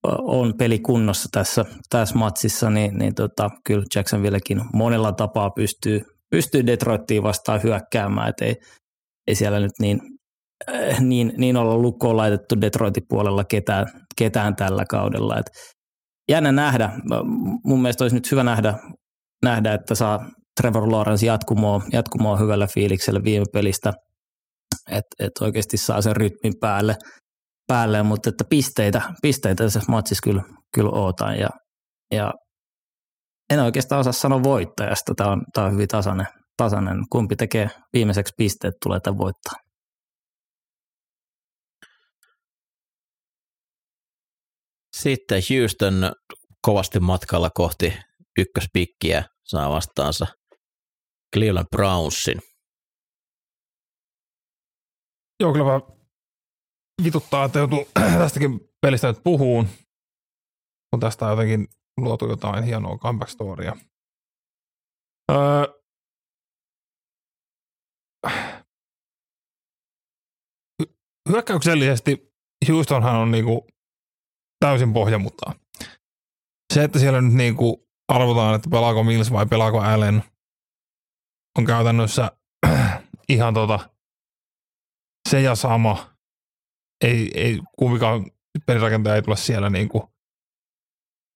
on 0.04 0.54
peli 0.58 0.80
kunnossa 0.80 1.30
tässä, 1.32 1.66
tässä 1.90 2.18
matsissa, 2.18 2.70
niin, 2.70 2.98
niin 2.98 3.16
tota, 3.16 3.50
kyllä 3.66 3.86
Jacksonvillekin 3.96 4.62
monella 4.74 5.12
tapaa 5.12 5.50
pystyy, 5.50 6.02
pystyy 6.32 6.66
Detroittiin 6.66 7.24
vastaan 7.24 7.64
hyökkäämään, 7.64 8.30
että 8.30 8.46
ei, 8.46 8.56
ei 9.28 9.36
siellä 9.36 9.60
nyt 9.60 9.72
niin, 9.80 10.02
niin, 11.00 11.34
niin 11.38 11.58
olla 11.58 11.78
lukkoon 11.78 12.18
laitettu 12.18 12.62
Detroitin 12.62 13.04
puolella 13.10 13.44
ketään, 13.44 13.88
ketään 14.18 14.56
tällä 14.56 14.86
kaudella. 14.90 15.40
Et 15.40 15.46
jännä 16.32 16.52
nähdä. 16.52 16.90
Mun 17.64 17.82
mielestä 17.82 18.04
olisi 18.04 18.16
nyt 18.16 18.32
hyvä 18.32 18.44
nähdä, 18.44 18.74
nähdä 19.44 19.74
että 19.74 19.96
saa 19.96 20.30
Trevor 20.62 20.92
Lawrence 20.92 21.26
jatkumoa, 21.26 21.82
jatkumoa 21.94 22.38
hyvällä 22.38 22.68
fiiliksellä 22.68 23.24
viime 23.24 23.46
pelistä, 23.54 23.94
että 24.92 25.16
et 25.20 25.32
oikeasti 25.42 25.78
saa 25.78 26.02
sen 26.02 26.16
rytmin 26.16 26.54
päälle, 26.60 26.96
päälle 27.68 28.04
mutta 28.04 28.30
että 28.30 28.44
pisteitä, 28.50 29.02
pisteitä 29.22 29.64
tässä 29.64 29.82
matsissa 29.88 30.22
kyllä, 30.24 30.44
kyllä 30.74 30.90
ootan 30.90 31.40
ja, 31.40 31.50
ja 32.14 32.34
en 33.50 33.60
oikeastaan 33.60 34.00
osaa 34.00 34.14
sanoa 34.14 34.44
voittajasta. 34.44 35.14
Tämä 35.18 35.32
on, 35.32 35.42
tämä 35.54 35.68
on 35.68 35.74
hyvin 35.74 35.88
tasainen, 35.88 36.28
tasainen. 36.58 36.98
Kumpi 37.12 37.36
tekee 37.36 37.70
viimeiseksi 37.94 38.34
pisteet, 38.38 38.74
tulee 38.84 39.00
tämän 39.00 39.18
voittaa. 39.18 39.54
Sitten 44.96 45.42
Houston 45.50 46.12
kovasti 46.62 47.00
matkalla 47.00 47.50
kohti 47.54 47.94
ykköspikkiä 48.40 49.24
saa 49.44 49.70
vastaansa 49.70 50.28
Cleveland 51.36 51.68
Brownsin. 51.72 52.42
Joo, 55.40 55.52
kyllä 55.52 55.66
vaan 55.66 55.97
vituttaa, 57.04 57.46
että 57.46 57.60
joutuu 57.60 57.88
tästäkin 58.24 58.60
pelistä 58.82 59.08
nyt 59.08 59.24
puhuun, 59.24 59.68
kun 60.92 61.00
tästä 61.00 61.26
on 61.26 61.32
jotenkin 61.32 61.68
luotu 61.98 62.30
jotain 62.30 62.64
hienoa 62.64 62.98
comeback 62.98 63.30
storya. 63.30 63.76
Öö, 65.32 65.78
hyökkäyksellisesti 71.30 72.34
Houstonhan 72.68 73.16
on 73.16 73.32
niinku 73.32 73.68
täysin 74.60 74.94
pohjamuttaa. 74.94 75.54
Se, 76.74 76.84
että 76.84 77.00
siellä 77.00 77.22
nyt 77.22 77.34
niinku 77.34 77.88
arvotaan, 78.08 78.56
että 78.56 78.70
pelaako 78.70 79.04
Mills 79.04 79.32
vai 79.32 79.46
pelaako 79.46 79.80
Allen, 79.80 80.24
on 81.58 81.66
käytännössä 81.66 82.32
ihan 83.30 83.54
tota, 83.54 83.90
se 85.30 85.42
ja 85.42 85.56
sama. 85.56 86.17
Ei, 87.04 87.32
ei 87.34 87.60
kumpikaan 87.78 88.32
pelirakentaja 88.66 89.16
ei 89.16 89.22
tule 89.22 89.38
siellä 89.38 89.70
niinku 89.70 90.14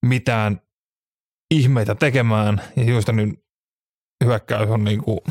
mitään 0.06 0.62
ihmeitä 1.54 1.96
tekemään. 1.96 2.62
Ja 2.76 2.84
just 2.84 3.10
nyt 3.10 3.30
hyökkäys 4.26 4.70
on 4.70 4.84
niinku 4.84 5.24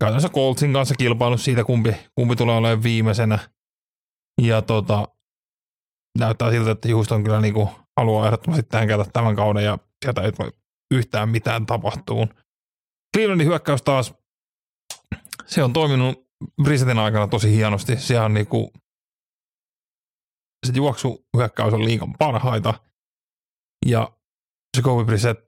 käytännössä 0.00 0.28
Coltsin 0.28 0.72
kanssa 0.72 0.94
kilpailu 0.94 1.38
siitä, 1.38 1.64
kumpi, 1.64 1.96
kumpi 2.14 2.36
tulee 2.36 2.56
olemaan 2.56 2.82
viimeisenä. 2.82 3.38
Ja 4.42 4.62
tota, 4.62 5.08
näyttää 6.18 6.50
siltä, 6.50 6.70
että 6.70 6.88
Houston 6.88 7.24
kyllä 7.24 7.40
niinku 7.40 7.70
haluaa 7.96 8.26
ehdottomasti 8.26 8.62
tähän 8.62 8.88
tämän 9.12 9.36
kauden 9.36 9.64
ja 9.64 9.78
sieltä 10.04 10.22
ei 10.22 10.32
tule 10.32 10.52
yhtään 10.94 11.28
mitään 11.28 11.66
tapahtuu. 11.66 12.26
Clevelandin 13.16 13.46
hyökkäys 13.46 13.82
taas, 13.82 14.14
se 15.46 15.62
on 15.62 15.72
toiminut 15.72 16.25
Brissetin 16.62 16.98
aikana 16.98 17.28
tosi 17.28 17.50
hienosti. 17.50 17.96
Se 17.96 18.20
on 18.20 18.34
niinku, 18.34 18.72
se 20.66 20.72
juoksuhyökkäys 20.76 21.74
on 21.74 21.84
liikan 21.84 22.14
parhaita 22.18 22.74
ja 23.86 24.16
Jacoby 24.76 25.04
Brissett 25.04 25.40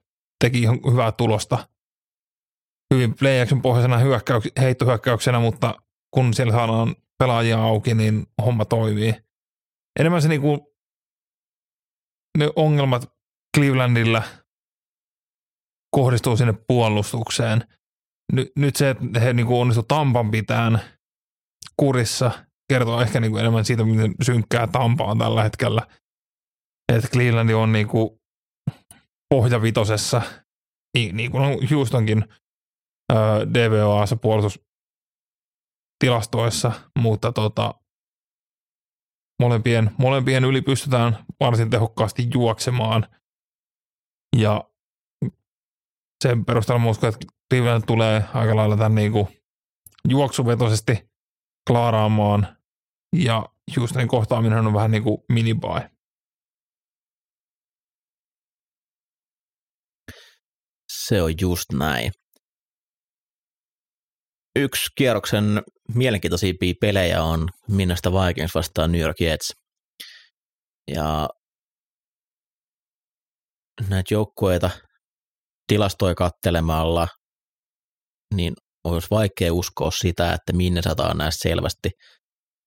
teki 0.43 0.61
ihan 0.61 0.79
hyvää 0.91 1.11
tulosta 1.11 1.69
hyvin 2.93 3.15
play 3.15 3.45
pohjaisena 3.61 3.97
hyökkäyks- 3.97 4.61
heittohyökkäyksenä, 4.61 5.39
mutta 5.39 5.81
kun 6.13 6.33
siellä 6.33 6.53
saadaan 6.53 6.95
pelaajia 7.19 7.63
auki, 7.63 7.93
niin 7.93 8.27
homma 8.45 8.65
toimii. 8.65 9.15
Enemmän 9.99 10.21
se 10.21 10.27
niinku 10.27 10.75
ne 12.37 12.49
ongelmat 12.55 13.13
Clevelandilla 13.57 14.23
kohdistuu 15.95 16.37
sinne 16.37 16.53
puolustukseen. 16.67 17.78
Ny, 18.33 18.51
nyt 18.55 18.75
se, 18.75 18.89
että 18.89 19.19
he 19.19 19.33
niin 19.33 19.47
onnistu 19.47 19.83
Tampan 19.83 20.31
pitään 20.31 20.81
kurissa, 21.77 22.31
kertoo 22.69 23.01
ehkä 23.01 23.19
niin 23.19 23.31
kuin 23.31 23.39
enemmän 23.39 23.65
siitä, 23.65 23.83
miten 23.83 24.15
synkkää 24.23 24.67
Tampa 24.67 25.03
on 25.03 25.17
tällä 25.17 25.43
hetkellä. 25.43 25.87
Että 26.93 27.07
Cleveland 27.07 27.49
on 27.49 27.71
niin 27.71 27.87
kuin 27.87 28.09
pohjavitosessa, 29.29 30.21
niin, 30.97 31.17
niin 31.17 31.31
kuin 31.31 31.43
on 31.43 31.57
Houstonkin 31.71 32.25
DVOAssa 33.53 34.15
puolustustilastoissa, 34.15 36.71
mutta 36.99 37.31
tota, 37.31 37.73
molempien, 39.41 39.91
molempien 39.97 40.45
yli 40.45 40.61
pystytään 40.61 41.25
varsin 41.39 41.69
tehokkaasti 41.69 42.27
juoksemaan. 42.33 43.07
Ja 44.37 44.69
sen 46.23 46.45
perusteella 46.45 46.89
uskon, 46.89 47.09
että 47.09 47.38
Cleveland 47.53 47.83
tulee 47.87 48.23
aika 48.33 48.55
lailla 48.55 48.77
tämän 48.77 48.95
niin 48.95 49.11
kuin 49.11 49.27
juoksuvetoisesti 50.09 51.09
klaaraamaan. 51.67 52.57
Ja 53.15 53.45
Houstonin 53.77 54.07
kohtaaminen 54.07 54.67
on 54.67 54.73
vähän 54.73 54.91
niin 54.91 55.03
kuin 55.03 55.17
minibai. 55.29 55.81
Se 60.91 61.21
on 61.21 61.33
just 61.41 61.65
näin. 61.73 62.11
Yksi 64.55 64.89
kierroksen 64.95 65.43
mielenkiintoisimpia 65.95 66.73
pelejä 66.81 67.23
on 67.23 67.49
Minnasta 67.67 68.11
Vikings 68.11 68.55
vastaan 68.55 68.91
New 68.91 69.01
York 69.01 69.21
Jets. 69.21 69.53
Ja 70.91 71.29
näitä 73.89 74.13
joukkueita 74.13 74.69
tilastoja 75.67 76.15
kattelemalla, 76.15 77.07
niin 78.35 78.53
olisi 78.83 79.07
vaikea 79.11 79.53
uskoa 79.53 79.91
sitä, 79.91 80.33
että 80.33 80.53
minne 80.53 80.81
sataan 80.81 81.17
näistä 81.17 81.41
selvästi, 81.41 81.89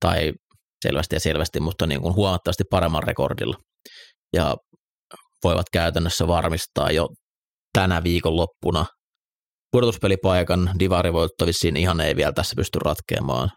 tai 0.00 0.32
selvästi 0.84 1.16
ja 1.16 1.20
selvästi, 1.20 1.60
mutta 1.60 1.86
niin 1.86 2.02
kuin 2.02 2.14
huomattavasti 2.14 2.64
paremman 2.70 3.02
rekordilla. 3.02 3.56
Ja 4.32 4.56
voivat 5.44 5.66
käytännössä 5.72 6.26
varmistaa 6.26 6.90
jo 6.90 7.08
tänä 7.72 8.02
viikonloppuna 8.02 8.86
pudotuspelipaikan 9.72 10.70
divarivoitto 10.78 11.46
vissiin 11.46 11.76
ihan 11.76 12.00
ei 12.00 12.16
vielä 12.16 12.32
tässä 12.32 12.54
pysty 12.56 12.78
ratkeamaan. 12.78 13.50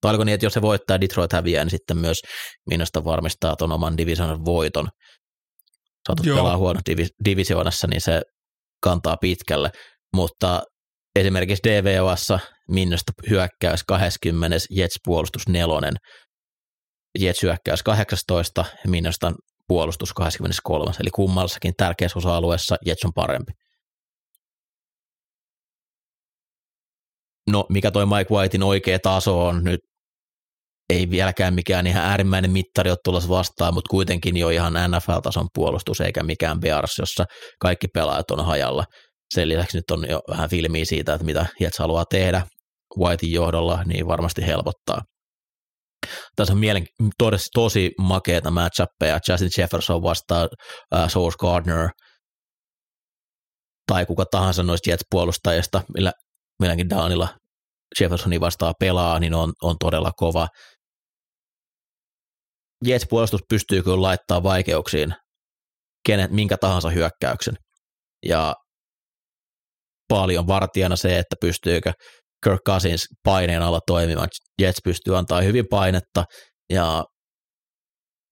Tai 0.00 0.10
oliko 0.10 0.24
niin, 0.24 0.34
että 0.34 0.46
jos 0.46 0.52
se 0.52 0.62
voittaa 0.62 1.00
Detroit 1.00 1.32
häviää, 1.32 1.64
niin 1.64 1.70
sitten 1.70 1.98
myös 1.98 2.16
minusta 2.70 3.04
varmistaa 3.04 3.56
tuon 3.56 3.72
oman 3.72 3.96
divisionan 3.96 4.44
voiton. 4.44 4.88
Saatut 6.08 6.26
pelaa 6.26 6.56
huono 6.56 6.80
divi- 6.90 7.14
divisioonassa, 7.24 7.86
niin 7.86 8.00
se 8.00 8.22
kantaa 8.82 9.16
pitkälle. 9.20 9.70
Mutta 10.14 10.62
esimerkiksi 11.20 11.62
DVOssa 11.68 12.38
Minnosta 12.68 13.12
hyökkäys 13.30 13.84
20, 13.84 14.56
Jets 14.70 14.96
puolustus 15.04 15.48
nelonen, 15.48 15.94
Jets 17.18 17.42
hyökkäys 17.42 17.82
18 17.82 18.64
ja 18.84 18.90
Minnostan 18.90 19.34
puolustus 19.68 20.12
23. 20.12 20.92
Eli 21.00 21.10
kummassakin 21.10 21.72
tärkeässä 21.76 22.18
osa-alueessa 22.18 22.76
Jets 22.86 23.04
on 23.04 23.12
parempi. 23.14 23.52
No, 27.50 27.66
mikä 27.68 27.90
toi 27.90 28.06
Mike 28.06 28.34
Whitein 28.34 28.62
oikea 28.62 28.98
taso 28.98 29.46
on 29.46 29.64
nyt, 29.64 29.80
ei 30.90 31.10
vieläkään 31.10 31.54
mikään 31.54 31.86
ihan 31.86 32.04
äärimmäinen 32.04 32.50
mittari 32.50 32.90
ole 32.90 32.98
tulossa 33.04 33.28
vastaan, 33.28 33.74
mutta 33.74 33.90
kuitenkin 33.90 34.36
jo 34.36 34.48
ihan 34.48 34.72
NFL-tason 34.72 35.46
puolustus, 35.54 36.00
eikä 36.00 36.22
mikään 36.22 36.60
Bears, 36.60 36.98
jossa 36.98 37.24
kaikki 37.60 37.86
pelaajat 37.94 38.30
on 38.30 38.44
hajalla. 38.44 38.84
Sen 39.34 39.48
lisäksi 39.48 39.78
nyt 39.78 39.90
on 39.90 40.06
jo 40.08 40.22
vähän 40.28 40.50
filmiä 40.50 40.84
siitä, 40.84 41.14
että 41.14 41.24
mitä 41.24 41.46
Jets 41.60 41.78
haluaa 41.78 42.04
tehdä 42.04 42.46
Whitein 42.98 43.32
johdolla, 43.32 43.84
niin 43.84 44.06
varmasti 44.06 44.46
helpottaa. 44.46 45.02
Tässä 46.36 46.52
on 46.52 46.58
mielen, 46.58 46.86
tosi, 47.18 47.48
tosi 47.54 47.90
makeita 47.98 48.50
matchappeja. 48.50 49.20
Justin 49.28 49.50
Jefferson 49.58 50.02
vastaa 50.02 50.48
äh, 50.94 51.10
Source 51.10 51.36
Gardner 51.36 51.88
tai 53.86 54.06
kuka 54.06 54.24
tahansa 54.30 54.62
noista 54.62 54.90
Jets-puolustajista, 54.90 55.80
millä 55.94 56.12
milläkin 56.60 56.90
downilla 56.90 57.28
Jeffersoni 58.00 58.40
vastaa 58.40 58.72
pelaa, 58.80 59.18
niin 59.18 59.34
on, 59.34 59.52
on 59.62 59.76
todella 59.80 60.12
kova. 60.16 60.48
Jets-puolustus 62.84 63.40
pystyy 63.48 63.82
kyllä 63.82 64.02
laittaa 64.02 64.42
vaikeuksiin 64.42 65.14
kenet, 66.06 66.30
minkä 66.30 66.56
tahansa 66.56 66.90
hyökkäyksen. 66.90 67.54
Ja 68.26 68.54
paljon 70.08 70.46
vartijana 70.46 70.96
se, 70.96 71.18
että 71.18 71.36
pystyykö 71.40 71.92
Kirk 72.44 72.60
Cousins 72.66 73.06
paineen 73.24 73.62
alla 73.62 73.80
toimimaan. 73.86 74.28
Jets 74.60 74.80
pystyy 74.84 75.18
antaa 75.18 75.40
hyvin 75.40 75.64
painetta 75.70 76.24
ja 76.72 77.04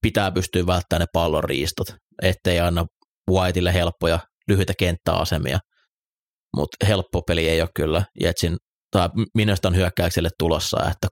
pitää 0.03 0.33
pystyä 0.33 0.67
välttämään 0.67 1.01
ne 1.01 1.07
pallon 1.13 1.45
riistot, 1.45 1.87
ettei 2.23 2.61
anna 2.61 2.87
Whiteille 3.31 3.75
helppoja 3.75 4.19
lyhyitä 4.49 4.73
kenttäasemia. 4.79 5.59
Mutta 6.57 6.87
helppo 6.87 7.23
peli 7.23 7.49
ei 7.49 7.61
ole 7.61 7.69
kyllä 7.77 8.05
Jetsin, 8.21 8.57
tai 8.91 9.09
on 9.65 9.77
hyökkäykselle 9.77 10.29
tulossa, 10.39 10.77
että 10.91 11.09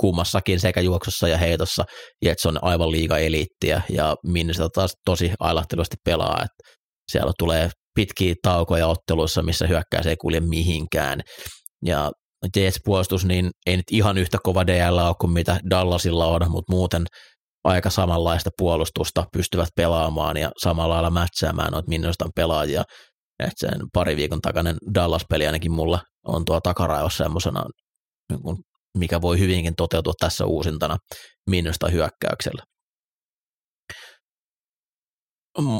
kummassakin 0.00 0.60
sekä 0.60 0.80
juoksussa 0.80 1.28
ja 1.28 1.38
heitossa 1.38 1.84
Jets 2.24 2.46
on 2.46 2.64
aivan 2.64 2.90
liiga 2.90 3.18
eliittiä 3.18 3.82
ja 3.90 4.16
Minnesota 4.26 4.68
taas 4.74 4.94
tosi 5.04 5.32
ailahtelusti 5.40 5.96
pelaa, 6.04 6.34
että 6.34 6.74
siellä 7.12 7.32
tulee 7.38 7.70
pitkiä 7.94 8.34
taukoja 8.42 8.86
otteluissa, 8.86 9.42
missä 9.42 9.66
hyökkäys 9.66 10.06
ei 10.06 10.16
kulje 10.16 10.40
mihinkään. 10.40 11.20
Ja 11.84 12.12
Jets-puolustus, 12.56 13.24
niin 13.24 13.50
ei 13.66 13.76
nyt 13.76 13.90
ihan 13.90 14.18
yhtä 14.18 14.38
kova 14.42 14.66
DL 14.66 14.98
ole 14.98 15.14
kuin 15.20 15.32
mitä 15.32 15.60
Dallasilla 15.70 16.26
on, 16.26 16.50
mutta 16.50 16.72
muuten 16.72 17.04
aika 17.64 17.90
samanlaista 17.90 18.50
puolustusta 18.58 19.24
pystyvät 19.32 19.68
pelaamaan 19.76 20.36
ja 20.36 20.50
samalla 20.62 20.94
lailla 20.94 21.10
mätsäämään 21.10 21.72
noita 21.72 21.88
Minnesota 21.88 22.28
pelaajia. 22.36 22.84
että 23.38 23.68
sen 23.68 23.80
pari 23.92 24.16
viikon 24.16 24.40
takainen 24.40 24.76
Dallas-peli 24.94 25.46
ainakin 25.46 25.72
mulla 25.72 26.00
on 26.26 26.44
tuo 26.44 26.60
takarajossa 26.60 27.24
semmoisena, 27.24 27.64
niin 28.30 28.40
mikä 28.98 29.20
voi 29.20 29.38
hyvinkin 29.38 29.74
toteutua 29.76 30.12
tässä 30.20 30.44
uusintana 30.44 30.96
Minnesota 31.50 31.88
hyökkäyksellä. 31.88 32.62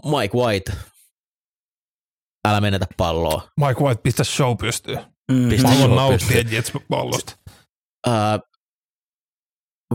Mike 0.04 0.38
White, 0.38 0.72
älä 2.48 2.60
menetä 2.60 2.86
palloa. 2.96 3.48
Mike 3.60 3.80
White, 3.80 4.00
pistä 4.02 4.24
show 4.24 4.56
pystyy. 4.56 4.96
Mm. 5.32 5.48
Pistä 5.48 5.68
Mä 5.68 5.74
haluan 5.74 5.96
nauttia 5.96 6.40
Jets-pallosta. 6.50 7.36
Uh, 8.06 8.40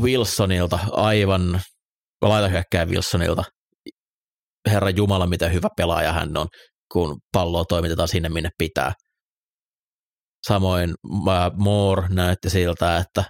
Wilsonilta, 0.02 0.80
aivan 0.92 1.62
laitahyökkää 2.22 2.86
Wilsonilta. 2.86 3.44
Herra 4.70 4.90
Jumala, 4.90 5.28
mitä 5.28 5.50
hyvä 5.50 5.68
pelaaja 5.78 6.14
hän 6.14 6.38
on, 6.38 6.48
kun 6.94 7.20
palloa 7.34 7.66
toimitetaan 7.66 8.08
sinne, 8.08 8.30
minne 8.30 8.50
pitää. 8.58 8.94
Samoin 10.48 10.94
uh, 11.10 11.28
Moore 11.58 12.08
näytti 12.10 12.50
siltä, 12.50 12.98
että 12.98 13.24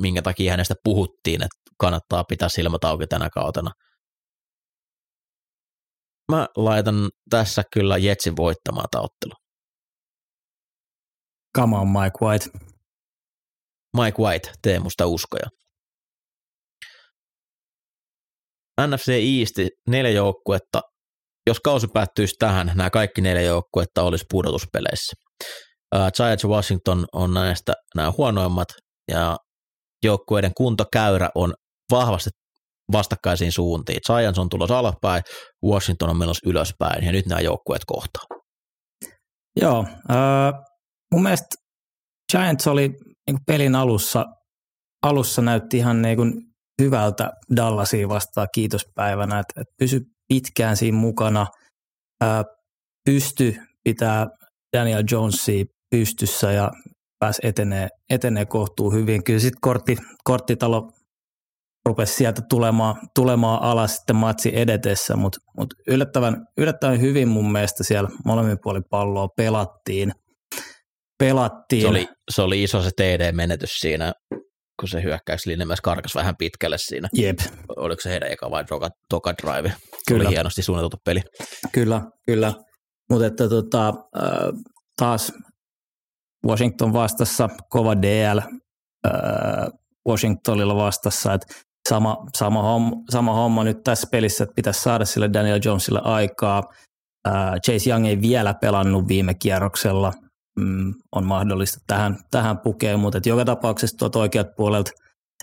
minkä 0.00 0.22
takia 0.22 0.52
hänestä 0.52 0.74
puhuttiin, 0.84 1.42
että 1.42 1.56
kannattaa 1.78 2.24
pitää 2.24 2.48
silmät 2.48 2.84
auki 2.84 3.06
tänä 3.06 3.28
kautena. 3.34 3.70
Mä 6.30 6.46
laitan 6.56 7.10
tässä 7.30 7.62
kyllä 7.72 7.98
Jetsin 7.98 8.36
voittamaan 8.36 8.86
ottelu. 8.96 9.32
Come 11.58 11.76
on, 11.76 11.88
Mike 11.88 12.18
White. 12.22 12.46
Mike 13.96 14.22
White, 14.22 14.52
tee 14.62 14.78
musta 14.78 15.06
uskoja. 15.06 15.46
NFC 18.86 19.08
East 19.08 19.54
neljä 19.88 20.10
joukkuetta. 20.10 20.80
Jos 21.46 21.60
kausi 21.60 21.86
päättyisi 21.94 22.34
tähän, 22.38 22.72
nämä 22.74 22.90
kaikki 22.90 23.20
neljä 23.20 23.42
joukkuetta 23.42 24.02
olisi 24.02 24.24
pudotuspeleissä. 24.30 25.12
Uh, 25.94 26.00
Giants 26.16 26.44
Washington 26.44 27.06
on 27.12 27.34
näistä 27.34 27.72
nämä 27.94 28.12
huonoimmat, 28.18 28.68
ja 29.10 29.36
joukkueiden 30.04 30.52
kuntokäyrä 30.56 31.30
on 31.34 31.54
vahvasti 31.90 32.30
vastakkaisiin 32.92 33.52
suuntiin. 33.52 34.00
Giants 34.06 34.38
on 34.38 34.48
tulossa 34.48 34.78
alaspäin, 34.78 35.22
Washington 35.64 36.10
on 36.10 36.18
menossa 36.18 36.50
ylöspäin, 36.50 37.04
ja 37.04 37.12
nyt 37.12 37.26
nämä 37.26 37.40
joukkueet 37.40 37.82
kohtaa. 37.86 38.22
Joo, 39.60 39.86
äh, 40.10 40.52
mun 41.12 41.22
mielestä 41.22 41.46
Giants 42.32 42.66
oli 42.66 42.88
niin 43.26 43.38
pelin 43.46 43.74
alussa, 43.74 44.24
alussa 45.02 45.42
näytti 45.42 45.76
ihan 45.76 46.02
niin 46.02 46.16
kuin 46.16 46.32
hyvältä 46.82 47.30
Dallasia 47.56 48.08
vastaan 48.08 48.48
kiitospäivänä, 48.54 49.38
että, 49.38 49.60
että 49.60 49.74
pysy 49.78 50.00
pitkään 50.28 50.76
siinä 50.76 50.98
mukana, 50.98 51.46
ää, 52.20 52.44
pysty 53.04 53.56
pitää 53.84 54.26
Daniel 54.76 55.04
Jonesia 55.10 55.64
pystyssä 55.90 56.52
ja 56.52 56.70
pääsi 57.18 57.40
etenee, 57.44 57.88
etenee 58.10 58.46
kohtuu 58.46 58.90
hyvin. 58.90 59.24
Kyllä 59.24 59.38
sitten 59.38 59.60
kortti, 59.60 59.96
korttitalo 60.24 60.90
rupesi 61.86 62.14
sieltä 62.14 62.42
tulemaan, 62.48 62.96
tulemaan 63.14 63.62
alas 63.62 63.96
sitten 63.96 64.16
matsi 64.16 64.50
edetessä, 64.54 65.16
mutta 65.16 65.38
mut 65.56 65.74
yllättävän, 65.86 66.46
yllättävän 66.58 67.00
hyvin 67.00 67.28
mun 67.28 67.52
mielestä 67.52 67.84
siellä 67.84 68.10
molemmin 68.24 68.58
puolin 68.62 68.84
palloa 68.90 69.28
pelattiin. 69.36 70.12
pelattiin. 71.18 71.82
Se 71.82 71.88
oli, 71.88 72.08
se 72.30 72.42
oli 72.42 72.62
iso 72.62 72.82
se 72.82 72.90
TD-menetys 72.96 73.70
siinä, 73.70 74.12
kun 74.80 74.88
se 74.88 75.02
hyökkäyslinja 75.02 75.66
myös 75.66 75.80
karkas 75.80 76.14
vähän 76.14 76.36
pitkälle 76.36 76.76
siinä. 76.78 77.08
Jep. 77.12 77.38
Oliko 77.76 78.00
se 78.00 78.10
heidän 78.10 78.32
eka 78.32 78.50
vai 78.50 78.64
toka, 78.64 78.88
toka 79.08 79.34
drive? 79.42 79.72
Kyllä. 80.08 80.24
oli 80.24 80.34
hienosti 80.34 80.62
suunniteltu 80.62 80.96
peli. 81.04 81.20
Kyllä, 81.72 82.02
kyllä. 82.26 82.54
Mutta 83.10 83.26
että 83.26 83.48
tota, 83.48 83.94
taas 84.96 85.32
Washington 86.46 86.92
vastassa, 86.92 87.48
kova 87.70 88.02
DL 88.02 88.40
Washingtonilla 90.08 90.76
vastassa, 90.76 91.34
että 91.34 91.54
sama, 91.90 92.26
sama, 92.36 92.62
homma, 92.62 92.96
sama 93.10 93.34
homma 93.34 93.64
nyt 93.64 93.84
tässä 93.84 94.08
pelissä, 94.10 94.44
että 94.44 94.54
pitäisi 94.54 94.80
saada 94.80 95.04
sille 95.04 95.32
Daniel 95.32 95.60
Jonesille 95.64 96.00
aikaa. 96.04 96.62
Chase 97.66 97.90
Young 97.90 98.06
ei 98.06 98.20
vielä 98.20 98.54
pelannut 98.54 99.08
viime 99.08 99.34
kierroksella, 99.34 100.12
mm, 100.60 100.94
on 101.12 101.26
mahdollista 101.26 101.78
tähän, 101.86 102.18
tähän 102.30 102.58
pukea, 102.58 102.96
mutta 102.96 103.18
että 103.18 103.28
joka 103.28 103.44
tapauksessa 103.44 103.96
tuot 103.96 104.16
oikeat 104.16 104.46
puolelta 104.56 104.90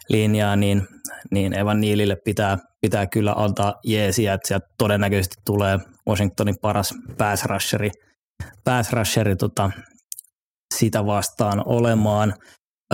linjaa, 0.09 0.55
niin, 0.55 0.87
niin 1.31 1.53
Evan 1.53 1.81
Niilille 1.81 2.15
pitää, 2.15 2.57
pitää 2.81 3.07
kyllä 3.07 3.33
antaa 3.37 3.75
jeesiä, 3.83 4.33
että 4.33 4.47
sieltä 4.47 4.67
todennäköisesti 4.77 5.35
tulee 5.45 5.79
Washingtonin 6.09 6.59
paras 6.61 6.93
pass 7.17 7.45
rusheri, 7.45 7.91
pass 8.63 8.89
tota, 9.39 9.71
sitä 10.75 11.05
vastaan 11.05 11.63
olemaan. 11.65 12.33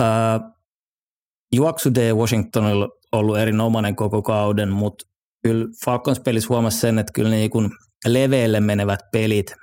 Ää, 0.00 0.40
juoksu 1.54 1.94
D 1.94 2.12
Washingtonilla 2.12 2.88
ollut 3.18 3.38
erinomainen 3.38 3.96
koko 3.96 4.22
kauden, 4.22 4.68
mutta 4.68 5.04
kyllä 5.42 5.66
Falcons 5.84 6.20
pelissä 6.20 6.48
huomasi 6.48 6.80
sen, 6.80 6.98
että 6.98 7.12
kyllä 7.12 7.30
niin 7.30 7.50
kuin 7.50 7.70
leveille 8.06 8.60
menevät 8.60 9.00
pelit 9.12 9.54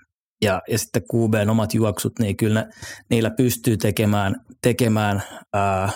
ja, 0.41 0.61
ja 0.67 0.77
sitten 0.77 1.03
QBn 1.13 1.49
omat 1.49 1.73
juoksut, 1.73 2.19
niin 2.19 2.37
kyllä 2.37 2.67
niillä 3.09 3.29
pystyy 3.29 3.77
tekemään, 3.77 4.35
tekemään 4.61 5.23
ää, 5.53 5.89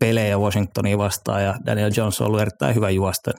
pelejä 0.00 0.38
Washingtonia 0.38 0.98
vastaan 0.98 1.44
ja 1.44 1.54
Daniel 1.66 1.92
Jones 1.96 2.20
on 2.20 2.26
ollut 2.26 2.40
erittäin 2.40 2.74
hyvä 2.74 2.90
juosten, 2.90 3.34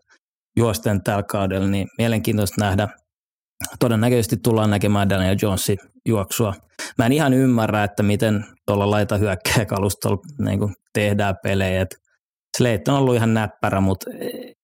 juosten 0.58 1.04
tällä 1.04 1.24
kaudella, 1.24 1.68
niin 1.68 1.88
mielenkiintoista 1.98 2.66
nähdä. 2.66 2.88
Todennäköisesti 3.80 4.38
tullaan 4.38 4.70
näkemään 4.70 5.10
Daniel 5.10 5.38
Jonesin 5.42 5.78
juoksua. 6.08 6.54
Mä 6.98 7.06
en 7.06 7.12
ihan 7.12 7.34
ymmärrä, 7.34 7.84
että 7.84 8.04
miten 8.04 8.46
tuolla 8.66 8.92
laita 8.92 9.18
hyökkäjäkalustolla 9.18 10.22
niin 10.40 10.76
tehdään 10.94 11.36
pelejä. 11.44 11.82
Et 11.82 11.96
Slate 12.60 12.92
on 12.92 12.98
ollut 12.98 13.16
ihan 13.16 13.34
näppärä, 13.34 13.82
mutta 13.82 14.10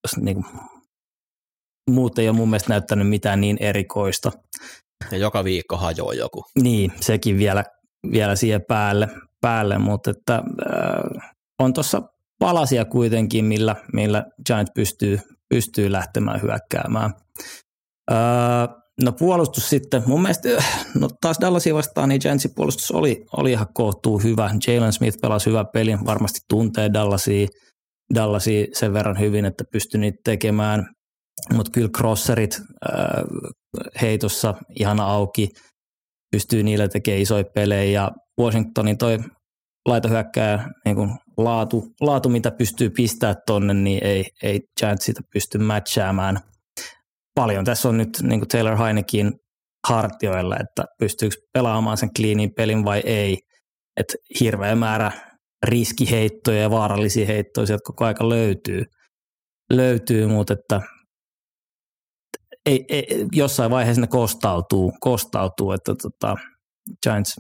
jos 0.04 0.18
niin 0.18 0.36
kuin, 0.36 0.46
muut 1.90 2.20
ei 2.20 2.30
ole 2.30 2.38
mun 2.38 2.50
mielestä 2.50 2.70
näyttänyt 2.70 3.10
mitään 3.10 3.42
niin 3.42 3.58
erikoista. 3.60 4.32
Ja 5.12 5.18
joka 5.18 5.44
viikko 5.44 5.78
hajoaa 5.78 6.14
joku. 6.14 6.44
Niin, 6.62 6.92
sekin 7.02 7.38
vielä, 7.38 7.64
vielä 8.12 8.36
siihen 8.36 8.62
päälle, 8.68 9.08
päälle 9.42 9.78
mutta 9.78 10.12
että, 10.12 10.36
äh, 10.36 11.32
on 11.60 11.74
tuossa 11.74 12.02
palasia 12.40 12.86
kuitenkin, 12.86 13.46
millä, 13.46 13.76
millä 13.94 14.26
Giant 14.46 14.70
pystyy, 14.76 15.20
pystyy 15.50 15.92
lähtemään 15.92 16.42
hyökkäämään. 16.42 17.14
Öö, 18.12 18.18
no 19.04 19.12
puolustus 19.12 19.70
sitten, 19.70 20.04
mun 20.06 20.22
mielestä 20.22 20.50
no 21.00 21.10
taas 21.22 21.38
Dallasia 21.42 21.74
vastaan, 21.76 22.10
niin 22.10 22.22
Giantsin 22.22 22.52
puolustus 22.56 22.92
oli, 22.92 23.26
oli 23.38 23.52
ihan 23.52 23.68
kohtuu 23.74 24.20
hyvä. 24.20 24.50
Jalen 24.68 24.94
Smith 24.94 25.18
pelasi 25.22 25.50
hyvä 25.50 25.66
peli, 25.74 25.98
varmasti 26.06 26.40
tuntee 26.50 26.94
Dallasia, 26.94 27.48
Dallasia 28.14 28.68
sen 28.74 28.94
verran 28.94 29.20
hyvin, 29.20 29.46
että 29.46 29.64
pystyi 29.72 30.00
niitä 30.00 30.20
tekemään. 30.24 30.86
Mutta 31.54 31.72
kyllä 31.72 31.90
crosserit 31.98 32.58
äh, 32.60 33.24
heitossa 34.02 34.54
ihan 34.80 35.00
auki, 35.00 35.50
pystyy 36.32 36.64
niillä 36.64 36.88
tekemään 36.88 37.22
isoja 37.22 37.44
pelejä 37.56 38.02
ja 38.02 38.12
Washingtonin 38.42 38.98
toi 38.98 39.20
laitohyökkää 39.86 40.70
niin 40.86 40.96
kuin 40.96 41.10
laatu, 41.38 41.84
laatu, 42.02 42.30
mitä 42.30 42.52
pystyy 42.52 42.90
pistää 42.90 43.36
tonne, 43.48 43.74
niin 43.74 44.04
ei, 44.04 44.26
ei 44.44 44.62
Giants 44.80 45.06
sitä 45.06 45.22
pysty 45.34 45.58
matchaamaan. 45.58 46.40
Paljon 47.36 47.66
tässä 47.66 47.90
on 47.90 47.98
nyt 47.98 48.10
niin 48.22 48.40
kuin 48.40 48.50
Taylor 48.50 48.78
Heinekin 48.78 49.34
hartioilla, 49.88 50.56
että 50.56 50.86
pystyykö 51.00 51.36
pelaamaan 51.54 51.98
sen 51.98 52.10
cleanin 52.18 52.54
pelin 52.54 52.86
vai 52.86 53.02
ei. 53.06 53.38
Että 53.98 54.14
hirveä 54.40 54.76
määrä 54.76 55.12
riskiheittoja 55.66 56.62
ja 56.62 56.70
vaarallisia 56.70 57.26
heittoja 57.26 57.68
sieltä 57.68 57.84
koko 57.84 58.06
aika 58.06 58.30
löytyy, 58.30 58.84
löytyy 59.74 60.28
mutta 60.28 60.54
että 60.54 60.82
ei, 62.66 62.86
ei, 62.90 63.26
jossain 63.32 63.72
vaiheessa 63.72 64.02
ne 64.02 64.08
kostautuu, 64.08 64.94
kostautuu 65.00 65.72
että 65.72 65.96
tota, 66.02 66.36
Giants 67.04 67.36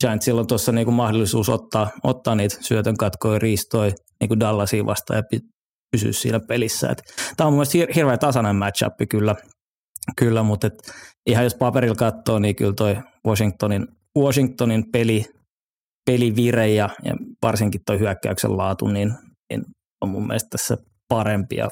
Giantsilla 0.00 0.40
on 0.40 0.46
tuossa 0.46 0.72
niinku 0.72 0.90
mahdollisuus 0.90 1.48
ottaa, 1.48 1.90
ottaa 2.02 2.34
niitä 2.34 2.56
syötön 2.60 2.96
katkoja 2.96 3.38
riistoja 3.38 3.92
niinku 4.20 4.40
Dallasia 4.40 4.86
vastaan 4.86 5.24
ja 5.32 5.40
pysyä 5.90 6.12
siinä 6.12 6.40
pelissä. 6.40 6.94
Tämä 7.36 7.46
on 7.48 7.52
mun 7.52 7.58
mielestä 7.58 7.92
hirveän 7.94 8.18
tasainen 8.18 8.56
matchup 8.56 8.94
kyllä, 9.10 9.34
kyllä 10.16 10.42
mutta 10.42 10.66
et 10.66 10.74
ihan 11.26 11.44
jos 11.44 11.54
paperilla 11.54 11.94
katsoo, 11.94 12.38
niin 12.38 12.56
kyllä 12.56 12.72
toi 12.72 12.96
Washingtonin, 13.26 13.88
Washingtonin 14.18 14.84
peli, 14.92 15.24
pelivire 16.06 16.68
ja, 16.68 16.88
ja 17.04 17.14
varsinkin 17.42 17.80
toi 17.86 17.98
hyökkäyksen 17.98 18.56
laatu, 18.56 18.88
niin, 18.88 19.14
niin 19.50 19.64
on 20.00 20.08
mun 20.08 20.26
mielestä 20.26 20.48
tässä 20.50 20.76
parempi 21.08 21.56
ja 21.56 21.68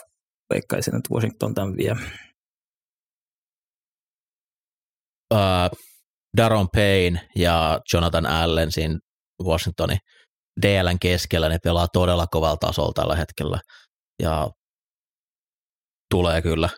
veikkaisin, 0.55 0.97
että 0.97 1.15
Washington 1.15 1.55
tämän 1.55 1.77
vie. 1.77 1.93
Uh, 5.35 5.79
Daron 6.37 6.69
Payne 6.75 7.29
ja 7.37 7.81
Jonathan 7.93 8.27
Allen 8.27 8.73
siinä 8.73 8.99
Washingtonin 9.45 9.99
DLn 10.63 10.99
keskellä, 11.01 11.49
ne 11.49 11.59
pelaa 11.65 11.89
todella 11.93 12.27
kovalla 12.27 12.57
tasolla 12.57 12.93
tällä 12.95 13.17
hetkellä 13.17 13.61
ja 14.23 14.51
tulee 16.11 16.43
kyllä 16.43 16.69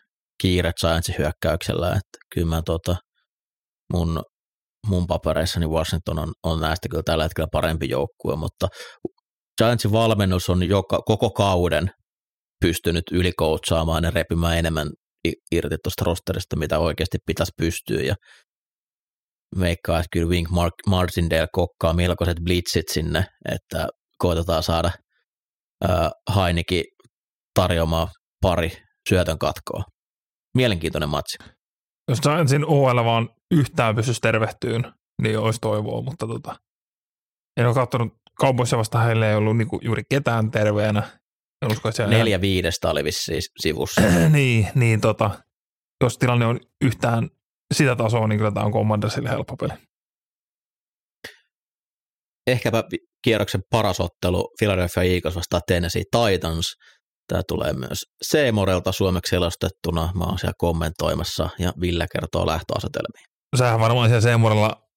kiire 0.43 0.73
Giantsin 0.81 1.15
hyökkäyksellä, 1.19 1.89
että 1.89 2.19
kyllä 2.35 2.47
mä 2.47 2.63
tota, 2.63 2.97
mun, 3.93 4.23
mun 4.87 5.07
papereissani 5.07 5.67
Washington 5.67 6.19
on, 6.19 6.33
on 6.45 6.61
näistä 6.61 6.89
kyllä 6.89 7.03
tällä 7.03 7.25
hetkellä 7.25 7.49
parempi 7.53 7.89
joukkue, 7.89 8.37
mutta 8.37 8.69
Giantsin 9.59 9.93
valmennus 9.93 10.51
on 10.51 10.69
joka, 10.69 10.99
koko 11.07 11.31
kauden 11.31 11.91
pystynyt 12.61 13.05
ylikoutsaamaan 13.13 14.05
ja 14.05 14.11
repimään 14.11 14.59
enemmän 14.59 14.89
irti 15.53 15.77
tuosta 15.83 16.05
rosterista, 16.05 16.57
mitä 16.57 16.79
oikeasti 16.79 17.19
pitäisi 17.27 17.53
pystyä 17.57 18.01
ja 18.01 18.15
veikkaa, 19.61 19.99
että 19.99 20.09
kyllä 20.13 20.29
Wink 20.29 20.51
Mark, 20.51 20.75
Martindale 20.87 21.49
kokkaa 21.53 21.93
melkoiset 21.93 22.37
blitzit 22.45 22.89
sinne, 22.93 23.25
että 23.53 23.89
koitetaan 24.19 24.63
saada 24.63 24.91
äh, 25.89 26.11
Hainikin 26.31 26.85
tarjoamaan 27.55 28.09
pari 28.43 28.73
syötön 29.09 29.39
katkoa. 29.39 29.83
Mielenkiintoinen 30.55 31.09
matsi. 31.09 31.39
Jos 32.09 32.21
Giantsin 32.21 32.65
OL 32.67 33.05
vaan 33.05 33.29
yhtään 33.51 33.95
pystyisi 33.97 34.21
tervehtyyn, 34.21 34.93
niin 35.23 35.39
olisi 35.39 35.59
toivoa, 35.61 36.03
mutta 36.03 36.27
tota, 36.27 36.57
en 37.57 37.67
ole 37.67 37.75
katsonut 37.75 38.15
kaupoissa 38.35 38.79
vasta 38.79 38.99
heille 38.99 39.31
ei 39.31 39.37
ollut 39.37 39.57
niinku 39.57 39.81
juuri 39.83 40.03
ketään 40.11 40.51
terveenä. 40.51 41.03
En 41.63 41.73
usko, 41.73 41.89
että 41.89 42.07
Neljä 42.07 42.41
viidestä 42.41 42.91
oli 42.91 43.05
vissiin 43.05 43.43
sivussa. 43.61 44.01
niin, 44.33 44.69
niin 44.75 45.01
tota, 45.01 45.31
jos 46.05 46.19
tilanne 46.19 46.47
on 46.47 46.61
yhtään 46.81 47.31
sitä 47.75 47.97
tasoa, 47.97 48.29
niin 48.29 48.39
kyllä 48.39 48.53
tämä 48.53 48.67
on 48.67 48.73
Commandersille 48.73 49.29
helppo 49.29 49.57
peli. 49.57 49.73
Ehkäpä 52.47 52.85
kierroksen 53.25 53.63
paras 53.71 54.01
ottelu 54.01 54.55
Philadelphia 54.59 55.03
Eagles 55.03 55.37
vastaan 55.37 55.63
Tennessee 55.67 56.03
Titans. 56.11 56.77
Tämä 57.29 57.43
tulee 57.49 57.73
myös 57.73 58.07
Seemorelta 58.23 58.93
suomeksi 58.93 59.31
selostettuna. 59.31 60.13
Mä 60.15 60.25
oon 60.25 60.39
siellä 60.39 60.55
kommentoimassa 60.59 61.51
ja 61.59 61.73
Ville 61.81 62.07
kertoo 62.13 62.47
lähtöasetelmiin. 62.47 63.27
Sähän 63.57 63.81
varmaan 63.81 64.09
siellä 64.09 64.21
Seemorella 64.21 64.89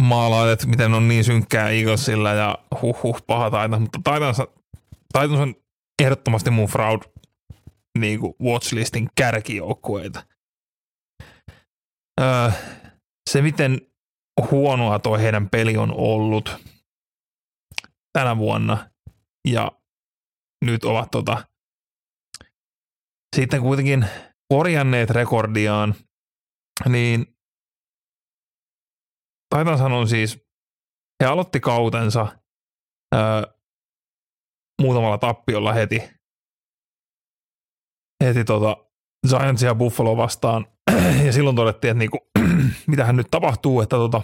maalailet, 0.00 0.66
miten 0.66 0.94
on 0.94 1.08
niin 1.08 1.24
synkkää 1.24 1.68
Eaglesilla 1.68 2.30
ja 2.30 2.58
huh 2.82 3.02
huh 3.02 3.22
paha 3.26 3.50
Titans, 3.50 3.80
mutta 3.80 4.12
Titans, 4.12 4.36
Titans 5.12 5.40
on 5.40 5.54
ehdottomasti 6.02 6.50
mun 6.50 6.68
fraud 6.68 7.02
niin 7.98 8.20
kuin 8.20 8.34
watchlistin 8.42 9.08
kärkijoukkueita 9.16 10.22
se, 13.30 13.42
miten 13.42 13.80
huonoa 14.50 14.98
tuo 14.98 15.18
heidän 15.18 15.50
peli 15.50 15.76
on 15.76 15.94
ollut 15.96 16.56
tänä 18.12 18.36
vuonna 18.38 18.90
ja 19.48 19.72
nyt 20.62 20.84
ovat 20.84 21.10
tota, 21.10 21.44
sitten 23.36 23.60
kuitenkin 23.60 24.06
korjanneet 24.48 25.10
rekordiaan, 25.10 25.94
niin 26.88 27.26
taitan 29.54 29.78
sanoa 29.78 30.06
siis, 30.06 30.38
he 31.22 31.26
aloitti 31.26 31.60
kautensa 31.60 32.26
ää, 33.14 33.44
muutamalla 34.82 35.18
tappiolla 35.18 35.72
heti 35.72 36.02
heti 38.24 38.44
tota 38.44 38.76
Giantsia 39.28 39.68
ja 39.68 39.74
Buffalo 39.74 40.16
vastaan. 40.16 40.66
ja 41.26 41.32
silloin 41.32 41.56
todettiin, 41.56 41.90
että 41.90 41.98
niinku, 41.98 42.18
mitähän 42.86 43.16
nyt 43.16 43.26
tapahtuu, 43.30 43.80
että 43.80 43.96
tota 43.96 44.22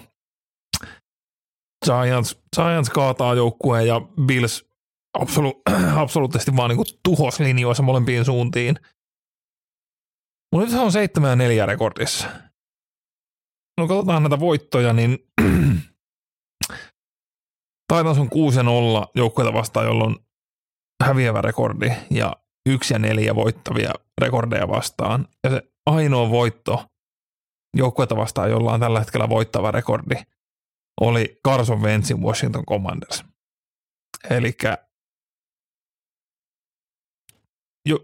Giants, 1.84 2.43
Giants 2.57 2.91
kaataa 2.91 3.34
joukkueen 3.34 3.86
ja 3.86 4.01
Bills 4.26 4.68
absolu, 5.14 5.62
absoluuttisesti 6.02 6.56
vaan 6.56 6.68
niinku 6.68 6.84
tuhos 7.02 7.40
linjoissa 7.40 7.82
molempiin 7.82 8.24
suuntiin. 8.24 8.76
Mutta 10.52 10.64
nyt 10.64 10.70
se 10.70 10.80
on 10.80 10.92
7 10.92 11.30
ja 11.30 11.36
4 11.36 11.66
rekordissa. 11.66 12.28
No 13.80 13.88
katsotaan 13.88 14.22
näitä 14.22 14.40
voittoja, 14.40 14.92
niin 14.92 15.18
Titans 17.92 18.18
on 18.18 18.30
6 18.30 18.59
ja 18.59 18.62
0 18.62 19.11
joukkueita 19.14 19.52
vastaan, 19.52 19.86
jolloin 19.86 20.16
häviävä 21.04 21.40
rekordi 21.40 21.90
ja 22.11 22.32
1 22.68 22.94
ja 22.94 22.98
4 22.98 23.34
voittavia 23.34 23.90
rekordeja 24.20 24.68
vastaan. 24.68 25.28
Ja 25.44 25.50
se 25.50 25.62
ainoa 25.86 26.30
voitto 26.30 26.84
joukkueita 27.76 28.16
vastaan, 28.16 28.50
jolla 28.50 28.72
on 28.72 28.80
tällä 28.80 28.98
hetkellä 28.98 29.28
voittava 29.28 29.70
rekordi, 29.70 30.14
oli 31.00 31.40
Carson 31.46 31.82
Wentzin 31.82 32.22
Washington 32.22 32.66
Commanders. 32.66 33.24
Eli 34.30 34.52
jo, 37.89 37.99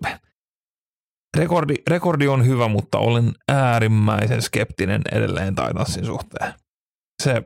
rekordi, 1.36 1.74
rekordi 1.90 2.28
on 2.28 2.46
hyvä, 2.46 2.68
mutta 2.68 2.98
olen 2.98 3.32
äärimmäisen 3.48 4.42
skeptinen 4.42 5.02
edelleen 5.12 5.54
Titansin 5.54 6.04
suhteen. 6.04 6.54
Se 7.22 7.42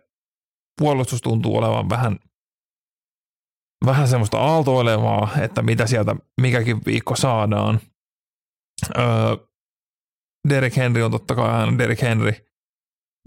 puolustus 0.80 1.22
tuntuu 1.22 1.56
olevan 1.56 1.88
vähän, 1.88 2.18
vähän 3.86 4.08
semmoista 4.08 4.38
aaltoilevaa, 4.38 5.28
että 5.40 5.62
mitä 5.62 5.86
sieltä 5.86 6.16
mikäkin 6.40 6.80
viikko 6.86 7.16
saadaan. 7.16 7.80
Öö, 8.98 9.04
Derek 10.48 10.76
Henry 10.76 11.02
on 11.02 11.10
totta 11.10 11.34
kai 11.34 11.50
aina 11.50 11.78
Derek 11.78 12.02
Henry, 12.02 12.32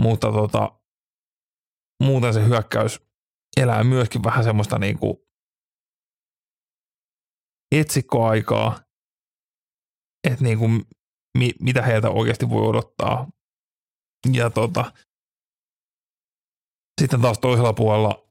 mutta 0.02 0.32
tota, 0.32 0.82
muuten 2.04 2.34
se 2.34 2.46
hyökkäys 2.46 3.02
elää 3.58 3.84
myöskin 3.84 4.24
vähän 4.24 4.44
semmoista 4.44 4.80
niinku 4.80 5.28
etsikkoaikaa, 7.72 8.80
että 10.24 10.44
niinku, 10.44 10.68
mi, 11.38 11.52
mitä 11.60 11.82
heiltä 11.82 12.10
oikeasti 12.10 12.50
voi 12.50 12.68
odottaa. 12.68 13.28
Ja 14.34 14.50
tota, 14.50 14.92
sitten 17.02 17.22
taas 17.22 17.40
toisella 17.40 17.74
puolella 17.74 18.28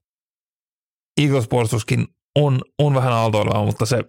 Eagles-puolustuskin 1.20 2.06
on, 2.38 2.60
on 2.78 2.94
vähän 2.94 3.12
aaltoileva, 3.12 3.64
mutta 3.64 3.86
se, 3.86 4.04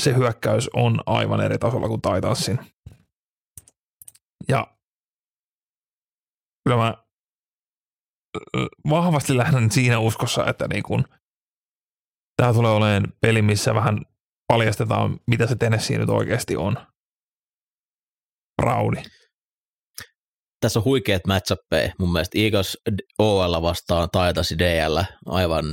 se 0.00 0.14
hyökkäys 0.14 0.70
on 0.74 1.00
aivan 1.06 1.40
eri 1.40 1.58
tasolla 1.58 1.88
kuin 1.88 2.00
Titansin. 2.00 2.58
Ja 4.48 4.76
kyllä 6.64 6.76
mä 6.76 6.94
vahvasti 8.90 9.36
lähden 9.36 9.70
siinä 9.70 9.98
uskossa, 9.98 10.46
että 10.46 10.68
niin 10.68 10.82
kun, 10.82 11.04
tämä 12.36 12.52
tulee 12.52 12.70
olemaan 12.70 13.12
peli, 13.20 13.42
missä 13.42 13.74
vähän 13.74 14.00
paljastetaan, 14.52 15.20
mitä 15.26 15.46
se 15.46 15.56
Tennessee 15.56 15.98
nyt 15.98 16.08
oikeasti 16.08 16.56
on. 16.56 16.76
Raudi. 18.60 19.02
Tässä 20.60 20.78
on 20.78 20.84
huikeat 20.84 21.26
matchappeja. 21.26 21.92
Mun 21.98 22.12
mielestä 22.12 22.38
Eagles 22.38 22.78
OL 23.18 23.62
vastaan 23.62 24.08
Taitasi 24.12 24.58
DL 24.58 24.98
aivan 25.26 25.64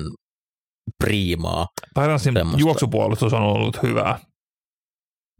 priimaa. 1.03 1.67
Taitasin 1.93 2.33
juoksupuolustus 2.57 3.33
on 3.33 3.43
ollut 3.43 3.83
hyvää. 3.83 4.19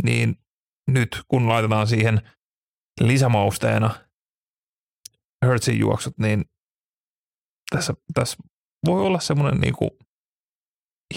Niin 0.04 0.36
nyt 0.88 1.22
kun 1.28 1.50
laitetaan 1.50 1.88
siihen 1.88 2.22
lisämausteena 3.02 3.96
Hertzin 5.46 5.80
juoksut, 5.80 6.18
niin 6.18 6.46
tässä, 7.70 7.94
tässä 8.14 8.38
voi 8.86 9.02
olla 9.02 9.20
semmoinen 9.20 9.62
niin 9.62 9.74
kuin 9.74 9.92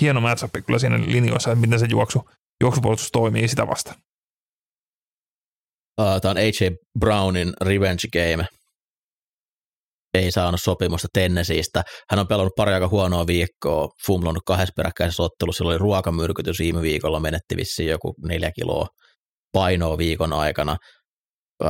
hieno 0.00 0.20
matchup 0.20 0.50
kyllä 0.66 0.78
siinä 0.78 1.00
linjoissa, 1.00 1.52
että 1.52 1.60
miten 1.60 1.78
se 1.78 1.86
juoksu, 1.90 2.30
juoksupuolustus 2.62 3.10
toimii 3.10 3.48
sitä 3.48 3.66
vasta. 3.66 3.94
Uh, 6.00 6.20
Tämä 6.20 6.30
on 6.30 6.36
AJ 6.36 6.76
Brownin 7.00 7.52
revenge 7.60 8.08
game. 8.12 8.46
Ei 10.14 10.30
saanut 10.30 10.60
sopimusta 10.62 11.08
Tennesseeistä. 11.12 11.82
Hän 12.10 12.20
on 12.20 12.28
pelannut 12.28 12.52
pari 12.56 12.72
aika 12.72 12.88
huonoa 12.88 13.26
viikkoa, 13.26 13.88
fumlannut 14.06 14.42
kahdessa 14.46 14.72
peräkkäisessä 14.76 15.22
ottelussa. 15.22 15.58
Sillä 15.58 15.70
oli 15.70 15.78
ruokamyrkytys 15.78 16.58
viime 16.58 16.82
viikolla, 16.82 17.20
menetti 17.20 17.56
vissiin 17.56 17.88
joku 17.88 18.14
neljä 18.28 18.50
kiloa 18.52 18.86
painoa 19.52 19.98
viikon 19.98 20.32
aikana. 20.32 20.76
Uh, 21.64 21.68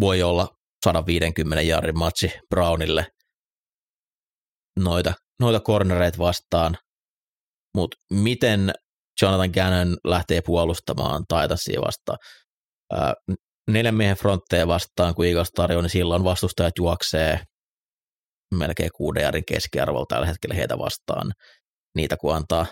voi 0.00 0.22
olla 0.22 0.48
150 0.84 1.62
jardin 1.62 1.98
matsi 1.98 2.32
Brownille 2.48 3.06
noita, 4.78 5.12
noita 5.40 5.60
cornereita 5.60 6.18
vastaan, 6.18 6.76
mutta 7.76 7.96
miten 8.12 8.72
Jonathan 9.22 9.50
Gannon 9.54 9.96
lähtee 10.04 10.40
puolustamaan 10.46 11.24
Taitasia 11.28 11.80
vastaan? 11.80 12.18
Ää, 12.92 13.14
neljän 13.70 13.94
miehen 13.94 14.16
frontteja 14.16 14.66
vastaan, 14.66 15.14
kun 15.14 15.26
Eagles 15.26 15.50
tarjoaa, 15.50 15.82
niin 15.82 15.90
silloin 15.90 16.24
vastustajat 16.24 16.78
juoksee 16.78 17.40
melkein 18.54 18.90
kuuden 18.96 19.22
jarin 19.22 19.44
keskiarvolla 19.44 20.06
tällä 20.08 20.26
hetkellä 20.26 20.54
heitä 20.54 20.78
vastaan. 20.78 21.32
Niitä 21.96 22.16
kun 22.16 22.34
antaa 22.34 22.66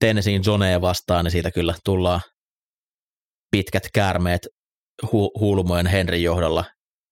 Tennesseein 0.00 0.44
zoneja 0.44 0.80
vastaan, 0.80 1.24
niin 1.24 1.32
siitä 1.32 1.50
kyllä 1.50 1.74
tullaan 1.84 2.20
pitkät 3.50 3.82
käärmeet 3.94 4.48
hu- 5.06 5.40
Hulmojen 5.40 5.86
Henrin 5.86 6.22
johdolla 6.22 6.64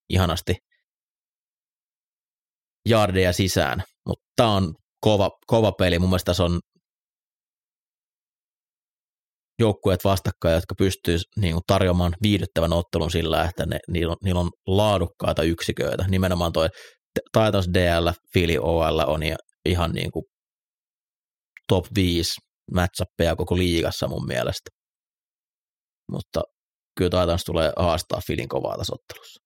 ihanasti 0.09 0.57
jardeja 2.88 3.32
sisään, 3.32 3.82
mutta 4.07 4.24
tämä 4.36 4.55
on 4.55 4.74
kova, 5.01 5.30
kova 5.46 5.72
peli. 5.72 5.98
Mun 5.98 6.09
mielestä 6.09 6.24
tässä 6.26 6.44
on 6.44 6.61
joukkueet 9.61 10.05
vastakkain, 10.05 10.55
jotka 10.55 10.75
pystyy 10.75 11.17
niin 11.37 11.53
kuin, 11.53 11.63
tarjoamaan 11.67 12.17
viihdyttävän 12.23 12.73
ottelun 12.73 13.11
sillä, 13.11 13.45
että 13.45 13.67
ne, 13.67 13.79
niillä, 13.89 14.11
on, 14.11 14.17
niillä 14.25 14.41
on 14.41 14.51
laadukkaita 14.67 15.43
yksiköitä. 15.43 16.05
Nimenomaan 16.09 16.53
toi 16.53 16.69
Titans 17.33 17.69
DL, 17.75 18.09
Philly 18.33 18.57
OL 18.63 18.99
on 18.99 19.21
ihan 19.65 19.93
niin 19.93 20.11
kuin 20.11 20.25
top 21.69 21.87
5 21.95 22.41
matchappeja 22.75 23.37
koko 23.37 23.57
liigassa 23.57 24.09
mun 24.09 24.27
mielestä. 24.27 24.71
Mutta 26.13 26.43
kyllä 26.97 27.21
Titans 27.21 27.45
tulee 27.45 27.73
haastaa 27.77 28.21
Philin 28.27 28.49
kovaa 28.49 28.79
tässä 28.79 28.95
ottelussa. 28.95 29.41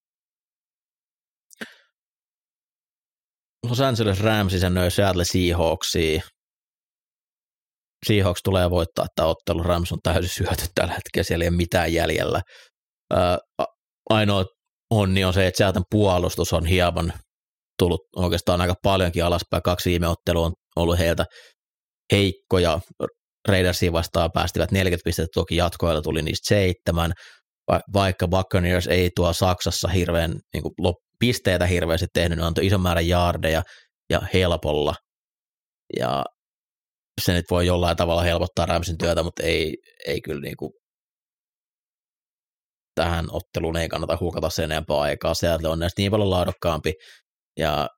Los 3.69 3.81
Angeles 3.81 4.21
Ramsis 4.21 4.62
ja 4.62 4.91
Seattle 4.91 5.25
Seahawksia. 5.25 6.23
Seahawks 8.07 8.40
tulee 8.44 8.70
voittaa 8.70 9.07
tämä 9.16 9.28
ottelu. 9.28 9.62
Rams 9.62 9.92
on 9.92 9.98
täysin 10.02 10.30
syöty 10.30 10.64
tällä 10.74 10.94
hetkellä, 10.94 11.24
siellä 11.24 11.44
ei 11.44 11.48
ole 11.48 11.57
mitään 11.57 11.92
jäljellä. 11.92 12.42
Ää, 13.14 13.38
ainoa 14.11 14.44
onni 14.90 15.24
on 15.24 15.34
se, 15.34 15.46
että 15.46 15.59
Seattle 15.59 15.82
puolustus 15.90 16.52
on 16.52 16.66
hieman 16.66 17.12
tullut 17.78 18.00
oikeastaan 18.16 18.61
aika 18.61 18.74
paljonkin 18.82 19.24
alaspäin. 19.24 19.62
Kaksi 19.62 19.90
viime 19.90 20.09
ottelua 20.09 20.46
on 20.46 20.52
ollut 20.76 20.98
heiltä 20.98 21.24
heikkoja. 22.12 22.80
Raidersiin 23.48 23.92
vastaan 23.92 24.30
päästivät 24.34 24.70
40 24.70 25.05
pistettä, 25.05 25.30
toki 25.34 25.57
jatkoilla 25.57 26.02
tuli 26.02 26.22
niistä 26.22 26.48
seitsemän, 26.48 27.12
vaikka 27.92 28.28
Buccaneers 28.28 28.86
ei 28.86 29.11
tuo 29.16 29.32
Saksassa 29.32 29.88
hirveän 29.88 30.34
niin 30.55 30.62
kuin 30.62 30.94
pisteitä 31.18 31.66
hirveästi 31.66 32.07
tehnyt, 32.14 32.38
ne 32.38 32.44
antoi 32.44 32.66
ison 32.66 32.80
määrän 32.80 33.09
jaardeja 33.09 33.62
ja 34.11 34.22
helpolla. 34.34 34.94
Ja 35.98 36.24
se 37.21 37.33
nyt 37.33 37.45
voi 37.51 37.67
jollain 37.67 37.97
tavalla 37.97 38.23
helpottaa 38.23 38.67
Ramsin 38.67 38.99
työtä, 38.99 39.23
mutta 39.23 39.43
ei, 39.43 39.77
ei 40.07 40.21
kyllä 40.21 40.41
niin 40.41 40.57
kuin 40.57 40.73
tähän 42.95 43.27
otteluun 43.31 43.77
ei 43.77 43.89
kannata 43.89 44.19
hukata 44.21 44.51
sen 44.51 44.73
enempää 44.73 45.01
aikaa. 45.01 45.35
Seattle 45.35 45.69
on 45.69 45.79
näistä 45.79 46.03
niin 46.03 46.11
paljon 46.11 46.31
laadukkaampi 46.31 46.93
ja 47.59 47.89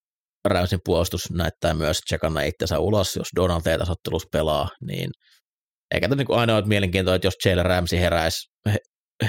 Ramsin 0.48 0.78
puolustus 0.84 1.30
näyttää 1.30 1.74
myös 1.74 2.00
tsekanna 2.00 2.40
itsensä 2.40 2.78
ulos, 2.78 3.16
jos 3.16 3.28
Donald 3.36 3.66
ei 3.66 3.78
tässä 3.78 3.92
ottelussa 3.92 4.28
pelaa, 4.32 4.68
niin 4.86 5.10
eikä 5.94 6.08
tämä 6.08 6.22
niin 6.22 6.38
ainoa 6.38 6.62
mielenkiintoista, 6.62 7.16
että 7.16 7.26
jos 7.26 7.34
Jalen 7.44 7.64
Ramsey 7.64 8.00
heräisi, 8.00 8.38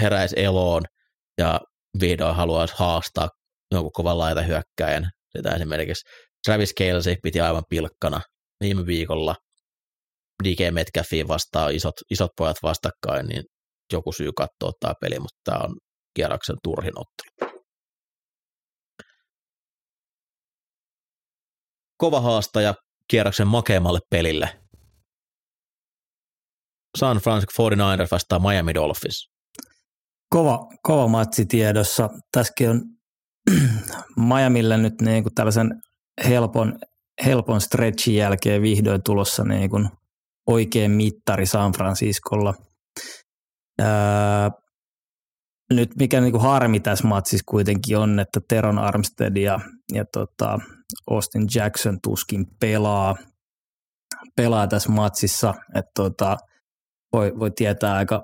heräisi 0.02 0.36
eloon 0.40 0.84
ja 1.38 1.60
vihdoin 2.02 2.36
haluaisi 2.36 2.74
haastaa 2.78 3.30
jonkun 3.72 3.92
kovan 3.92 4.18
laita 4.18 4.42
hyökkäjän. 4.42 5.10
Sitä 5.38 5.56
esimerkiksi 5.56 6.10
Travis 6.46 6.74
Kelsey 6.74 7.16
piti 7.24 7.42
aivan 7.42 7.64
pilkkana 7.70 8.22
viime 8.64 8.86
viikolla 8.86 9.36
DK 10.44 10.74
Metcalfiin 10.74 11.28
vastaan 11.28 11.76
isot, 11.76 11.96
isot 12.10 12.32
pojat 12.38 12.58
vastakkain, 12.64 13.28
niin 13.28 13.44
joku 13.94 14.12
syy 14.12 14.32
katsoa 14.38 14.72
tämä 14.80 14.94
peli, 15.02 15.20
mutta 15.20 15.40
tämä 15.44 15.60
on 15.64 15.78
kierroksen 16.14 16.56
turhin 16.64 16.94
ottelu. 16.96 17.64
Kova 21.98 22.22
haastaja 22.22 22.74
kierroksen 23.08 23.48
makeammalle 23.48 24.00
pelille. 24.10 24.62
San 26.98 27.18
Francisco 27.18 27.70
49ers 27.70 28.08
vastaan 28.12 28.42
Miami 28.42 28.74
Dolphins. 28.74 29.30
Kova, 30.30 30.68
kova 30.84 31.08
matsi 31.08 31.46
tiedossa. 31.46 32.10
Tässäkin 32.32 32.70
on 32.70 32.82
Miamille 34.28 34.78
nyt 34.78 35.02
niin 35.02 35.24
kuin 35.24 35.36
tällaisen 35.36 35.82
helpon, 36.28 36.80
helpon 37.26 37.62
stretchin 37.62 38.16
jälkeen 38.16 38.62
vihdoin 38.62 39.04
tulossa 39.04 39.44
niin 39.44 39.70
kuin 39.70 39.90
oikein 40.48 40.91
mittari 40.91 41.45
San 41.45 41.72
Franciscolla. 41.72 42.54
Ää, 43.82 44.52
nyt 45.74 45.89
mikä 46.00 46.22
niin 46.22 46.32
kuin 46.32 46.41
harmi 46.41 46.80
tässä 46.80 47.08
matsissa 47.08 47.43
kuitenkin 47.48 47.98
on, 47.98 48.20
että 48.20 48.39
Teron 48.50 48.80
Armstead 48.80 49.38
ja, 49.38 49.60
ja 49.93 50.06
tota 50.14 50.60
Austin 51.10 51.48
Jackson 51.56 51.98
tuskin 52.04 52.45
pelaa, 52.60 53.16
pelaa 54.36 54.68
tässä 54.68 54.91
matsissa, 54.91 55.54
että 55.76 55.91
tota, 55.95 56.38
voi, 57.14 57.39
voi 57.39 57.52
tietää 57.52 57.95
aika 57.95 58.24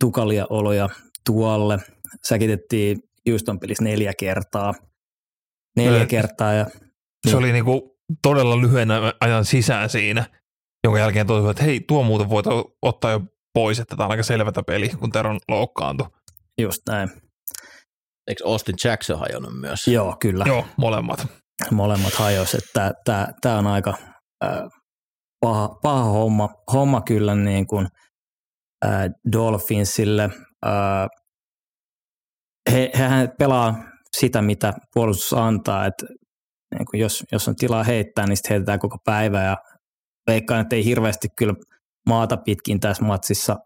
tukalia 0.00 0.46
oloja 0.50 0.88
tuolle. 1.26 1.78
Säkitettiin 2.28 2.98
Houston 3.30 3.60
pelissä 3.60 3.84
neljä 3.84 4.12
kertaa. 4.18 4.74
Neljä 5.76 6.00
no, 6.00 6.06
kertaa. 6.06 6.52
Ja, 6.52 6.64
se 6.64 6.80
niin. 7.24 7.36
oli 7.36 7.52
niinku 7.52 7.98
todella 8.22 8.60
lyhyen 8.60 8.88
ajan 9.20 9.44
sisään 9.44 9.90
siinä, 9.90 10.26
jonka 10.86 10.98
jälkeen 10.98 11.26
toivoi, 11.26 11.50
että 11.50 11.62
hei, 11.62 11.80
tuo 11.80 12.02
muuten 12.02 12.30
voit 12.30 12.46
ottaa 12.82 13.10
jo 13.10 13.20
pois, 13.54 13.80
että 13.80 13.96
tämä 13.96 14.04
on 14.04 14.10
aika 14.10 14.22
selvätä 14.22 14.62
peli, 14.66 14.88
kun 14.88 15.12
Teron 15.12 15.38
loukkaantui. 15.48 16.06
Just 16.60 16.82
näin. 16.88 17.08
Eikö 18.28 18.44
Austin 18.46 18.74
Jackson 18.84 19.18
hajonnut 19.18 19.60
myös? 19.60 19.88
Joo, 19.88 20.16
kyllä. 20.20 20.44
Joo, 20.46 20.66
molemmat. 20.76 21.26
Molemmat 21.70 22.14
hajos, 22.14 22.54
että 22.54 22.94
tämä 23.40 23.58
on 23.58 23.66
aika 23.66 23.94
äh, 24.44 24.50
paha, 25.40 25.68
paha 25.82 26.04
homma, 26.04 26.48
homma 26.72 27.00
kyllä 27.00 27.34
niin 27.34 27.66
kuin, 27.66 27.88
äh, 28.84 29.04
Dolphinsille. 29.32 30.30
Äh, 30.66 31.08
he, 32.72 32.90
hehän 32.98 33.28
pelaa 33.38 33.74
sitä, 34.16 34.42
mitä 34.42 34.72
puolustus 34.94 35.32
antaa, 35.32 35.86
että 35.86 36.06
niin 36.74 36.86
kuin 36.90 37.00
jos, 37.00 37.24
jos 37.32 37.48
on 37.48 37.56
tilaa 37.56 37.84
heittää, 37.84 38.26
niin 38.26 38.36
sitten 38.36 38.50
heitetään 38.50 38.78
koko 38.78 38.98
päivä 39.04 39.42
ja 39.42 39.56
veikkaan, 40.26 40.60
että 40.60 40.76
ei 40.76 40.84
hirveästi 40.84 41.28
kyllä 41.36 41.54
maata 42.06 42.36
pitkin 42.36 42.80
tässä 42.80 43.04
matsissa 43.04 43.56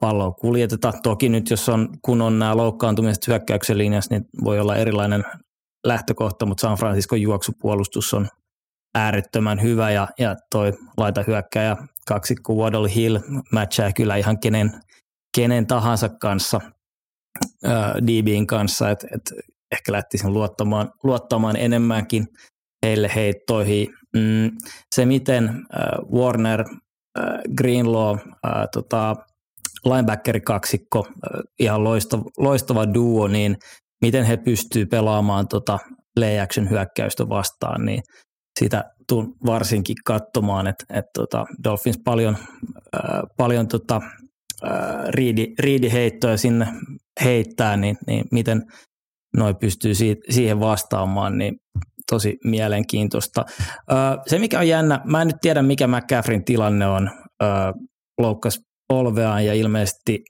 palloa 0.00 0.32
kuljeteta. 0.32 0.92
Toki 1.02 1.28
nyt, 1.28 1.50
jos 1.50 1.68
on, 1.68 1.88
kun 2.02 2.22
on 2.22 2.38
nämä 2.38 2.56
loukkaantumiset 2.56 3.26
hyökkäyksen 3.26 3.78
linjassa, 3.78 4.14
niin 4.14 4.24
voi 4.44 4.60
olla 4.60 4.76
erilainen 4.76 5.24
lähtökohta, 5.86 6.46
mutta 6.46 6.60
San 6.60 6.76
Francisco 6.76 7.16
juoksupuolustus 7.16 8.14
on 8.14 8.28
äärettömän 8.94 9.62
hyvä 9.62 9.90
ja, 9.90 10.08
ja 10.18 10.36
toi 10.50 10.72
laita 10.96 11.24
hyökkäjä 11.26 11.76
kaksikko 12.06 12.54
Waddle 12.54 12.94
Hill 12.94 13.18
matchaa 13.52 13.92
kyllä 13.92 14.16
ihan 14.16 14.40
kenen, 14.40 14.72
kenen 15.36 15.66
tahansa 15.66 16.08
kanssa, 16.08 16.60
ää, 17.64 17.94
DBin 18.06 18.46
kanssa, 18.46 18.90
että 18.90 19.06
et 19.14 19.32
ehkä 19.72 19.92
lähtisin 19.92 20.32
luottamaan, 20.32 20.90
luottamaan 21.02 21.56
enemmänkin 21.56 22.26
heille 22.82 23.10
heittoihin. 23.14 23.88
Mm, 24.16 24.50
se, 24.94 25.06
miten 25.06 25.48
äh, 25.48 25.58
Warner, 26.12 26.60
äh, 27.18 27.24
Greenlaw, 27.56 28.18
äh, 28.18 28.68
tota, 28.72 29.16
linebacker-kaksikko, 29.84 31.06
ihan 31.60 31.84
loistava, 31.84 32.24
loistava 32.38 32.94
duo, 32.94 33.28
niin 33.28 33.56
miten 34.02 34.24
he 34.24 34.36
pystyvät 34.36 34.90
pelaamaan 34.90 35.48
tota 35.48 35.78
play 36.14 36.38
action 36.38 36.70
hyökkäystä 36.70 37.28
vastaan, 37.28 37.84
niin 37.84 38.02
sitä 38.60 38.84
tuun 39.08 39.34
varsinkin 39.46 39.96
katsomaan, 40.04 40.66
että, 40.66 40.84
että 40.90 41.10
tota 41.14 41.46
Dolphins 41.64 41.98
paljon, 42.04 42.36
äh, 42.96 43.22
paljon 43.36 43.68
tota, 43.68 44.00
äh, 44.64 45.08
riidi, 45.08 45.54
riidiheittoja 45.58 46.36
sinne 46.36 46.66
heittää, 47.24 47.76
niin, 47.76 47.96
niin 48.06 48.24
miten 48.32 48.62
noi 49.36 49.54
pystyy 49.54 49.94
siitä, 49.94 50.22
siihen 50.30 50.60
vastaamaan, 50.60 51.38
niin 51.38 51.56
tosi 52.10 52.38
mielenkiintoista. 52.44 53.44
Se 54.26 54.38
mikä 54.38 54.58
on 54.58 54.68
jännä, 54.68 55.00
mä 55.04 55.22
en 55.22 55.26
nyt 55.26 55.36
tiedä 55.40 55.62
mikä 55.62 55.86
McCaffreyn 55.86 56.44
tilanne 56.44 56.86
on, 56.86 57.10
loukkas 58.20 58.60
polveaan 58.88 59.46
ja 59.46 59.54
ilmeisesti 59.54 60.24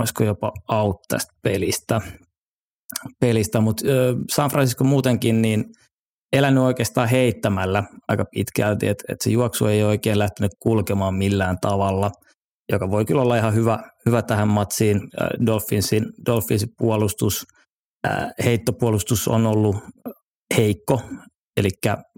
olisiko 0.00 0.24
jopa 0.24 0.52
out 0.68 0.96
tästä 1.08 1.32
pelistä, 1.42 2.00
pelistä. 3.20 3.60
mutta 3.60 3.84
San 4.32 4.50
Francisco 4.50 4.84
muutenkin 4.84 5.42
niin 5.42 5.64
elänyt 6.32 6.62
oikeastaan 6.62 7.08
heittämällä 7.08 7.84
aika 8.08 8.24
pitkälti, 8.34 8.88
että 8.88 9.04
et 9.08 9.20
se 9.20 9.30
juoksu 9.30 9.66
ei 9.66 9.82
oikein 9.82 10.18
lähtenyt 10.18 10.52
kulkemaan 10.62 11.14
millään 11.14 11.56
tavalla, 11.60 12.10
joka 12.72 12.90
voi 12.90 13.04
kyllä 13.04 13.22
olla 13.22 13.36
ihan 13.36 13.54
hyvä, 13.54 13.78
hyvä 14.06 14.22
tähän 14.22 14.48
matsiin. 14.48 15.00
Dolphinsin, 15.46 16.04
Dolphinsin 16.26 16.68
puolustus, 16.78 17.46
heittopuolustus 18.44 19.28
on 19.28 19.46
ollut 19.46 19.76
heikko, 20.56 21.02
eli 21.56 21.70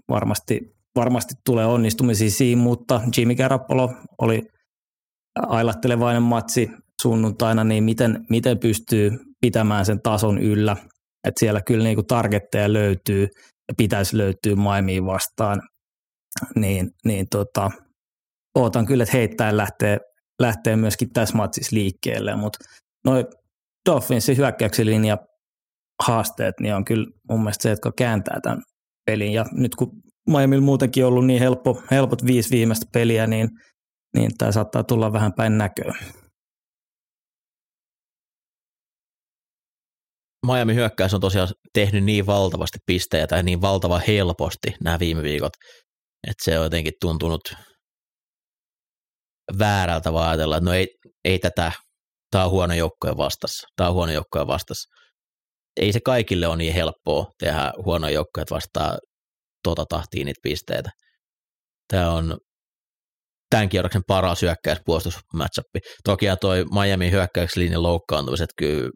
varmasti, 0.09 0.59
varmasti 0.95 1.33
tulee 1.45 1.65
onnistumisia 1.65 2.29
siinä, 2.29 2.61
mutta 2.61 3.01
Jimmy 3.17 3.35
Garoppolo 3.35 3.93
oli 4.21 4.41
ailattelevainen 5.35 6.23
matsi 6.23 6.69
sunnuntaina, 7.01 7.63
niin 7.63 7.83
miten, 7.83 8.25
miten 8.29 8.59
pystyy 8.59 9.11
pitämään 9.41 9.85
sen 9.85 10.01
tason 10.01 10.37
yllä, 10.37 10.77
että 11.27 11.39
siellä 11.39 11.61
kyllä 11.61 11.83
niin 11.83 11.95
kuin 11.95 12.07
targetteja 12.07 12.73
löytyy 12.73 13.27
ja 13.67 13.73
pitäisi 13.77 14.17
löytyä 14.17 14.55
Maimiin 14.55 15.05
vastaan, 15.05 15.61
niin, 16.55 16.91
niin 17.05 17.25
tota, 17.31 17.71
ootan 18.57 18.85
kyllä, 18.85 19.03
että 19.03 19.17
heittäen 19.17 19.57
lähtee, 19.57 19.97
lähtee 20.41 20.75
myöskin 20.75 21.09
tässä 21.13 21.37
matsissa 21.37 21.75
liikkeelle, 21.75 22.35
mutta 22.35 22.59
noin 23.05 23.25
Dolphinsin 23.89 24.37
hyökkäyksen 24.37 24.85
linja 24.85 25.17
haasteet, 26.03 26.55
niin 26.59 26.75
on 26.75 26.85
kyllä 26.85 27.07
mun 27.29 27.39
mielestä 27.39 27.63
se, 27.63 27.69
jotka 27.69 27.91
kääntää 27.97 28.39
tämän 28.43 28.61
pelin. 29.05 29.33
Ja 29.33 29.45
nyt 29.51 29.75
kun 29.75 29.91
Miamilla 30.29 30.63
muutenkin 30.63 31.05
ollut 31.05 31.25
niin 31.25 31.39
helppo, 31.39 31.81
helpot 31.91 32.25
viisi 32.25 32.49
viimeistä 32.49 32.85
peliä, 32.93 33.27
niin 33.27 33.49
niin 34.15 34.31
tämä 34.37 34.51
saattaa 34.51 34.83
tulla 34.83 35.13
vähän 35.13 35.33
päin 35.33 35.57
näköä. 35.57 35.93
Miami 40.45 40.75
hyökkäys 40.75 41.13
on 41.13 41.21
tosiaan 41.21 41.47
tehnyt 41.73 42.03
niin 42.03 42.25
valtavasti 42.25 42.77
pisteitä 42.85 43.35
ja 43.35 43.43
niin 43.43 43.61
valtava 43.61 44.01
helposti 44.07 44.75
nämä 44.83 44.99
viime 44.99 45.23
viikot, 45.23 45.53
että 46.27 46.43
se 46.43 46.59
on 46.59 46.63
jotenkin 46.63 46.93
tuntunut 47.01 47.41
väärältä 49.59 50.13
vaan 50.13 50.29
ajatella, 50.29 50.57
että 50.57 50.69
no 50.69 50.73
ei, 50.73 50.87
ei 51.25 51.39
tätä, 51.39 51.71
tämä 52.31 52.45
on 52.45 52.51
huono 52.51 52.73
joukkojen 52.73 53.17
vastassa, 53.17 53.67
tämä 53.75 53.89
on 53.89 53.95
huono 53.95 54.11
joukkojen 54.11 54.47
vastassa. 54.47 55.02
Ei 55.77 55.93
se 55.93 55.99
kaikille 55.99 56.47
ole 56.47 56.57
niin 56.57 56.73
helppoa 56.73 57.31
tehdä 57.39 57.73
huono 57.85 58.09
joukkoja 58.09 58.45
vastaan 58.51 58.97
tota 59.63 59.85
tahtiin 59.89 60.25
niitä 60.25 60.39
pisteitä. 60.43 60.89
Tämä 61.87 62.11
on 62.11 62.37
tämän 63.49 63.69
kierroksen 63.69 64.01
paras 64.07 64.41
hyökkäyspuolustusmatchup. 64.41 65.65
Toki 66.03 66.25
ja 66.25 66.37
toi 66.37 66.65
Miami 66.65 67.11
hyökkäyslinjan 67.11 67.83
loukkaantumiset 67.83 68.49
kyllä 68.57 68.89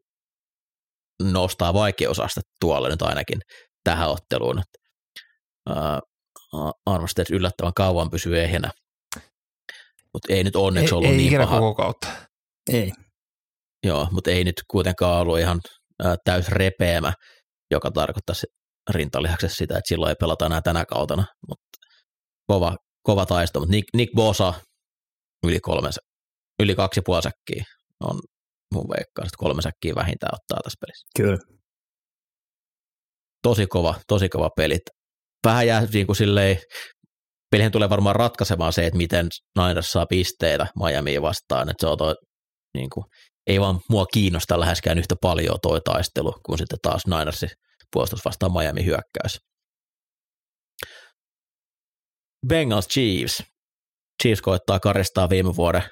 nostaa 1.23 1.73
vaikeusastetta 1.73 2.51
tuolle 2.59 2.89
nyt 2.89 3.01
ainakin 3.01 3.39
tähän 3.83 4.09
otteluun. 4.09 4.61
Uh, 5.69 6.71
Armstead 6.85 7.27
yllättävän 7.31 7.73
kauan 7.75 8.09
pysyy 8.09 8.39
ehjänä, 8.39 8.71
mutta 10.13 10.33
ei 10.33 10.43
nyt 10.43 10.55
onneksi 10.55 10.95
ollut 10.95 11.11
ei, 11.11 11.17
niin 11.17 11.33
ei 11.33 11.39
paha. 11.39 11.59
koko 11.59 11.75
kautta. 11.75 12.07
Ei. 12.73 12.91
Joo, 13.83 14.07
mutta 14.11 14.31
ei 14.31 14.43
nyt 14.43 14.55
kuitenkaan 14.71 15.21
ollut 15.21 15.39
ihan 15.39 15.59
uh, 16.05 16.15
täys 16.23 16.47
repeämä, 16.49 17.13
joka 17.71 17.91
tarkoittaisi 17.91 18.47
rintalihaksessa 18.89 19.55
sitä, 19.55 19.77
että 19.77 19.87
silloin 19.87 20.09
ei 20.09 20.15
pelata 20.19 20.45
enää 20.45 20.61
tänä 20.61 20.85
kautena, 20.85 21.25
mutta 21.49 21.77
kova, 22.47 22.75
kova 23.03 23.25
taisto, 23.25 23.59
mutta 23.59 23.71
Nick, 23.71 23.87
Nick 23.93 24.13
Bosa 24.15 24.53
yli, 25.47 25.59
kolme, 25.59 25.89
yli 26.63 26.75
kaksi 26.75 27.01
puoli 27.05 27.21
säkkiä 27.23 27.63
on 28.03 28.19
mun 28.73 28.85
veikkaa, 28.89 29.25
että 29.25 29.37
kolme 29.37 29.61
säkkiä 29.61 29.95
vähintään 29.95 30.35
ottaa 30.35 30.59
tässä 30.63 30.77
pelissä. 30.81 31.07
Kyllä. 31.17 31.57
Tosi 33.43 33.67
kova, 33.67 33.95
tosi 34.07 34.29
kova 34.29 34.49
pelit. 34.57 34.81
Vähän 35.45 35.67
jää 35.67 35.85
niin 35.93 36.05
kuin 36.05 36.15
silleen, 36.15 36.57
pelihän 37.51 37.71
tulee 37.71 37.89
varmaan 37.89 38.15
ratkaisemaan 38.15 38.73
se, 38.73 38.85
että 38.85 38.97
miten 38.97 39.27
Niners 39.59 39.91
saa 39.91 40.05
pisteitä 40.05 40.67
Miamiin 40.83 41.21
vastaan, 41.21 41.69
että 41.69 41.85
se 41.85 41.87
on 41.87 41.97
toi, 41.97 42.15
niin 42.73 42.89
kuin, 42.89 43.05
ei 43.47 43.59
vaan 43.59 43.79
mua 43.89 44.05
kiinnosta 44.05 44.59
läheskään 44.59 44.97
yhtä 44.99 45.15
paljon 45.21 45.59
toi 45.61 45.81
taistelu, 45.81 46.33
kuin 46.45 46.57
sitten 46.57 46.79
taas 46.81 47.07
Ninersin 47.07 47.49
puolustus 47.93 48.25
vastaan 48.25 48.51
Miami 48.51 48.85
hyökkäys. 48.85 49.41
Bengals 52.47 52.87
Chiefs. 52.87 53.43
Chiefs 54.23 54.41
koittaa 54.41 54.79
karistaa 54.79 55.29
viime 55.29 55.55
vuoden 55.55 55.83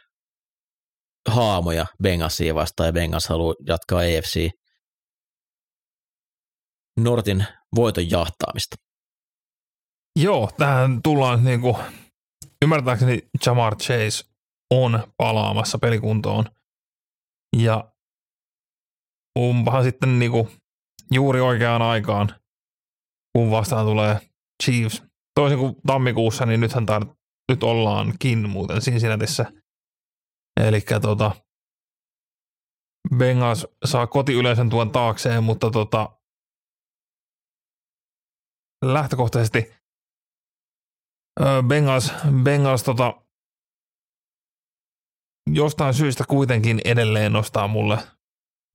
haamoja 1.29 1.85
Bengalsia 2.03 2.55
vastaan 2.55 2.87
ja 2.87 2.93
Bengals 2.93 3.27
haluaa 3.27 3.55
jatkaa 3.67 3.99
AFC 3.99 4.49
Nortin 6.99 7.45
voiton 7.75 8.11
jahtaamista. 8.11 8.75
Joo, 10.19 10.51
tähän 10.57 11.01
tullaan 11.03 11.43
niin 11.43 11.61
kuin, 11.61 11.75
ymmärtääkseni 12.61 13.19
Jamar 13.45 13.75
Chase 13.75 14.25
on 14.71 15.03
palaamassa 15.17 15.77
pelikuntoon. 15.77 16.45
Ja 17.59 17.93
onpahan 19.39 19.83
sitten 19.83 20.19
niinku 20.19 20.49
juuri 21.11 21.41
oikeaan 21.41 21.81
aikaan, 21.81 22.29
kun 23.35 23.51
vastaan 23.51 23.85
tulee 23.85 24.19
Chiefs. 24.63 25.03
Toisin 25.35 25.59
kuin 25.59 25.75
tammikuussa, 25.87 26.45
niin 26.45 26.59
nythän 26.59 26.85
tar- 26.89 27.15
nyt 27.51 27.63
ollaankin 27.63 28.49
muuten 28.49 28.79
Cincinnatissä. 28.79 29.51
Eli 30.61 30.81
tota, 31.01 31.31
Bengals 33.17 33.67
saa 33.85 34.07
kotiyleisön 34.07 34.69
tuon 34.69 34.91
taakseen, 34.91 35.43
mutta 35.43 35.71
tota, 35.71 36.19
lähtökohtaisesti 38.85 39.73
Bengals, 41.67 42.13
Bengals 42.43 42.83
tota, 42.83 43.24
jostain 45.53 45.93
syystä 45.93 46.23
kuitenkin 46.27 46.81
edelleen 46.85 47.33
nostaa 47.33 47.67
mulle 47.67 47.97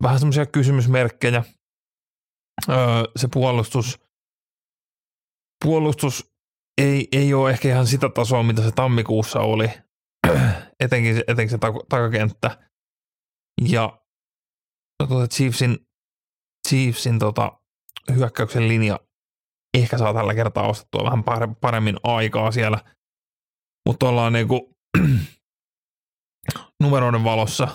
vähän 0.02 0.18
semmoisia 0.18 0.46
kysymysmerkkejä. 0.46 1.44
se 3.16 3.28
puolustus, 3.32 3.98
puolustus 5.64 6.32
ei, 6.80 7.08
ei 7.12 7.34
ole 7.34 7.50
ehkä 7.50 7.68
ihan 7.68 7.86
sitä 7.86 8.08
tasoa, 8.08 8.42
mitä 8.42 8.62
se 8.62 8.70
tammikuussa 8.70 9.40
oli, 9.40 9.70
etenkin, 10.80 11.16
etenkin 11.28 11.50
se 11.50 11.58
takakenttä. 11.88 12.68
Ja 13.68 14.00
tuota 15.08 15.28
Chiefsin, 15.28 15.78
Chiefsin 16.68 17.18
tota, 17.18 17.60
hyökkäyksen 18.14 18.68
linja 18.68 19.00
ehkä 19.78 19.98
saa 19.98 20.14
tällä 20.14 20.34
kertaa 20.34 20.68
ostettua 20.68 21.04
vähän 21.04 21.24
paremmin 21.60 21.96
aikaa 22.02 22.52
siellä. 22.52 22.78
Mutta 23.88 24.08
ollaan 24.08 24.32
niinku 24.32 24.76
numeroiden 26.82 27.24
valossa 27.24 27.68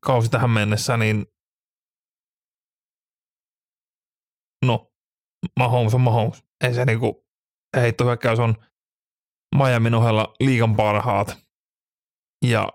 kausi 0.00 0.30
tähän 0.30 0.50
mennessä, 0.50 0.96
niin 0.96 1.26
no, 4.64 4.92
Mahomes 5.58 5.94
on 5.94 6.00
Mahomes. 6.00 6.44
Ei 6.64 6.74
se 6.74 6.84
niinku, 6.84 7.26
heittohyökkäys 7.76 8.38
on 8.38 8.54
Miamin 9.56 9.94
ohella 9.94 10.34
liigan 10.40 10.76
parhaat. 10.76 11.38
Ja 12.44 12.68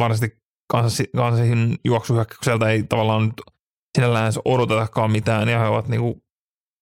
varsinaisesti 0.00 0.42
Kansasin 1.16 1.76
juoksuhyökkäykseltä 1.84 2.68
ei 2.68 2.82
tavallaan 2.82 3.24
nyt 3.24 3.42
sinällään 3.98 4.32
odotetakaan 4.44 5.10
mitään, 5.10 5.48
ja 5.48 5.58
he 5.58 5.66
ovat 5.66 5.88
niinku 5.88 6.24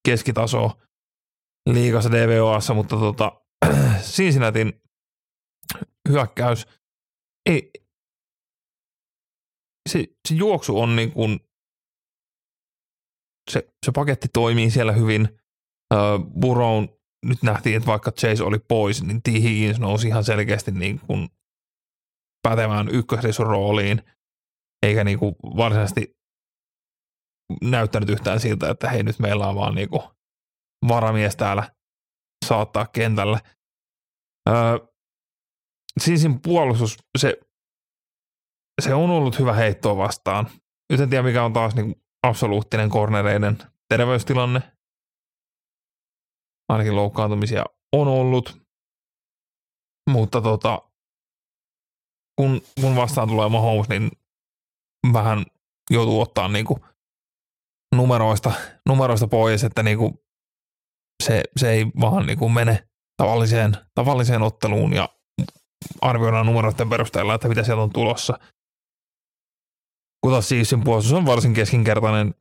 keskitaso 0.09 0.70
liigassa 1.68 2.12
DVOassa, 2.12 2.74
mutta 2.74 2.97
tota, 2.97 3.32
Cincinnatin 4.01 4.82
hyökkäys 6.09 6.66
ei, 7.47 7.70
se, 9.88 10.05
se 10.28 10.34
juoksu 10.34 10.80
on 10.80 10.97
niin 10.97 11.12
kuin, 11.12 11.40
se, 13.51 13.68
se 13.86 13.92
paketti 13.92 14.28
toimii 14.32 14.70
siellä 14.70 14.92
hyvin. 14.92 15.28
Uh, 15.94 16.40
Burrow 16.40 16.84
nyt 17.26 17.42
nähtiin, 17.42 17.76
että 17.76 17.86
vaikka 17.86 18.12
Chase 18.12 18.44
oli 18.44 18.59
pois, 18.59 19.03
niin 19.03 19.22
T. 19.22 19.26
Higgins 19.26 19.78
nousi 19.78 20.09
ihan 20.09 20.24
selkeästi 20.24 20.70
niin 20.70 21.01
kuin 21.01 21.28
pätevään 22.49 22.88
rooliin, 23.38 24.03
eikä 24.86 25.05
niin 25.05 25.18
kuin 25.18 25.34
varsinaisesti 25.42 26.16
näyttänyt 27.62 28.09
yhtään 28.09 28.40
siltä, 28.40 28.70
että 28.70 28.90
hei 28.90 29.03
nyt 29.03 29.18
meillä 29.18 29.49
on 29.49 29.55
vaan 29.55 29.74
niin 29.74 29.88
kuin 29.88 30.03
varamies 30.88 31.36
täällä 31.36 31.70
saattaa 32.47 32.86
kentälle. 32.86 33.38
Sinsin 36.01 36.40
puolustus, 36.40 36.99
se, 37.18 37.40
se 38.82 38.94
on 38.94 39.11
ollut 39.11 39.38
hyvä 39.38 39.53
heittoa 39.53 39.97
vastaan. 39.97 40.49
Nyt 40.92 41.01
en 41.01 41.11
tiedä, 41.11 41.22
mikä 41.22 41.44
on 41.44 41.53
taas 41.53 41.74
niin 41.74 42.03
absoluuttinen 42.22 42.90
kornereiden 42.90 43.59
terveystilanne. 43.88 44.61
Ainakin 46.68 46.97
loukkaantumisia 46.97 47.64
on 47.92 48.09
ollut. 48.09 48.66
Mutta 50.11 50.40
tota, 50.40 50.82
kun, 52.40 52.61
kun 52.80 52.97
vastaan 52.97 53.28
tulee 53.28 53.49
Mahomes, 53.49 53.88
niin 53.88 54.11
vähän 55.12 55.44
joutuu 55.90 56.20
ottaa 56.20 56.49
niinku 56.49 56.84
numeroista, 57.94 58.53
numeroista 58.88 59.28
pois, 59.28 59.64
että 59.64 59.82
niinku 59.82 60.24
se, 61.22 61.42
se 61.57 61.70
ei 61.70 61.86
vaan 62.01 62.26
niinku 62.26 62.49
mene 62.49 62.88
tavalliseen, 63.16 63.72
tavalliseen 63.94 64.42
otteluun 64.42 64.92
ja 64.92 65.09
arvioidaan 66.00 66.46
numeroiden 66.46 66.90
perusteella, 66.90 67.34
että 67.34 67.48
mitä 67.48 67.62
sieltä 67.62 67.82
on 67.82 67.90
tulossa. 67.90 68.38
Kun 70.20 70.32
taas 70.32 70.46
Chiefsin 70.46 70.84
puolustus 70.84 71.12
on 71.12 71.26
varsin 71.26 71.54
keskinkertainen 71.54 72.34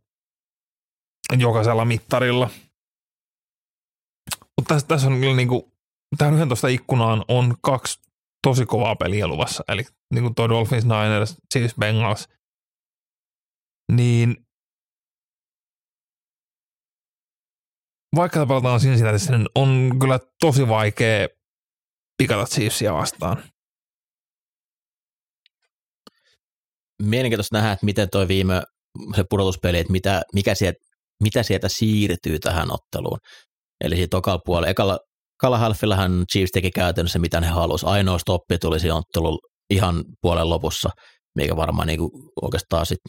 jokaisella 1.37 1.85
mittarilla. 1.85 2.49
Mutta 4.57 4.73
tässä, 4.73 4.87
tässä 4.87 5.07
on 5.07 5.19
kyllä 5.19 5.35
niinku, 5.35 5.71
tähän 6.17 6.33
11 6.33 6.67
ikkunaan 6.67 7.25
on 7.27 7.55
kaksi 7.61 7.99
tosi 8.47 8.65
kovaa 8.65 8.95
peliä 8.95 9.27
luvassa, 9.27 9.63
eli 9.67 9.83
niin 10.13 10.23
kuin 10.23 10.35
tuo 10.35 10.49
Dolphins, 10.49 10.85
Niners, 10.85 11.35
Chiefs, 11.53 11.75
Bengals, 11.79 12.29
niin 13.91 14.45
vaikka 18.15 18.45
pelataan 18.45 18.79
Cincinnatiissa, 18.79 19.37
niin 19.37 19.49
on 19.55 19.95
kyllä 19.99 20.19
tosi 20.39 20.67
vaikea 20.67 21.27
pikata 22.17 22.45
Chiefsia 22.45 22.93
vastaan. 22.93 23.43
Mielenkiintoista 27.01 27.57
nähdä, 27.57 27.71
että 27.71 27.85
miten 27.85 28.09
toi 28.09 28.27
viime 28.27 28.63
se 29.15 29.23
pudotuspeli, 29.29 29.79
että 29.79 29.91
mitä, 29.91 30.21
mikä 30.33 30.55
sieltä, 30.55 30.77
mitä 31.23 31.43
sieltä 31.43 31.69
siirtyy 31.69 32.39
tähän 32.39 32.67
otteluun. 32.71 33.17
Eli 33.83 33.95
siitä 33.95 34.17
tokalla 34.17 34.39
puolella, 34.45 34.67
ekalla, 34.67 34.99
ekalla 35.39 35.57
halfillahan 35.57 36.25
Chiefs 36.31 36.51
teki 36.51 36.71
käytännössä 36.71 37.19
mitä 37.19 37.41
he 37.41 37.47
halusi. 37.47 37.85
Ainoa 37.85 38.17
stoppi 38.17 38.57
tuli 38.57 38.79
siinä 38.79 38.95
ottelun 38.95 39.39
ihan 39.69 40.03
puolen 40.21 40.49
lopussa, 40.49 40.89
mikä 41.35 41.55
varmaan 41.55 41.87
niin 41.87 41.99
oikeastaan 42.41 42.85
sit, 42.85 42.99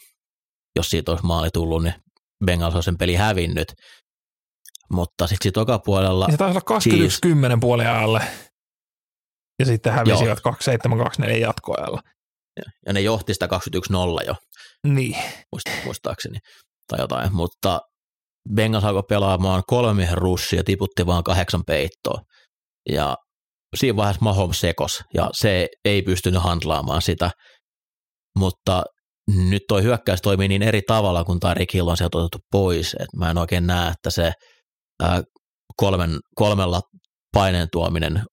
jos 0.76 0.86
siitä 0.86 1.12
olisi 1.12 1.26
maali 1.26 1.48
tullut, 1.52 1.82
niin 1.82 1.94
Bengals 2.44 2.74
olisi 2.74 2.84
sen 2.84 2.98
peli 2.98 3.14
hävinnyt. 3.14 3.72
Mutta 4.92 5.26
sitten 5.26 5.52
toka 5.52 5.78
puolella... 5.78 6.26
Se 6.30 6.36
taisi 6.36 6.58
olla 6.68 7.56
21-10 7.56 7.60
puolen 7.60 7.90
alle. 7.90 8.20
Ja 9.58 9.66
sitten 9.66 9.92
hävisivät 9.92 10.38
2-7-2-4 11.24 11.30
jatkoajalla. 11.30 12.00
Ja 12.86 12.92
ne 12.92 13.00
johti 13.00 13.34
sitä 13.34 13.46
21-0 13.46 14.26
jo. 14.26 14.34
Niin. 14.86 15.16
Muistaakseni. 15.84 16.38
Tai 16.88 17.00
jotain. 17.00 17.34
Mutta 17.34 17.80
Bengals 18.54 18.84
alkoi 18.84 19.02
pelaamaan 19.08 19.62
kolme 19.66 20.08
russia 20.12 20.58
ja 20.58 20.64
tiputti 20.64 21.06
vaan 21.06 21.24
kahdeksan 21.24 21.62
peittoa. 21.66 22.20
Ja 22.88 23.16
siinä 23.76 23.96
vaiheessa 23.96 24.24
Mahomes 24.24 24.60
sekos 24.60 25.02
ja 25.14 25.30
se 25.32 25.68
ei 25.84 26.02
pystynyt 26.02 26.42
handlaamaan 26.42 27.02
sitä, 27.02 27.30
mutta 28.38 28.84
nyt 29.26 29.62
tuo 29.68 29.82
hyökkäys 29.82 30.22
toimii 30.22 30.48
niin 30.48 30.62
eri 30.62 30.82
tavalla, 30.86 31.24
kun 31.24 31.40
Tyreek 31.40 31.74
Hill 31.74 31.88
on 31.88 31.96
sieltä 31.96 32.18
otettu 32.18 32.38
pois, 32.52 32.94
että 32.94 33.16
mä 33.18 33.30
en 33.30 33.38
oikein 33.38 33.66
näe, 33.66 33.90
että 33.90 34.10
se 34.10 34.32
ää, 35.02 35.22
kolmen, 35.76 36.18
kolmella 36.34 36.80
paineen 37.32 37.68
tuominen 37.72 38.24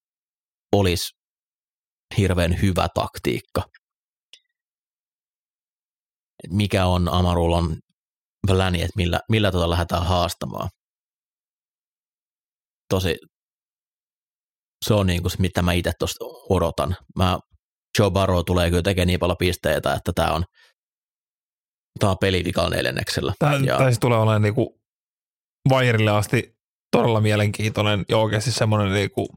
olisi 0.74 1.14
hirveän 2.18 2.62
hyvä 2.62 2.88
taktiikka. 2.94 3.62
Mikä 6.50 6.86
on 6.86 7.10
Amarulon 7.10 7.78
väläni, 8.48 8.82
että 8.82 8.94
millä, 8.96 9.20
millä 9.30 9.52
tota 9.52 9.70
lähdetään 9.70 10.06
haastamaan. 10.06 10.70
Tosi, 12.90 13.18
se 14.86 14.94
on 14.94 15.08
niin 15.08 15.22
kuin 15.22 15.32
se, 15.32 15.38
mitä 15.40 15.62
mä 15.62 15.74
itse 15.74 15.92
tuosta 16.00 16.26
odotan. 16.50 16.96
Mä, 17.16 17.40
Joe 18.00 18.12
Barrow 18.12 18.42
tulee 18.46 18.70
kyllä 18.70 18.84
tekemään 18.84 19.08
niin 19.08 19.20
paljon 19.20 19.38
pisteitä, 19.38 19.94
että 19.94 20.12
tämä 20.16 20.34
on, 20.34 20.44
tämä 22.00 22.12
on 22.12 22.18
peli 22.22 22.44
vikalla 22.44 22.70
neljänneksellä. 22.70 23.34
Tämä, 23.40 23.56
ja, 23.56 23.78
tämä 23.78 23.90
siis 23.90 24.00
tulee 24.00 24.18
olemaan 24.18 24.42
niin 24.42 24.56
kuin 24.56 24.70
Vairille 25.70 26.12
asti 26.12 26.58
todella 26.92 27.22
mielenkiintoinen 27.22 28.06
ja 28.10 28.18
oikeasti 28.18 28.52
semmoinen 28.52 28.94
niin 28.94 29.12
kuin 29.12 29.28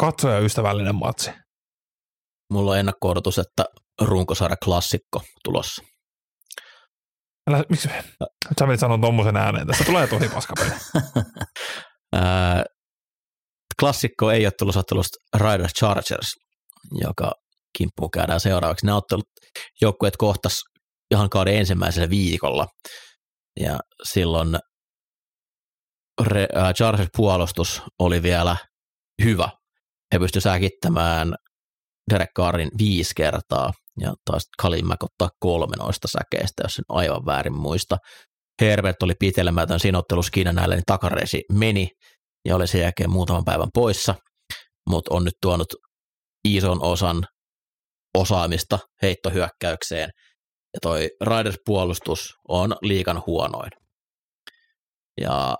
katsojaystävällinen 0.00 0.94
matsi. 0.94 1.30
Mulla 2.52 2.70
on 2.70 2.78
ennakko 2.78 3.14
että 3.40 3.64
runkosarja 4.02 4.56
klassikko 4.64 5.22
tulossa. 5.44 5.82
Älä, 7.50 7.64
miksi 7.68 7.88
sä 8.58 8.66
menit 8.66 8.80
sanoa 8.80 8.98
tuommoisen 8.98 9.36
ääneen? 9.36 9.66
Tässä 9.66 9.84
tulee 9.84 10.06
tosi 10.06 10.28
paskapeli. 10.28 10.70
klassikko 13.80 14.30
ei 14.30 14.46
ole 14.46 14.52
tullut 14.58 14.76
ottelusta 14.76 15.18
Riders 15.36 15.72
Chargers, 15.72 16.34
joka 17.00 17.32
kimppu 17.78 18.08
käydään 18.08 18.40
seuraavaksi. 18.40 18.86
Nämä 18.86 18.96
ottelut 18.96 19.28
joukkueet 19.80 20.16
kohtas 20.16 20.62
ihan 21.10 21.30
kauden 21.30 21.56
ensimmäisellä 21.56 22.10
viikolla. 22.10 22.66
Ja 23.60 23.80
silloin 24.04 24.58
Chargers 26.76 27.08
puolustus 27.16 27.82
oli 27.98 28.22
vielä 28.22 28.56
hyvä. 29.24 29.48
He 30.12 30.18
pystyivät 30.18 30.42
säkittämään 30.42 31.34
Derek 32.10 32.30
Carrin 32.36 32.70
viisi 32.78 33.12
kertaa 33.16 33.72
ja 34.00 34.14
taas 34.24 34.42
Kalin 34.62 34.92
ottaa 34.92 35.28
kolme 35.40 35.76
noista 35.76 36.08
säkeistä, 36.08 36.62
jos 36.62 36.74
sen 36.74 36.84
aivan 36.88 37.26
väärin 37.26 37.56
muista. 37.56 37.96
Herbert 38.60 39.02
oli 39.02 39.14
pitelemätön 39.18 39.80
siinä 39.80 39.98
ottelussa 39.98 40.30
Kiinanäille, 40.30 40.74
niin 40.74 40.82
takareisi 40.86 41.42
meni 41.52 41.88
ja 42.44 42.56
oli 42.56 42.66
sen 42.66 42.80
jälkeen 42.80 43.10
muutaman 43.10 43.44
päivän 43.44 43.68
poissa, 43.74 44.14
mutta 44.88 45.14
on 45.14 45.24
nyt 45.24 45.34
tuonut 45.42 45.68
ison 46.48 46.82
osan 46.82 47.24
osaamista 48.18 48.78
heittohyökkäykseen 49.02 50.10
ja 50.74 50.80
toi 50.82 51.08
Raiders-puolustus 51.20 52.34
on 52.48 52.76
liikan 52.82 53.22
huonoin. 53.26 53.70
Ja 55.20 55.56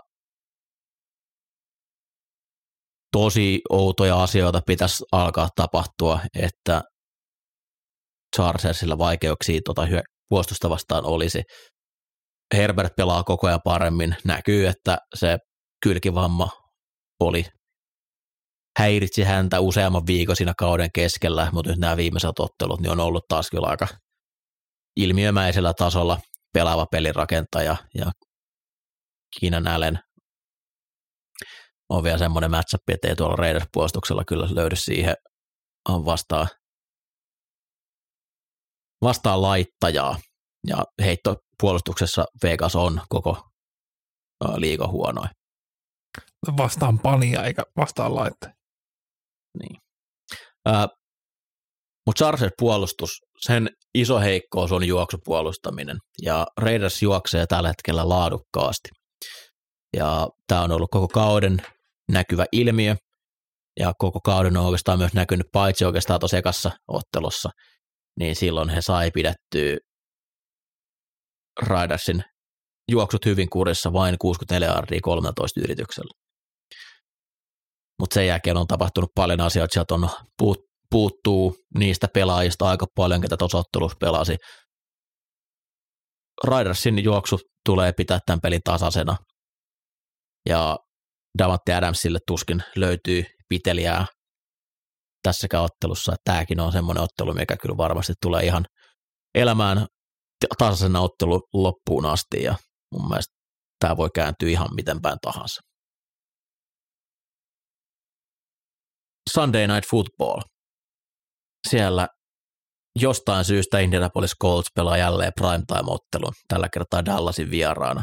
tosi 3.13 3.61
outoja 3.71 4.23
asioita 4.23 4.61
pitäisi 4.67 5.05
alkaa 5.13 5.49
tapahtua, 5.57 6.21
että 6.39 6.83
Chargersilla 8.37 8.99
vaikeuksia 8.99 9.61
tuota 9.65 9.87
puolustusta 10.29 10.71
vastaan 10.71 11.05
olisi. 11.05 11.43
Herbert 12.55 12.97
pelaa 12.97 13.25
koko 13.25 13.47
ajan 13.47 13.61
paremmin. 13.65 14.17
Näkyy, 14.25 14.67
että 14.67 14.99
se 15.15 15.39
kylkivamma 15.83 16.49
oli 17.21 17.45
häiritsi 18.79 19.23
häntä 19.23 19.61
useamman 19.61 20.07
viikon 20.07 20.37
siinä 20.37 20.53
kauden 20.59 20.91
keskellä, 20.95 21.49
mutta 21.53 21.71
nyt 21.71 21.81
nämä 21.81 21.97
viimeiset 21.97 22.39
ottelut 22.39 22.81
niin 22.81 22.91
on 22.91 23.01
ollut 23.01 23.25
taas 23.29 23.51
kyllä 23.51 23.67
aika 23.67 23.87
ilmiömäisellä 24.97 25.75
tasolla 25.75 26.19
pelaava 26.53 26.87
pelirakentaja 26.87 27.77
ja 27.95 28.11
Kiinan 29.41 29.67
Allen 29.67 29.99
on 31.91 32.03
vielä 32.03 32.19
semmoinen 32.19 32.51
matchup, 32.51 32.89
että 32.89 33.09
ei 33.09 33.17
tuolla 33.17 33.37
Raiders-puolustuksella 33.37 34.25
kyllä 34.25 34.49
löydy 34.51 34.77
siihen 34.77 35.15
vastaan, 35.89 36.49
vastaan 39.03 39.43
laittajaa. 39.43 40.19
Ja 40.67 40.85
heittopuolustuksessa 41.05 42.25
Vegas 42.43 42.77
on 42.77 43.01
koko 43.09 43.43
liiga 44.57 44.89
huonoin. 44.89 45.31
Vastaan 46.57 46.99
pania 46.99 47.45
eikä 47.45 47.63
vastaan 47.77 48.15
laitteja. 48.15 48.55
Niin. 49.59 49.77
Äh, 50.69 50.87
Mutta 52.07 52.25
Chargers 52.25 52.53
puolustus, 52.59 53.11
sen 53.41 53.71
iso 53.95 54.19
heikkous 54.21 54.73
on 54.73 54.85
juoksupuolustaminen, 54.85 55.99
ja 56.23 56.47
Raiders 56.57 57.03
juoksee 57.03 57.47
tällä 57.47 57.69
hetkellä 57.69 58.09
laadukkaasti. 58.09 58.89
Ja 59.97 60.29
tämä 60.47 60.63
on 60.63 60.73
ollut 60.73 60.91
koko 60.91 61.09
kauden 61.09 61.63
näkyvä 62.11 62.45
ilmiö, 62.53 62.97
ja 63.81 63.93
koko 63.99 64.21
kauden 64.21 64.57
on 64.57 64.65
oikeastaan 64.65 64.99
myös 64.99 65.13
näkynyt 65.13 65.47
paitsi 65.53 65.85
oikeastaan 65.85 66.21
tuossa 66.21 66.39
ekassa 66.39 66.71
ottelussa, 66.89 67.51
niin 68.19 68.37
silloin 68.37 68.69
he 68.69 68.81
sai 68.81 69.11
pidettyä 69.11 69.77
Raidersin 71.63 72.23
juoksut 72.91 73.25
hyvin 73.27 73.51
kurissa 73.51 73.93
vain 73.93 74.17
64 74.19 74.69
yardia 74.69 75.01
13 75.03 75.61
yrityksellä. 75.61 76.11
Mutta 78.01 78.15
sen 78.15 78.27
jälkeen 78.27 78.57
on 78.57 78.67
tapahtunut 78.67 79.11
paljon 79.15 79.41
asioita, 79.41 79.73
sieltä 79.73 79.95
on 79.95 80.09
puut, 80.39 80.59
puuttuu 80.91 81.57
niistä 81.79 82.09
pelaajista 82.15 82.69
aika 82.69 82.87
paljon, 82.97 83.21
ketä 83.21 83.37
tuossa 83.37 83.59
ottelussa 83.59 83.97
pelasi. 84.01 84.37
Raidersin 86.45 87.05
juoksu 87.05 87.39
tulee 87.67 87.93
pitää 87.93 88.19
tämän 88.27 88.41
pelin 88.41 88.61
tasaisena. 88.65 89.17
Ja 90.49 90.79
Davante 91.39 91.75
Adamsille 91.75 92.19
tuskin 92.27 92.63
löytyy 92.77 93.25
piteliää 93.49 94.07
tässä 95.23 95.61
ottelussa. 95.61 96.15
Tämäkin 96.25 96.61
on 96.61 96.73
semmoinen 96.73 97.03
ottelu, 97.03 97.35
mikä 97.35 97.57
kyllä 97.57 97.77
varmasti 97.77 98.13
tulee 98.23 98.45
ihan 98.45 98.65
elämään 99.35 99.87
tasaisena 100.59 101.01
ottelu 101.01 101.41
loppuun 101.55 102.07
asti 102.07 102.43
ja 102.43 102.55
mun 102.95 103.09
mielestä 103.09 103.35
tämä 103.81 103.97
voi 103.97 104.09
kääntyä 104.15 104.49
ihan 104.49 104.69
miten 104.75 105.01
päin 105.01 105.19
tahansa. 105.23 105.61
Sunday 109.35 109.67
Night 109.67 109.91
Football. 109.91 110.41
Siellä 111.69 112.09
jostain 112.99 113.45
syystä 113.45 113.79
Indianapolis 113.79 114.35
Colts 114.43 114.69
pelaa 114.75 114.97
jälleen 114.97 115.33
primetime-ottelun, 115.41 116.33
tällä 116.49 116.69
kertaa 116.69 117.05
Dallasin 117.05 117.51
vieraana. 117.51 118.03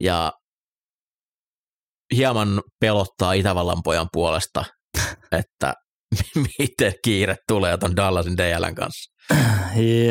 Ja 0.00 0.32
hieman 2.16 2.62
pelottaa 2.80 3.32
Itävallan 3.32 3.82
pojan 3.84 4.08
puolesta, 4.12 4.64
että 5.32 5.74
miten 6.58 6.92
kiire 7.04 7.36
tulee 7.48 7.76
tuon 7.76 7.96
Dallasin 7.96 8.36
DLn 8.36 8.74
kanssa. 8.74 9.10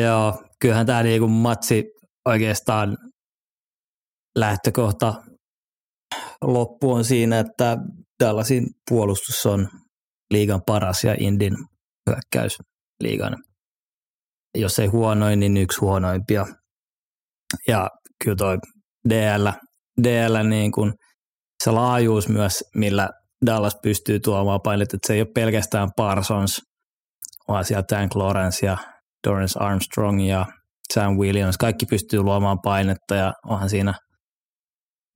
Joo, 0.02 0.42
kyllähän 0.60 0.86
tämä 0.86 1.02
niinku 1.02 1.28
matsi 1.28 1.84
oikeastaan 2.28 2.96
lähtökohta 4.38 5.14
loppu 6.44 6.92
on 6.92 7.04
siinä, 7.04 7.38
että 7.38 7.76
Dallasin 8.24 8.66
puolustus 8.90 9.46
on 9.46 9.68
liigan 10.30 10.60
paras 10.66 11.04
ja 11.04 11.16
Indin 11.18 11.54
hyökkäys 12.10 12.58
liigan, 13.02 13.36
jos 14.58 14.78
ei 14.78 14.86
huonoin, 14.86 15.40
niin 15.40 15.56
yksi 15.56 15.80
huonoimpia. 15.80 16.46
Ja 17.68 17.88
kyllä 18.24 18.36
toi 18.36 18.58
DL, 19.08 19.48
DL 20.02 20.48
niin 20.48 20.72
kuin 20.72 20.92
se 21.64 21.70
laajuus 21.70 22.28
myös, 22.28 22.64
millä 22.74 23.10
Dallas 23.46 23.76
pystyy 23.82 24.20
tuomaan 24.20 24.60
painetta, 24.64 24.96
että 24.96 25.06
se 25.06 25.14
ei 25.14 25.20
ole 25.20 25.28
pelkästään 25.34 25.88
Parsons, 25.96 26.60
vaan 27.48 27.64
siellä 27.64 27.82
Tank 27.82 28.14
Lawrence 28.14 28.66
ja 28.66 28.76
Dorrance 29.26 29.58
Armstrong 29.60 30.28
ja 30.28 30.46
Sam 30.94 31.16
Williams, 31.16 31.58
kaikki 31.58 31.86
pystyy 31.86 32.22
luomaan 32.22 32.58
painetta 32.62 33.14
ja 33.14 33.32
onhan 33.46 33.70
siinä 33.70 33.94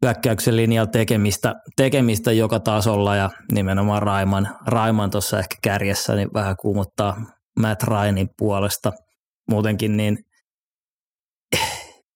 hyökkäyksen 0.04 0.56
linjalla 0.56 0.90
tekemistä, 0.90 1.54
tekemistä 1.76 2.32
joka 2.32 2.60
tasolla 2.60 3.16
ja 3.16 3.30
nimenomaan 3.52 4.02
Raiman, 4.02 4.48
Raiman 4.66 5.10
tuossa 5.10 5.38
ehkä 5.38 5.56
kärjessä 5.62 6.14
niin 6.14 6.28
vähän 6.34 6.56
kuumottaa 6.60 7.16
Matt 7.60 7.82
Ryanin 7.82 8.28
puolesta. 8.38 8.92
Muutenkin 9.50 9.96
niin 9.96 10.18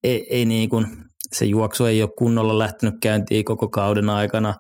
ei, 0.05 0.27
ei 0.31 0.45
niin 0.45 0.69
kuin, 0.69 0.87
se 1.33 1.45
juoksu 1.45 1.85
ei 1.85 2.03
ole 2.03 2.11
kunnolla 2.19 2.59
lähtenyt 2.59 2.95
käyntiin 3.03 3.45
koko 3.45 3.69
kauden 3.69 4.11
aikana. 4.11 4.55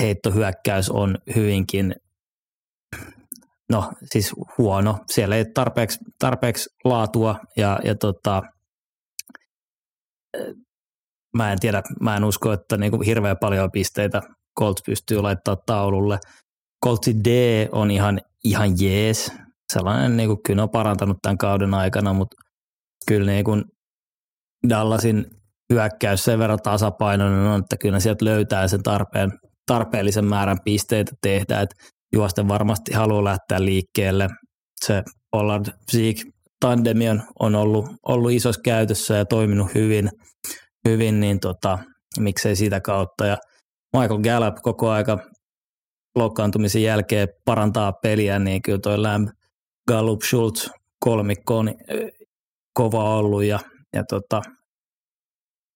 Heittohyökkäys 0.00 0.90
on 0.90 1.18
hyvinkin 1.34 1.94
no 3.70 3.92
siis 4.04 4.32
huono. 4.58 4.98
Siellä 5.10 5.36
ei 5.36 5.44
tarpeeksi, 5.54 5.98
tarpeeksi 6.18 6.70
laatua 6.84 7.36
ja, 7.56 7.80
ja 7.84 7.94
tota, 7.94 8.42
mä 11.36 11.52
en 11.52 11.60
tiedä, 11.60 11.82
mä 12.00 12.16
en 12.16 12.24
usko, 12.24 12.52
että 12.52 12.76
niinku 12.76 13.00
hirveän 13.00 13.36
paljon 13.40 13.70
pisteitä 13.70 14.22
Colts 14.58 14.82
pystyy 14.86 15.20
laittaa 15.20 15.56
taululle. 15.66 16.18
Coltsi 16.84 17.14
D 17.24 17.28
on 17.72 17.90
ihan, 17.90 18.20
ihan 18.44 18.70
jees. 18.80 19.32
Sellainen, 19.72 20.16
niinku, 20.16 20.40
kyllä 20.46 20.62
on 20.62 20.70
parantanut 20.70 21.16
tämän 21.22 21.38
kauden 21.38 21.74
aikana, 21.74 22.12
mutta 22.12 22.36
kyllä 23.06 23.32
niinku 23.32 23.50
Dallasin 24.68 25.24
hyökkäys 25.72 26.24
sen 26.24 26.38
verran 26.38 26.58
tasapainoinen 26.62 27.38
on, 27.38 27.60
että 27.60 27.76
kyllä 27.76 28.00
sieltä 28.00 28.24
löytää 28.24 28.68
sen 28.68 28.82
tarpeen, 28.82 29.30
tarpeellisen 29.66 30.24
määrän 30.24 30.58
pisteitä 30.64 31.12
tehdä, 31.22 31.60
että 31.60 31.74
juosten 32.12 32.48
varmasti 32.48 32.92
haluaa 32.92 33.24
lähteä 33.24 33.64
liikkeelle. 33.64 34.28
Se 34.84 35.02
Pollard 35.30 35.66
Zeke 35.92 36.22
tandemi 36.60 37.04
on 37.40 37.54
ollut, 37.54 37.86
ollut 38.08 38.32
isossa 38.32 38.60
käytössä 38.64 39.16
ja 39.16 39.24
toiminut 39.24 39.74
hyvin, 39.74 40.08
hyvin 40.88 41.20
niin 41.20 41.40
tota, 41.40 41.78
miksei 42.18 42.56
sitä 42.56 42.80
kautta. 42.80 43.26
Ja 43.26 43.36
Michael 43.96 44.20
Gallup 44.20 44.56
koko 44.62 44.90
aika 44.90 45.18
loukkaantumisen 46.16 46.82
jälkeen 46.82 47.28
parantaa 47.44 47.92
peliä, 48.02 48.38
niin 48.38 48.62
kyllä 48.62 48.78
toi 48.82 48.98
Lamb, 48.98 49.28
Gallup, 49.88 50.22
Schultz 50.22 50.68
kolmikko 51.04 51.58
on 51.58 51.74
kova 52.74 53.14
ollut 53.16 53.44
ja, 53.44 53.58
ja 53.92 54.04
tota, 54.08 54.42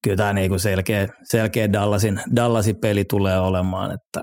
kyllä 0.04 0.16
tämä 0.16 0.32
niinku 0.32 0.58
selkeä, 0.58 1.08
selkeä 1.22 1.72
Dallasin, 1.72 2.20
Dallasin 2.36 2.76
peli 2.80 3.04
tulee 3.04 3.40
olemaan, 3.40 3.94
että 3.94 4.22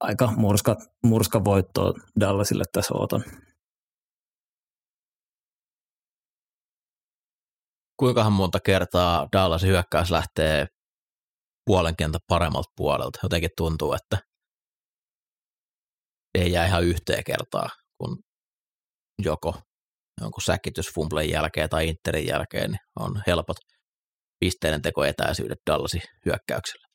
aika 0.00 0.32
murska, 0.36 0.76
murska 1.06 1.44
voitto 1.44 1.94
Dallasille 2.20 2.64
tässä 2.72 2.94
oton. 2.94 3.24
Kuinkahan 7.96 8.32
monta 8.32 8.60
kertaa 8.60 9.28
Dallasin 9.32 9.68
hyökkäys 9.68 10.10
lähtee 10.10 10.66
puolen 11.66 11.96
kentän 11.96 12.20
paremmalta 12.28 12.72
puolelta? 12.76 13.18
Jotenkin 13.22 13.50
tuntuu, 13.56 13.92
että 13.92 14.18
ei 16.34 16.52
jää 16.52 16.66
ihan 16.66 16.84
yhteen 16.84 17.24
kertaa, 17.24 17.68
kun 17.98 18.18
joko 19.24 19.54
jonkun 20.20 20.42
säkitysfumplen 20.42 21.30
jälkeen 21.30 21.68
tai 21.68 21.88
Interin 21.88 22.26
jälkeen 22.26 22.70
niin 22.70 22.80
on 22.98 23.22
helpot 23.26 23.56
pisteiden 24.40 24.82
tekoetäisyydet 24.82 25.58
Dallasin 25.70 26.02
hyökkäyksellä. 26.26 26.86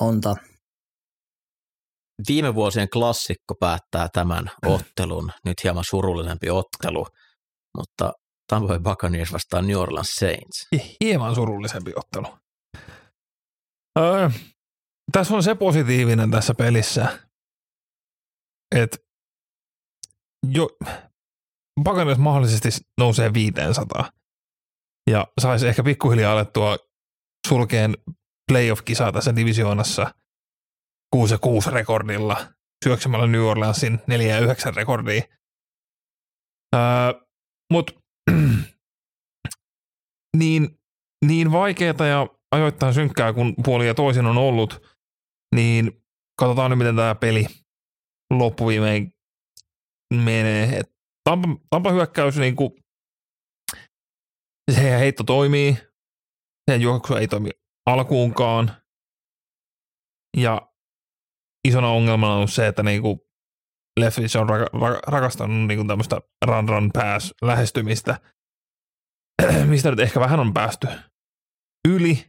Monta. 0.00 0.36
viime 2.28 2.54
vuosien 2.54 2.90
klassikko 2.90 3.54
päättää 3.60 4.08
tämän 4.12 4.50
ottelun. 4.66 5.32
Nyt 5.44 5.64
hieman 5.64 5.84
surullisempi 5.90 6.50
ottelu, 6.50 7.06
mutta 7.76 8.12
Tampa 8.48 8.68
Bay 8.68 8.78
Buccaneers 8.78 9.32
vastaan 9.32 9.66
New 9.66 9.76
Orleans 9.76 10.08
Saints. 10.08 10.66
Hieman 11.00 11.34
surullisempi 11.34 11.92
ottelu. 11.96 12.38
Öö, 13.98 14.30
tässä 15.12 15.34
on 15.34 15.42
se 15.42 15.54
positiivinen 15.54 16.30
tässä 16.30 16.54
pelissä, 16.54 17.18
että 18.74 18.96
jo, 20.50 20.68
Buccaneers 21.84 22.18
mahdollisesti 22.18 22.68
nousee 22.98 23.32
500 23.32 24.10
ja 25.10 25.26
saisi 25.40 25.68
ehkä 25.68 25.82
pikkuhiljaa 25.82 26.32
alettua 26.32 26.76
sulkeen 27.48 27.94
playoff-kisaa 28.52 29.12
tässä 29.12 29.36
divisioonassa 29.36 30.14
6 31.10 31.38
6 31.40 31.70
rekordilla 31.70 32.46
syöksemällä 32.84 33.26
New 33.26 33.42
Orleansin 33.42 34.00
4 34.06 34.38
9 34.38 34.74
rekordiin. 34.74 35.22
Öö, 36.74 36.80
Mutta 37.72 37.92
niin, 40.38 40.78
niin 41.24 41.52
vaikeaa 41.52 42.06
ja 42.06 42.26
ajoittain 42.52 42.94
synkkää, 42.94 43.32
kun 43.32 43.54
puoli 43.64 43.86
ja 43.86 43.94
toisin 43.94 44.26
on 44.26 44.38
ollut, 44.38 44.86
niin 45.54 46.02
katsotaan 46.38 46.70
nyt, 46.70 46.78
miten 46.78 46.96
tämä 46.96 47.14
peli 47.14 47.46
loppuviimein 48.30 49.12
menee. 50.14 50.78
Et 50.78 50.97
Tampa, 51.28 51.48
Tampa 51.70 51.92
hyökkäys, 51.92 52.36
niin 52.36 52.56
kuin, 52.56 52.70
se 54.72 54.98
heitto 54.98 55.24
toimii, 55.24 55.78
se 56.70 56.76
juoksu 56.76 57.14
ei 57.14 57.28
toimi 57.28 57.50
alkuunkaan. 57.86 58.72
Ja 60.36 60.72
isona 61.68 61.88
ongelmana 61.88 62.34
on 62.34 62.48
se, 62.48 62.66
että 62.66 62.82
niin 62.82 63.02
Leffis 64.00 64.36
on 64.36 64.48
rakastanut 65.06 65.68
niin 65.68 65.78
kuin 65.78 65.88
tämmöistä 65.88 66.20
run 66.46 66.68
run 66.68 66.90
pass 66.92 67.34
lähestymistä, 67.42 68.20
mistä 69.70 69.90
nyt 69.90 70.00
ehkä 70.00 70.20
vähän 70.20 70.40
on 70.40 70.54
päästy 70.54 70.86
yli. 71.88 72.24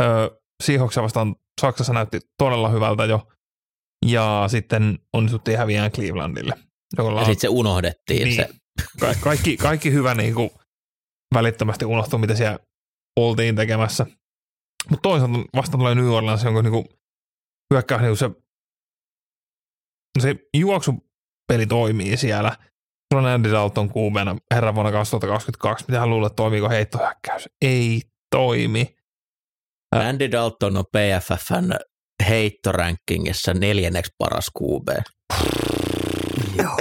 Öö, 0.00 0.30
Seahawksia 0.62 1.02
vastaan 1.02 1.36
Saksassa 1.60 1.92
näytti 1.92 2.20
todella 2.38 2.68
hyvältä 2.68 3.04
jo. 3.04 3.28
Ja 4.06 4.44
sitten 4.48 4.98
onnistuttiin 5.12 5.58
häviään 5.58 5.90
Clevelandille. 5.90 6.73
Jolla 6.98 7.20
ja 7.20 7.24
sitten 7.24 7.40
se 7.40 7.48
unohdettiin. 7.48 8.24
Niin, 8.24 8.36
se. 8.36 8.48
Ka- 9.00 9.14
kaikki, 9.20 9.56
kaikki 9.56 9.92
hyvä 9.92 10.14
niin 10.14 10.34
kuin 10.34 10.50
välittömästi 11.34 11.84
unohtui, 11.84 12.18
mitä 12.18 12.34
siellä 12.34 12.58
oltiin 13.16 13.56
tekemässä. 13.56 14.06
Mutta 14.90 15.02
toisaalta 15.02 15.38
vastaan 15.56 15.78
tulee 15.78 15.94
New 15.94 16.08
Orleans, 16.10 16.44
jonka 16.44 16.62
niin 16.62 16.84
hyökkäys 17.74 18.02
niin 18.02 18.16
se, 18.16 18.30
se 20.20 20.34
juoksupeli 20.56 21.66
toimii 21.68 22.16
siellä. 22.16 22.56
Sulla 23.14 23.28
on 23.28 23.34
Andy 23.34 23.52
Dalton 23.52 23.88
kuumeena 23.88 24.36
herran 24.54 24.74
vuonna 24.74 24.92
2022. 24.92 25.84
Mitä 25.88 26.00
hän 26.00 26.10
luulee, 26.10 26.30
toimiiko 26.36 26.68
heittohyökkäys? 26.68 27.48
Ei 27.62 28.02
toimi. 28.30 28.96
Andy 29.94 30.30
Dalton 30.30 30.76
on 30.76 30.84
PFFn 30.84 31.72
heittorankingissa 32.28 33.54
neljänneksi 33.54 34.12
paras 34.18 34.50
QB. 34.58 34.88
Joo. 36.56 36.76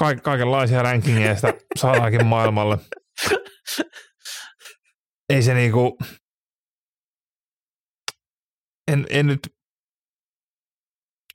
Kaik- 0.00 0.22
kaikenlaisia 0.22 0.82
rankingeista 0.82 1.52
saadaankin 1.78 2.26
maailmalle. 2.26 2.78
Ei 5.32 5.42
se 5.42 5.54
niinku, 5.54 5.98
en, 8.92 9.06
en 9.10 9.26
nyt, 9.26 9.40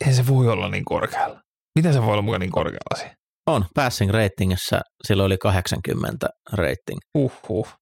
ei 0.07 0.14
se 0.14 0.28
voi 0.28 0.48
olla 0.49 0.70
niin 0.70 0.86
korkealla. 0.86 1.41
Miten 1.76 1.94
se 1.94 2.02
voi 2.02 2.11
olla 2.11 2.22
mukaan 2.22 2.40
niin 2.41 2.52
korkealla 2.52 2.98
siinä? 2.98 3.15
On, 3.48 3.65
passing 3.76 4.11
ratingissa 4.11 4.82
silloin 5.07 5.26
oli 5.26 5.38
80 5.38 6.28
rating. 6.53 6.99
Uhuh. 7.18 7.74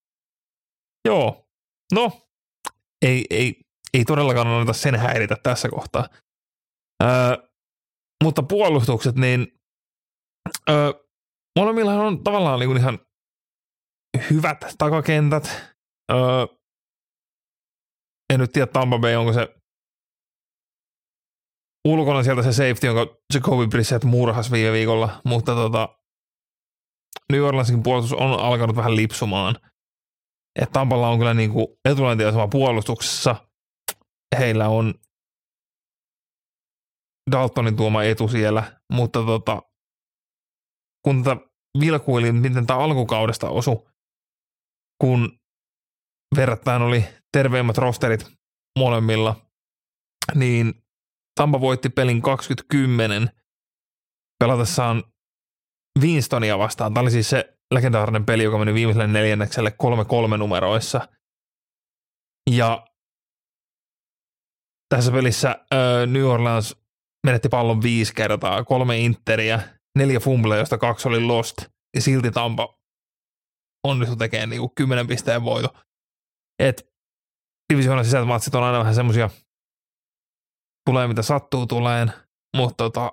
Joo, 1.08 1.46
no, 1.94 2.12
ei, 3.02 3.26
ei, 3.30 3.54
ei 3.94 4.06
todellakaan 4.06 4.48
anneta 4.48 4.74
sen 4.74 4.96
häiritä 4.96 5.36
tässä 5.44 5.70
kohtaa. 5.70 6.08
Öö, 7.04 7.10
mutta 8.24 8.44
puolustukset, 8.44 9.16
niin 9.16 9.48
öö, 10.70 10.94
molemmilla 11.60 11.94
on 11.94 12.24
tavallaan 12.24 12.60
niin 12.60 12.78
ihan 12.78 13.00
hyvät 14.30 14.58
takakentät. 14.78 15.74
Öö, 16.12 16.46
en 18.34 18.40
nyt 18.40 18.52
tiedä 18.52 18.68
Tampa 18.68 19.00
Bay, 19.00 19.16
onko 19.16 19.34
se 19.34 19.56
ulkona 21.88 22.24
sieltä 22.24 22.44
se 22.44 22.54
safety, 22.54 22.88
jonka 22.88 23.18
Jacoby 23.34 23.68
Brissett 23.68 24.04
murhas 24.04 24.52
viime 24.52 24.72
viikolla, 24.72 25.22
mutta 25.26 25.56
tota, 25.56 25.90
New 27.32 27.42
Orleansin 27.42 27.84
puolustus 27.84 28.14
on 28.14 28.40
alkanut 28.40 28.76
vähän 28.76 28.96
lipsumaan. 28.96 29.56
Että 30.62 30.74
Tampalla 30.74 31.10
on 31.10 31.18
kyllä 31.18 31.34
niinku 31.34 31.80
etulantiasema 31.86 32.48
puolustuksessa. 32.48 33.36
Heillä 34.40 34.70
on 34.70 34.94
Daltonin 37.32 37.78
tuoma 37.78 38.04
etu 38.04 38.28
siellä, 38.28 38.82
mutta 38.94 39.24
tota, 39.26 39.62
kun 41.06 41.24
tätä 41.24 41.42
vilkuilin, 41.80 42.36
miten 42.36 42.68
tämä 42.68 42.80
alkukaudesta 42.80 43.50
osu, 43.50 43.90
kun 45.02 45.40
verrattain 46.36 46.82
oli 46.82 47.06
terveimmät 47.32 47.78
rosterit 47.78 48.32
molemmilla, 48.80 49.36
niin 50.36 50.74
Tampa 51.36 51.62
voitti 51.62 51.90
pelin 51.90 52.22
2010 52.22 53.30
pelatessaan 54.40 55.04
Winstonia 56.02 56.60
vastaan. 56.60 56.94
Tämä 56.94 57.02
oli 57.02 57.12
siis 57.12 57.30
se 57.30 57.58
legendaarinen 57.74 58.26
peli, 58.26 58.44
joka 58.44 58.58
meni 58.58 58.74
viimeiselle 58.74 59.08
neljännekselle 59.08 59.76
3-3 60.34 60.38
numeroissa. 60.38 61.08
Ja 62.52 62.88
tässä 64.90 65.12
pelissä 65.12 65.50
äh, 65.50 66.08
New 66.08 66.26
Orleans 66.26 66.81
menetti 67.26 67.50
pallon 67.50 67.82
viisi 67.82 68.14
kertaa, 68.16 68.64
kolme 68.64 69.00
interiä, 69.00 69.62
neljä 69.98 70.20
fumblea, 70.20 70.58
josta 70.58 70.78
kaksi 70.78 71.08
oli 71.08 71.20
lost, 71.20 71.58
ja 71.96 72.02
silti 72.02 72.32
Tampa 72.32 72.78
onnistui 73.88 74.18
tekemään 74.18 74.50
niinku 74.50 74.70
10 74.76 75.08
pisteen 75.08 75.44
voito. 75.44 75.70
Et 76.60 76.88
divisioonan 77.74 78.06
sisältä 78.06 78.26
matsit 78.26 78.56
on 78.56 78.64
aina 78.64 78.80
vähän 78.80 78.96
semmoisia 78.96 79.30
tulee 80.90 81.08
mitä 81.08 81.22
sattuu 81.22 81.68
tuleen, 81.68 82.14
mutta 82.58 82.76
tota, 82.78 83.12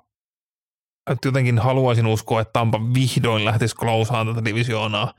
että 1.11 1.29
jotenkin 1.29 1.59
haluaisin 1.59 2.07
uskoa, 2.07 2.41
että 2.41 2.53
Tampa 2.53 2.81
vihdoin 2.95 3.45
lähtisi 3.45 3.77
klousaan 3.77 4.27
tätä 4.27 4.45
divisioonaa 4.45 5.15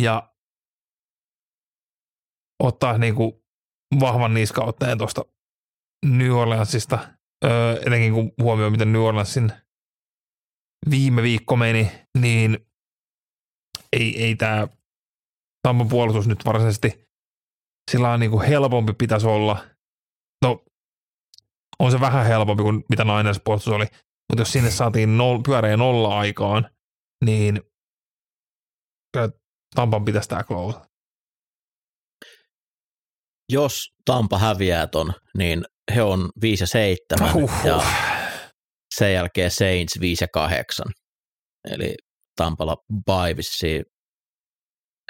ja 0.00 0.34
ottaa 2.62 2.98
niinku 2.98 3.44
vahvan 4.00 4.34
niskautteen 4.34 4.98
tuosta 4.98 5.24
New 6.06 6.32
Orleansista, 6.32 7.15
öö, 7.44 7.80
etenkin 7.86 8.12
kun 8.12 8.32
huomioi, 8.42 8.70
miten 8.70 8.92
New 8.92 9.02
Orleansin 9.02 9.52
viime 10.90 11.22
viikko 11.22 11.56
meni, 11.56 11.92
niin 12.18 12.58
ei, 13.92 14.22
ei 14.22 14.36
tämä 14.36 14.68
Tampan 15.62 15.88
puolustus 15.88 16.26
nyt 16.28 16.44
varsinaisesti 16.44 17.06
sillä 17.90 18.10
on 18.10 18.20
niinku 18.20 18.40
helpompi 18.40 18.92
pitäisi 18.92 19.26
olla. 19.26 19.66
No, 20.44 20.64
on 21.78 21.90
se 21.90 22.00
vähän 22.00 22.26
helpompi 22.26 22.62
kuin 22.62 22.84
mitä 22.88 23.04
Niners 23.04 23.40
puolustus 23.44 23.72
oli, 23.72 23.84
mutta 24.28 24.40
jos 24.40 24.52
sinne 24.52 24.70
saatiin 24.70 25.16
nol, 25.16 25.38
pyöreä 25.46 25.76
nolla 25.76 26.18
aikaan, 26.18 26.70
niin 27.24 27.62
Tampan 29.74 30.04
pitäisi 30.04 30.28
tämä 30.28 30.44
close. 30.44 30.78
Jos 33.52 33.94
Tampa 34.04 34.38
häviää 34.38 34.86
ton, 34.86 35.12
niin 35.38 35.64
he 35.94 36.02
on 36.02 36.30
5 36.40 36.62
ja 36.62 36.66
7 36.66 37.36
uhuh. 37.36 37.50
ja 37.64 37.82
sen 38.94 39.12
jälkeen 39.12 39.50
Saints 39.50 40.00
5 40.00 40.24
ja 40.24 40.28
8. 40.32 40.86
Eli 41.70 41.94
Tampalla 42.36 42.76
bye 43.06 43.36
vissiin, 43.36 43.84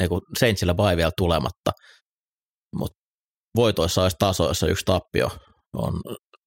ei 0.01 0.09
kun 0.09 0.21
Saintsillä 0.39 0.75
bye 0.75 0.97
vielä 0.97 1.11
tulematta, 1.17 1.71
mutta 2.77 2.99
voitoissa 3.57 4.03
olisi 4.03 4.17
tasoissa 4.19 4.67
yksi 4.67 4.85
tappio 4.85 5.29
on 5.73 6.01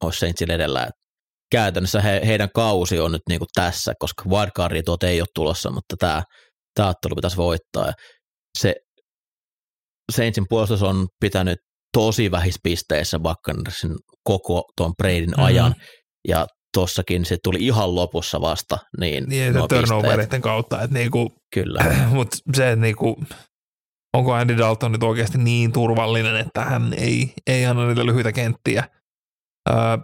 olisi 0.03 0.19
Saintsille 0.19 0.53
edellä. 0.53 0.83
Et 0.83 0.93
käytännössä 1.51 2.01
he, 2.01 2.21
heidän 2.25 2.49
kausi 2.55 2.99
on 2.99 3.11
nyt 3.11 3.21
niinku 3.29 3.45
tässä, 3.53 3.93
koska 3.99 4.23
wildcardin 4.29 4.85
tuot 4.85 5.03
ei 5.03 5.21
ole 5.21 5.27
tulossa, 5.35 5.71
mutta 5.71 5.95
tämä, 5.99 6.23
tämä 6.73 6.89
ottelu 6.89 7.15
pitäisi 7.15 7.37
voittaa. 7.37 7.85
Ja 7.87 7.93
se 8.57 8.75
Saintsin 10.11 10.45
puolustus 10.49 10.83
on 10.83 11.07
pitänyt 11.19 11.57
tosi 11.93 12.31
vähissä 12.31 12.59
pisteissä 12.63 13.19
Buccaneersin 13.19 13.95
koko 14.29 14.63
tuon 14.77 14.93
Bradyn 14.97 15.29
mm-hmm. 15.29 15.43
ajan, 15.43 15.75
ja 16.27 16.47
tossakin 16.73 17.25
se 17.25 17.37
tuli 17.43 17.57
ihan 17.61 17.95
lopussa 17.95 18.41
vasta. 18.41 18.77
Niin, 18.99 19.29
niin 19.29 19.53
turnovereiden 19.69 20.41
kautta. 20.41 20.81
Että 20.81 20.97
niinku, 20.97 21.33
Kyllä. 21.53 21.85
Mutta 22.15 22.37
se, 22.53 22.71
että 22.71 22.81
niinku, 22.81 23.23
onko 24.17 24.33
Andy 24.33 24.57
Dalton 24.57 24.91
nyt 24.91 25.03
oikeasti 25.03 25.37
niin 25.37 25.71
turvallinen, 25.71 26.35
että 26.35 26.65
hän 26.65 26.93
ei, 26.97 27.33
ei 27.47 27.65
anna 27.65 27.87
niitä 27.87 28.05
lyhyitä 28.05 28.31
kenttiä 28.31 28.83
Öö, 29.69 29.97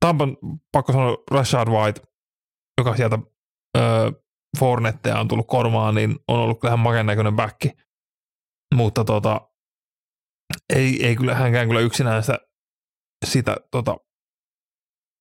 Tampan 0.00 0.36
pakko 0.72 0.92
sanoa 0.92 1.16
Rashad 1.30 1.68
White, 1.68 2.00
joka 2.78 2.96
sieltä 2.96 3.18
öö, 3.78 4.10
Fornetteja 4.58 5.20
on 5.20 5.28
tullut 5.28 5.46
kormaan, 5.46 5.94
niin 5.94 6.16
on 6.28 6.38
ollut 6.38 6.60
kyllä 6.60 6.74
ihan 6.74 7.06
näköinen 7.06 7.36
backi. 7.36 7.70
Mutta 8.74 9.04
tota, 9.04 9.40
ei, 10.74 11.06
ei 11.06 11.16
kyllä 11.16 11.34
hänkään 11.34 11.68
kyllä 11.68 11.80
yksinään 11.80 12.22
sitä, 12.22 12.38
sitä 13.24 13.56
tota, 13.70 13.96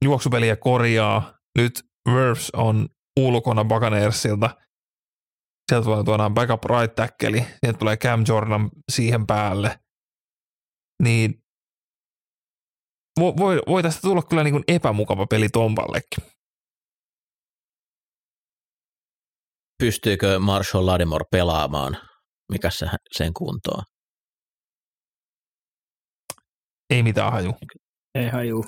juoksupeliä 0.04 0.56
korjaa. 0.56 1.38
Nyt 1.58 1.84
Verves 2.14 2.52
on 2.52 2.90
ulkona 3.20 3.66
Buccaneersilta. 3.66 4.50
Sieltä 5.72 5.86
tulee 5.86 6.04
tuodaan 6.04 6.34
backup 6.34 6.64
right 6.64 6.96
tackle, 6.96 7.46
sieltä 7.60 7.80
tulee 7.80 7.98
Cam 7.98 8.24
Jordan 8.28 8.70
siihen 8.92 9.28
päälle. 9.28 9.80
Niin 11.04 11.44
voi, 13.20 13.34
voi, 13.38 13.62
voi 13.68 13.84
tästä 13.84 14.02
tulla 14.02 14.22
kyllä 14.22 14.44
niin 14.44 14.54
kuin 14.54 14.64
epämukava 14.68 15.28
peli 15.28 15.50
Tompallekin. 15.50 16.24
Pystyykö 19.84 20.40
Marshall 20.40 20.86
Ladimore 20.86 21.26
pelaamaan? 21.32 21.98
Mikä 22.52 22.70
se, 22.70 22.86
sen 23.18 23.34
kuntoa? 23.34 23.84
Ei 26.90 27.04
mitään 27.04 27.32
haju. 27.32 27.52
Ei 28.16 28.30
haju. 28.30 28.64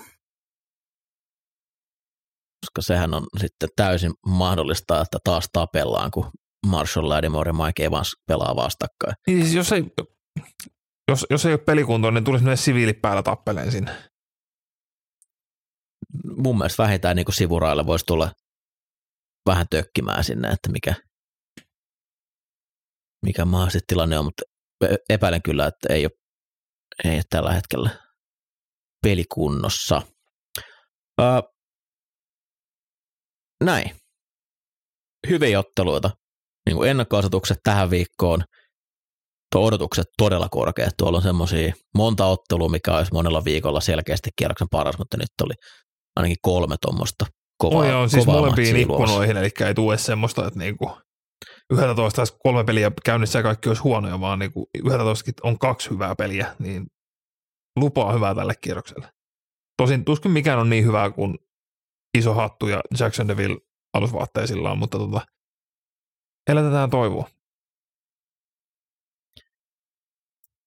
Koska 2.65 2.81
sehän 2.81 3.13
on 3.13 3.27
sitten 3.39 3.69
täysin 3.75 4.13
mahdollista, 4.27 5.01
että 5.01 5.17
taas 5.23 5.49
tapellaan, 5.53 6.11
kun 6.11 6.31
Marshall 6.67 7.09
Ladimore 7.09 7.49
ja 7.49 7.65
Mike 7.65 7.85
Evans 7.85 8.15
pelaa 8.27 8.55
vastakkain. 8.55 9.15
Niin 9.27 9.41
siis 9.41 9.55
jos 9.55 9.71
ei, 9.71 9.83
jos, 11.11 11.25
jos 11.29 11.45
ei 11.45 11.53
ole 11.53 11.63
pelikuntoa, 11.65 12.11
niin 12.11 12.23
tulisi 12.23 12.43
myös 12.43 12.65
siviilit 12.65 13.01
päällä 13.01 13.23
tappeleen 13.23 13.71
sinne. 13.71 13.91
Mun 16.37 16.57
mielestä 16.57 16.83
vähintään 16.83 17.15
niin 17.15 17.25
kuin 17.25 17.35
sivuraille 17.35 17.85
voisi 17.85 18.05
tulla 18.05 18.31
vähän 19.45 19.65
tökkimään 19.69 20.23
sinne, 20.23 20.47
että 20.47 20.69
mikä, 20.71 20.95
mikä 23.25 23.45
mahdollisesti 23.45 23.85
tilanne 23.87 24.19
on, 24.19 24.25
mutta 24.25 24.43
epäilen 25.09 25.41
kyllä, 25.41 25.67
että 25.67 25.93
ei 25.93 26.05
ole, 26.05 26.11
ei 27.03 27.15
ole 27.15 27.23
tällä 27.29 27.53
hetkellä 27.53 28.04
pelikunnossa. 29.05 30.01
Öö, 31.21 31.41
näin. 33.63 33.91
Hyviä 35.29 35.59
otteluita. 35.59 36.11
Niin 36.65 36.75
kuin 36.75 36.89
ennakkoasetukset 36.89 37.57
tähän 37.63 37.89
viikkoon. 37.89 38.43
Tuo 39.51 39.65
odotukset 39.65 40.05
todella 40.17 40.49
korkeat. 40.49 40.93
Tuolla 40.97 41.17
on 41.17 41.23
semmoisia 41.23 41.73
monta 41.97 42.25
ottelua, 42.25 42.69
mikä 42.69 42.97
olisi 42.97 43.13
monella 43.13 43.45
viikolla 43.45 43.81
selkeästi 43.81 44.29
kierroksen 44.35 44.67
paras, 44.71 44.97
mutta 44.97 45.17
nyt 45.17 45.27
oli 45.43 45.53
ainakin 46.15 46.37
kolme 46.41 46.75
tuommoista 46.81 47.25
kovaa, 47.57 47.97
on 47.97 48.09
siis 48.09 48.25
molempiin 48.25 48.77
ikkunoihin, 48.77 49.37
eli 49.37 49.49
ei 49.65 49.73
tule 49.73 49.97
semmoista, 49.97 50.47
että 50.47 50.59
niinku 50.59 50.91
11 51.73 52.21
olisi 52.21 52.33
kolme 52.43 52.63
peliä 52.63 52.91
käynnissä 53.05 53.39
ja 53.39 53.43
kaikki 53.43 53.69
olisi 53.69 53.81
huonoja, 53.81 54.19
vaan 54.19 54.39
niinku 54.39 54.69
11 54.85 55.31
on 55.43 55.59
kaksi 55.59 55.89
hyvää 55.89 56.15
peliä, 56.15 56.55
niin 56.59 56.85
lupaa 57.75 58.13
hyvää 58.13 58.35
tälle 58.35 58.53
kierrokselle. 58.61 59.13
Tosin 59.77 60.05
tuskin 60.05 60.31
mikään 60.31 60.59
on 60.59 60.69
niin 60.69 60.85
hyvää 60.85 61.11
kuin 61.11 61.37
iso 62.17 62.33
hattu 62.33 62.67
ja 62.67 62.81
Jackson 62.99 63.27
Deville 63.27 63.57
alusvaatteisillaan, 63.93 64.77
mutta 64.77 64.97
tota, 64.97 65.21
elätetään 66.49 66.89
toivoa. 66.89 67.29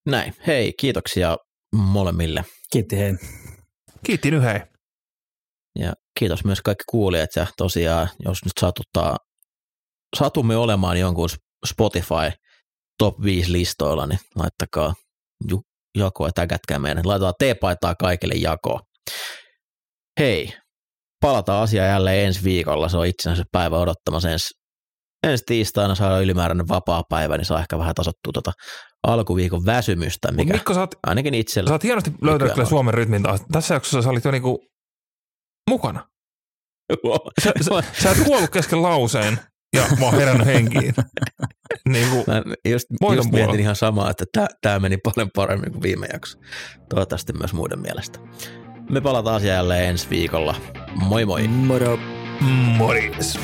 Näin. 0.06 0.34
Hei, 0.46 0.72
kiitoksia 0.72 1.36
molemmille. 1.72 2.44
Kiitti 2.72 2.96
hei. 2.96 3.12
Kiitti 4.06 4.30
nyt 4.30 4.42
hei. 4.42 4.60
Ja 5.78 5.92
kiitos 6.18 6.44
myös 6.44 6.60
kaikki 6.60 6.84
kuulijat 6.88 7.30
ja 7.36 7.46
tosiaan, 7.56 8.08
jos 8.24 8.44
nyt 8.44 8.52
satuttaa, 8.60 9.16
satumme 10.16 10.56
olemaan 10.56 11.00
jonkun 11.00 11.28
Spotify 11.66 12.32
top 12.98 13.22
5 13.22 13.52
listoilla, 13.52 14.06
niin 14.06 14.18
laittakaa 14.34 14.94
jako 15.98 16.26
ja 16.26 16.32
täkätkää 16.34 16.78
meidän. 16.78 17.08
Laitetaan 17.08 17.34
T-paitaa 17.38 17.94
kaikille 17.94 18.34
jakoa. 18.34 18.80
Hei, 20.20 20.52
palataan 21.20 21.62
asiaan 21.62 21.88
jälleen 21.88 22.26
ensi 22.26 22.44
viikolla. 22.44 22.88
Se 22.88 22.96
on 22.96 23.06
itsenänsä 23.06 23.44
päivä 23.52 23.78
odottamassa 23.78 24.30
ensi, 24.30 24.48
ensi 25.26 25.44
tiistaina 25.46 25.94
saa 25.94 26.20
ylimääräinen 26.20 26.68
vapaa 26.68 27.02
päivä, 27.08 27.36
niin 27.36 27.44
saa 27.44 27.60
ehkä 27.60 27.78
vähän 27.78 27.94
tasottua 27.94 28.32
tuota 28.32 28.52
alkuviikon 29.06 29.66
väsymystä, 29.66 30.32
mikä 30.32 30.52
Mikko, 30.52 30.74
sä 30.74 30.80
oot, 30.80 30.94
ainakin 31.06 31.34
itsellä. 31.34 31.68
Sä 31.68 31.74
oot 31.74 31.84
hienosti 31.84 32.12
löytänyt 32.22 32.54
kyllä 32.54 32.68
Suomen 32.68 32.94
rytmin 32.94 33.22
taas. 33.22 33.40
Tässä 33.52 33.74
jaksossa 33.74 34.02
sä 34.02 34.10
olit 34.10 34.24
jo 34.24 34.30
niinku 34.30 34.58
mukana. 35.70 36.08
Sä, 37.44 37.52
sä, 37.60 37.82
sä 38.02 38.10
et 38.10 38.24
kuollut 38.24 38.50
kesken 38.50 38.82
lauseen 38.82 39.40
ja 39.76 39.82
mä 40.00 40.04
oon 40.04 40.14
herännyt 40.14 40.46
henkiin. 40.46 40.94
niin 41.92 42.08
kuin 42.08 42.24
mä 42.26 42.42
just, 42.68 42.86
just 43.16 43.30
mietin 43.32 43.60
ihan 43.60 43.76
samaa, 43.76 44.10
että 44.10 44.46
tämä 44.62 44.78
meni 44.78 44.96
paljon 44.96 45.30
paremmin 45.34 45.72
kuin 45.72 45.82
viime 45.82 46.06
jakso. 46.12 46.38
Toivottavasti 46.88 47.32
myös 47.32 47.52
muiden 47.52 47.78
mielestä. 47.78 48.18
Me 48.90 49.00
palataan 49.00 49.36
asiaan 49.36 49.56
jälleen 49.56 49.88
ensi 49.88 50.10
viikolla. 50.10 50.54
Moi 50.94 51.24
moi. 51.24 51.48
Moro. 51.48 51.98
Morjes. 52.76 53.38